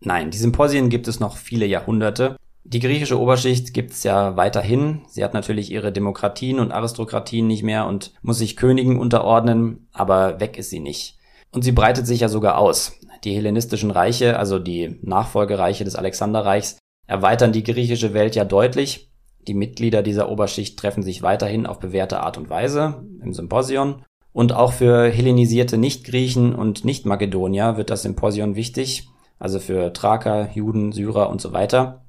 Nein, 0.00 0.30
die 0.30 0.38
Symposien 0.38 0.88
gibt 0.88 1.08
es 1.08 1.18
noch 1.18 1.36
viele 1.36 1.66
Jahrhunderte. 1.66 2.36
Die 2.68 2.80
griechische 2.80 3.20
Oberschicht 3.20 3.74
gibt's 3.74 4.02
ja 4.02 4.36
weiterhin. 4.36 5.02
Sie 5.06 5.22
hat 5.22 5.34
natürlich 5.34 5.70
ihre 5.70 5.92
Demokratien 5.92 6.58
und 6.58 6.72
Aristokratien 6.72 7.46
nicht 7.46 7.62
mehr 7.62 7.86
und 7.86 8.12
muss 8.22 8.38
sich 8.38 8.56
Königen 8.56 8.98
unterordnen, 8.98 9.86
aber 9.92 10.40
weg 10.40 10.58
ist 10.58 10.70
sie 10.70 10.80
nicht. 10.80 11.16
Und 11.52 11.62
sie 11.62 11.70
breitet 11.70 12.08
sich 12.08 12.20
ja 12.20 12.28
sogar 12.28 12.58
aus. 12.58 12.98
Die 13.22 13.36
hellenistischen 13.36 13.92
Reiche, 13.92 14.36
also 14.36 14.58
die 14.58 14.98
Nachfolgereiche 15.02 15.84
des 15.84 15.94
Alexanderreichs, 15.94 16.78
erweitern 17.06 17.52
die 17.52 17.62
griechische 17.62 18.14
Welt 18.14 18.34
ja 18.34 18.44
deutlich. 18.44 19.12
Die 19.46 19.54
Mitglieder 19.54 20.02
dieser 20.02 20.28
Oberschicht 20.28 20.76
treffen 20.76 21.04
sich 21.04 21.22
weiterhin 21.22 21.66
auf 21.66 21.78
bewährte 21.78 22.18
Art 22.18 22.36
und 22.36 22.50
Weise 22.50 23.04
im 23.22 23.32
Symposion. 23.32 24.02
Und 24.32 24.52
auch 24.52 24.72
für 24.72 25.08
hellenisierte 25.08 25.78
Nicht-Griechen 25.78 26.52
und 26.52 26.84
Nicht-Makedonier 26.84 27.76
wird 27.76 27.90
das 27.90 28.02
Symposion 28.02 28.56
wichtig, 28.56 29.08
also 29.38 29.60
für 29.60 29.92
Thraker, 29.92 30.50
Juden, 30.52 30.90
Syrer 30.90 31.30
und 31.30 31.40
so 31.40 31.52
weiter. 31.52 32.02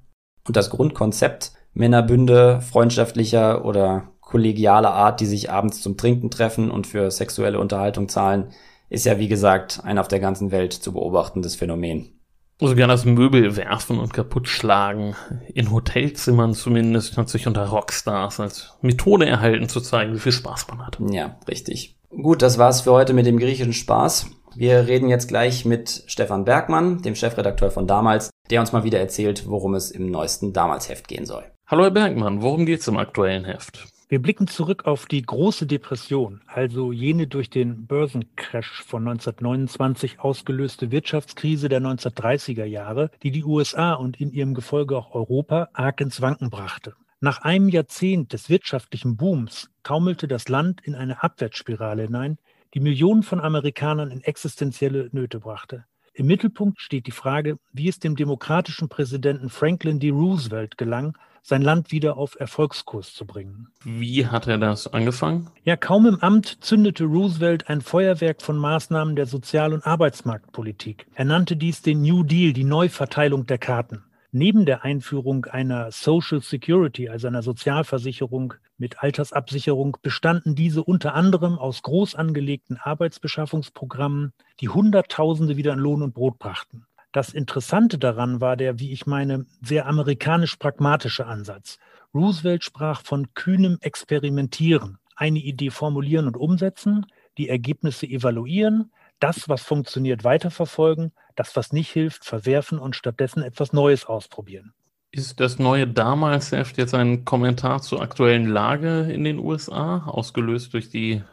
Und 0.47 0.55
das 0.55 0.69
Grundkonzept 0.69 1.51
Männerbünde 1.73 2.61
freundschaftlicher 2.61 3.63
oder 3.65 4.09
kollegialer 4.21 4.93
Art, 4.93 5.19
die 5.19 5.25
sich 5.25 5.51
abends 5.51 5.81
zum 5.81 5.95
Trinken 5.95 6.31
treffen 6.31 6.71
und 6.71 6.87
für 6.87 7.11
sexuelle 7.11 7.59
Unterhaltung 7.59 8.09
zahlen, 8.09 8.49
ist 8.89 9.05
ja 9.05 9.19
wie 9.19 9.27
gesagt 9.27 9.81
ein 9.83 9.99
auf 9.99 10.07
der 10.07 10.19
ganzen 10.19 10.51
Welt 10.51 10.73
zu 10.73 10.93
beobachtendes 10.93 11.55
Phänomen. 11.55 12.13
Also 12.59 12.73
gerne 12.73 12.93
das 12.93 13.05
Möbel 13.05 13.55
werfen 13.55 13.99
und 13.99 14.13
kaputt 14.13 14.47
schlagen. 14.47 15.15
In 15.53 15.71
Hotelzimmern 15.71 16.53
zumindest 16.55 17.15
hat 17.15 17.29
sich 17.29 17.45
unter 17.45 17.67
Rockstars 17.67 18.39
als 18.39 18.73
Methode 18.81 19.27
erhalten 19.27 19.69
zu 19.69 19.79
zeigen, 19.79 20.15
wie 20.15 20.19
viel 20.19 20.31
Spaß 20.31 20.67
man 20.69 20.85
hat. 20.85 20.97
Ja, 21.11 21.37
richtig. 21.47 21.97
Gut, 22.09 22.41
das 22.41 22.57
war's 22.57 22.81
für 22.81 22.93
heute 22.93 23.13
mit 23.13 23.27
dem 23.27 23.37
griechischen 23.37 23.73
Spaß. 23.73 24.31
Wir 24.55 24.87
reden 24.87 25.07
jetzt 25.07 25.27
gleich 25.27 25.65
mit 25.65 26.03
Stefan 26.07 26.45
Bergmann, 26.45 27.03
dem 27.03 27.13
Chefredakteur 27.13 27.69
von 27.69 27.85
damals, 27.85 28.31
der 28.49 28.59
uns 28.59 28.71
mal 28.71 28.83
wieder 28.83 28.99
erzählt, 28.99 29.47
worum 29.47 29.75
es 29.75 29.91
im 29.91 30.09
neuesten 30.09 30.53
Damals-Heft 30.53 31.07
gehen 31.07 31.25
soll. 31.25 31.43
Hallo 31.67 31.83
Herr 31.83 31.91
Bergmann, 31.91 32.41
worum 32.41 32.65
geht's 32.65 32.87
im 32.87 32.97
aktuellen 32.97 33.45
Heft? 33.45 33.87
Wir 34.09 34.21
blicken 34.21 34.47
zurück 34.47 34.85
auf 34.85 35.05
die 35.05 35.21
große 35.21 35.67
Depression, 35.67 36.39
also 36.47 36.93
jene 36.93 37.27
durch 37.27 37.49
den 37.49 37.87
Börsencrash 37.87 38.81
von 38.83 39.05
1929 39.05 40.21
ausgelöste 40.21 40.91
Wirtschaftskrise 40.91 41.67
der 41.67 41.81
1930er 41.81 42.63
Jahre, 42.63 43.11
die 43.21 43.31
die 43.31 43.43
USA 43.43 43.95
und 43.95 44.21
in 44.21 44.31
ihrem 44.31 44.53
Gefolge 44.53 44.95
auch 44.95 45.13
Europa 45.13 45.67
arg 45.73 45.99
ins 45.99 46.21
Wanken 46.21 46.49
brachte. 46.49 46.95
Nach 47.19 47.41
einem 47.41 47.67
Jahrzehnt 47.67 48.31
des 48.31 48.49
wirtschaftlichen 48.49 49.17
Booms 49.17 49.69
taumelte 49.83 50.29
das 50.29 50.47
Land 50.47 50.79
in 50.85 50.95
eine 50.95 51.21
Abwärtsspirale 51.21 52.03
hinein, 52.03 52.37
die 52.75 52.79
Millionen 52.79 53.23
von 53.23 53.41
Amerikanern 53.41 54.09
in 54.09 54.21
existenzielle 54.21 55.09
Nöte 55.11 55.41
brachte. 55.41 55.83
Im 56.17 56.25
Mittelpunkt 56.25 56.81
steht 56.81 57.05
die 57.05 57.11
Frage, 57.11 57.59
wie 57.73 57.87
es 57.87 57.99
dem 57.99 58.15
demokratischen 58.15 58.89
Präsidenten 58.89 59.51
Franklin 59.51 59.99
D. 59.99 60.09
Roosevelt 60.09 60.75
gelang, 60.75 61.15
sein 61.43 61.61
Land 61.61 61.91
wieder 61.91 62.17
auf 62.17 62.39
Erfolgskurs 62.39 63.13
zu 63.13 63.27
bringen. 63.27 63.67
Wie 63.83 64.25
hat 64.25 64.47
er 64.47 64.57
das 64.57 64.91
angefangen? 64.91 65.51
Ja, 65.63 65.75
kaum 65.75 66.07
im 66.07 66.19
Amt 66.19 66.57
zündete 66.61 67.03
Roosevelt 67.03 67.69
ein 67.69 67.81
Feuerwerk 67.81 68.41
von 68.41 68.57
Maßnahmen 68.57 69.15
der 69.15 69.27
Sozial- 69.27 69.73
und 69.73 69.85
Arbeitsmarktpolitik. 69.85 71.05
Er 71.13 71.25
nannte 71.25 71.55
dies 71.55 71.83
den 71.83 72.01
New 72.01 72.23
Deal, 72.23 72.51
die 72.51 72.63
Neuverteilung 72.63 73.45
der 73.45 73.59
Karten. 73.59 74.03
Neben 74.31 74.65
der 74.65 74.83
Einführung 74.83 75.45
einer 75.45 75.91
Social 75.91 76.41
Security, 76.41 77.09
also 77.09 77.27
einer 77.27 77.43
Sozialversicherung 77.43 78.55
mit 78.77 79.03
Altersabsicherung, 79.03 79.97
bestanden 80.01 80.55
diese 80.55 80.83
unter 80.83 81.13
anderem 81.13 81.57
aus 81.57 81.81
groß 81.81 82.15
angelegten 82.15 82.77
Arbeitsbeschaffungsprogrammen, 82.77 84.33
die 84.59 84.69
Hunderttausende 84.69 85.57
wieder 85.57 85.73
in 85.73 85.79
Lohn 85.79 86.01
und 86.01 86.13
Brot 86.13 86.39
brachten. 86.39 86.85
Das 87.11 87.33
Interessante 87.33 87.97
daran 87.97 88.41
war 88.41 88.57
der, 88.57 88.79
wie 88.79 88.91
ich 88.91 89.05
meine, 89.05 89.45
sehr 89.61 89.87
amerikanisch-pragmatische 89.87 91.25
Ansatz. 91.25 91.79
Roosevelt 92.13 92.63
sprach 92.63 93.01
von 93.01 93.33
kühnem 93.33 93.77
Experimentieren, 93.81 94.99
eine 95.15 95.39
Idee 95.39 95.71
formulieren 95.71 96.27
und 96.27 96.37
umsetzen, 96.37 97.05
die 97.37 97.49
Ergebnisse 97.49 98.05
evaluieren, 98.05 98.91
das, 99.19 99.49
was 99.49 99.63
funktioniert, 99.63 100.23
weiterverfolgen, 100.23 101.11
das, 101.35 101.55
was 101.55 101.71
nicht 101.73 101.91
hilft, 101.91 102.25
verwerfen 102.25 102.77
und 102.77 102.95
stattdessen 102.95 103.41
etwas 103.41 103.73
Neues 103.73 104.05
ausprobieren. 104.05 104.73
Ist 105.11 105.39
das 105.39 105.57
neue 105.57 105.87
damals 105.87 106.51
jetzt 106.51 106.93
ein 106.93 107.23
Kommentar 107.23 107.81
zur 107.81 108.01
aktuellen 108.01 108.47
Lage 108.47 109.09
in 109.11 109.23
den 109.23 109.39
USA, 109.39 109.99
ausgelöst 110.05 110.73
durch 110.73 110.89
die 110.89 111.23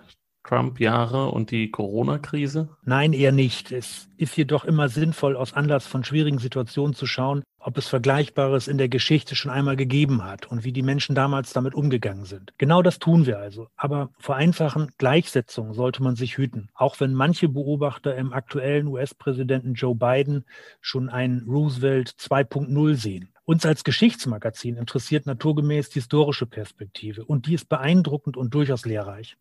Trump-Jahre 0.44 1.30
und 1.30 1.50
die 1.50 1.70
Corona-Krise? 1.70 2.68
Nein, 2.84 3.12
eher 3.12 3.32
nicht. 3.32 3.72
Es 3.72 4.08
ist 4.16 4.36
jedoch 4.36 4.64
immer 4.64 4.88
sinnvoll, 4.88 5.36
aus 5.36 5.54
Anlass 5.54 5.86
von 5.86 6.04
schwierigen 6.04 6.38
Situationen 6.38 6.94
zu 6.94 7.06
schauen, 7.06 7.42
ob 7.58 7.78
es 7.78 7.88
Vergleichbares 7.88 8.68
in 8.68 8.76
der 8.76 8.90
Geschichte 8.90 9.34
schon 9.34 9.50
einmal 9.50 9.76
gegeben 9.76 10.22
hat 10.22 10.46
und 10.46 10.62
wie 10.64 10.72
die 10.72 10.82
Menschen 10.82 11.14
damals 11.14 11.52
damit 11.54 11.74
umgegangen 11.74 12.26
sind. 12.26 12.52
Genau 12.58 12.82
das 12.82 12.98
tun 12.98 13.26
wir 13.26 13.38
also. 13.38 13.68
Aber 13.76 14.10
vor 14.18 14.36
einfachen 14.36 14.92
Gleichsetzungen 14.98 15.72
sollte 15.72 16.02
man 16.02 16.14
sich 16.14 16.36
hüten, 16.36 16.68
auch 16.74 17.00
wenn 17.00 17.14
manche 17.14 17.48
Beobachter 17.48 18.14
im 18.14 18.32
aktuellen 18.32 18.86
US-Präsidenten 18.86 19.74
Joe 19.74 19.94
Biden 19.94 20.44
schon 20.80 21.08
einen 21.08 21.46
Roosevelt 21.48 22.10
2.0 22.10 22.94
sehen. 22.94 23.33
Uns 23.46 23.66
als 23.66 23.84
Geschichtsmagazin 23.84 24.76
interessiert 24.76 25.26
naturgemäß 25.26 25.90
die 25.90 26.00
historische 26.00 26.46
Perspektive 26.46 27.24
und 27.24 27.46
die 27.46 27.54
ist 27.54 27.68
beeindruckend 27.68 28.36
und 28.36 28.54
durchaus 28.54 28.86
lehrreich. 28.86 29.36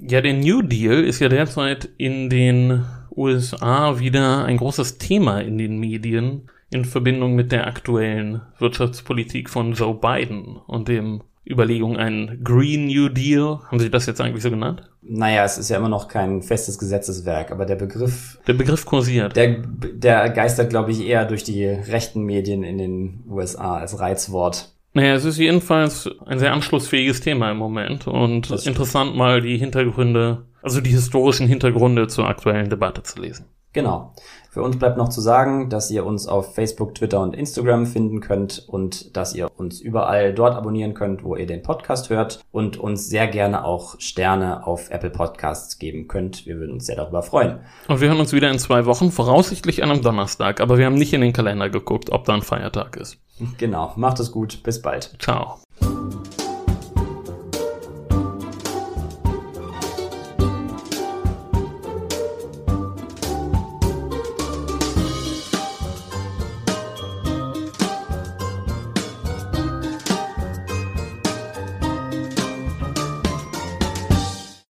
Ja, 0.00 0.20
der 0.20 0.34
New 0.34 0.62
Deal 0.62 1.04
ist 1.04 1.20
ja 1.20 1.28
derzeit 1.28 1.88
in 1.98 2.30
den 2.30 2.84
USA 3.10 3.98
wieder 3.98 4.44
ein 4.44 4.56
großes 4.56 4.98
Thema 4.98 5.40
in 5.40 5.58
den 5.58 5.78
Medien 5.78 6.50
in 6.70 6.84
Verbindung 6.84 7.34
mit 7.34 7.52
der 7.52 7.66
aktuellen 7.66 8.42
Wirtschaftspolitik 8.58 9.48
von 9.48 9.74
Joe 9.74 9.94
Biden 9.94 10.56
und 10.56 10.88
dem 10.88 11.22
Überlegung, 11.46 11.96
ein 11.96 12.40
Green 12.42 12.86
New 12.86 13.08
Deal. 13.08 13.60
Haben 13.70 13.78
Sie 13.78 13.90
das 13.90 14.06
jetzt 14.06 14.20
eigentlich 14.20 14.42
so 14.42 14.50
genannt? 14.50 14.82
Naja, 15.02 15.44
es 15.44 15.58
ist 15.58 15.68
ja 15.68 15.76
immer 15.76 15.90
noch 15.90 16.08
kein 16.08 16.42
festes 16.42 16.78
Gesetzeswerk, 16.78 17.50
aber 17.50 17.66
der 17.66 17.76
Begriff. 17.76 18.38
Der 18.46 18.54
Begriff 18.54 18.86
kursiert. 18.86 19.36
Der, 19.36 19.58
der 19.58 20.30
geistert, 20.30 20.70
glaube 20.70 20.92
ich, 20.92 21.06
eher 21.06 21.26
durch 21.26 21.44
die 21.44 21.66
rechten 21.66 22.22
Medien 22.22 22.62
in 22.62 22.78
den 22.78 23.24
USA 23.28 23.76
als 23.76 24.00
Reizwort. 24.00 24.74
Naja, 24.94 25.14
es 25.14 25.24
ist 25.24 25.38
jedenfalls 25.38 26.08
ein 26.24 26.38
sehr 26.38 26.52
anschlussfähiges 26.52 27.20
Thema 27.20 27.50
im 27.50 27.58
Moment 27.58 28.06
und 28.06 28.50
interessant 28.64 29.16
mal 29.16 29.42
die 29.42 29.58
Hintergründe 29.58 30.46
Also 30.62 30.80
die 30.80 30.90
historischen 30.90 31.48
Hintergründe 31.48 32.06
zur 32.06 32.28
aktuellen 32.28 32.70
Debatte 32.70 33.02
zu 33.02 33.20
lesen. 33.20 33.46
Genau. 33.74 34.14
Für 34.54 34.62
uns 34.62 34.78
bleibt 34.78 34.96
noch 34.96 35.08
zu 35.08 35.20
sagen, 35.20 35.68
dass 35.68 35.90
ihr 35.90 36.06
uns 36.06 36.28
auf 36.28 36.54
Facebook, 36.54 36.94
Twitter 36.94 37.20
und 37.20 37.34
Instagram 37.34 37.86
finden 37.86 38.20
könnt 38.20 38.64
und 38.68 39.16
dass 39.16 39.34
ihr 39.34 39.48
uns 39.56 39.80
überall 39.80 40.32
dort 40.32 40.54
abonnieren 40.54 40.94
könnt, 40.94 41.24
wo 41.24 41.34
ihr 41.34 41.46
den 41.46 41.64
Podcast 41.64 42.08
hört 42.08 42.38
und 42.52 42.76
uns 42.76 43.08
sehr 43.08 43.26
gerne 43.26 43.64
auch 43.64 43.98
Sterne 43.98 44.64
auf 44.64 44.90
Apple 44.90 45.10
Podcasts 45.10 45.80
geben 45.80 46.06
könnt. 46.06 46.46
Wir 46.46 46.58
würden 46.58 46.74
uns 46.74 46.86
sehr 46.86 46.94
darüber 46.94 47.24
freuen. 47.24 47.58
Und 47.88 48.00
wir 48.00 48.06
hören 48.06 48.20
uns 48.20 48.32
wieder 48.32 48.48
in 48.48 48.60
zwei 48.60 48.86
Wochen, 48.86 49.10
voraussichtlich 49.10 49.82
an 49.82 49.90
einem 49.90 50.02
Donnerstag, 50.02 50.60
aber 50.60 50.78
wir 50.78 50.86
haben 50.86 50.94
nicht 50.94 51.12
in 51.12 51.22
den 51.22 51.32
Kalender 51.32 51.68
geguckt, 51.68 52.12
ob 52.12 52.24
da 52.24 52.34
ein 52.34 52.42
Feiertag 52.42 52.94
ist. 52.94 53.18
Genau. 53.58 53.92
Macht 53.96 54.20
es 54.20 54.30
gut. 54.30 54.62
Bis 54.62 54.80
bald. 54.80 55.16
Ciao. 55.18 55.63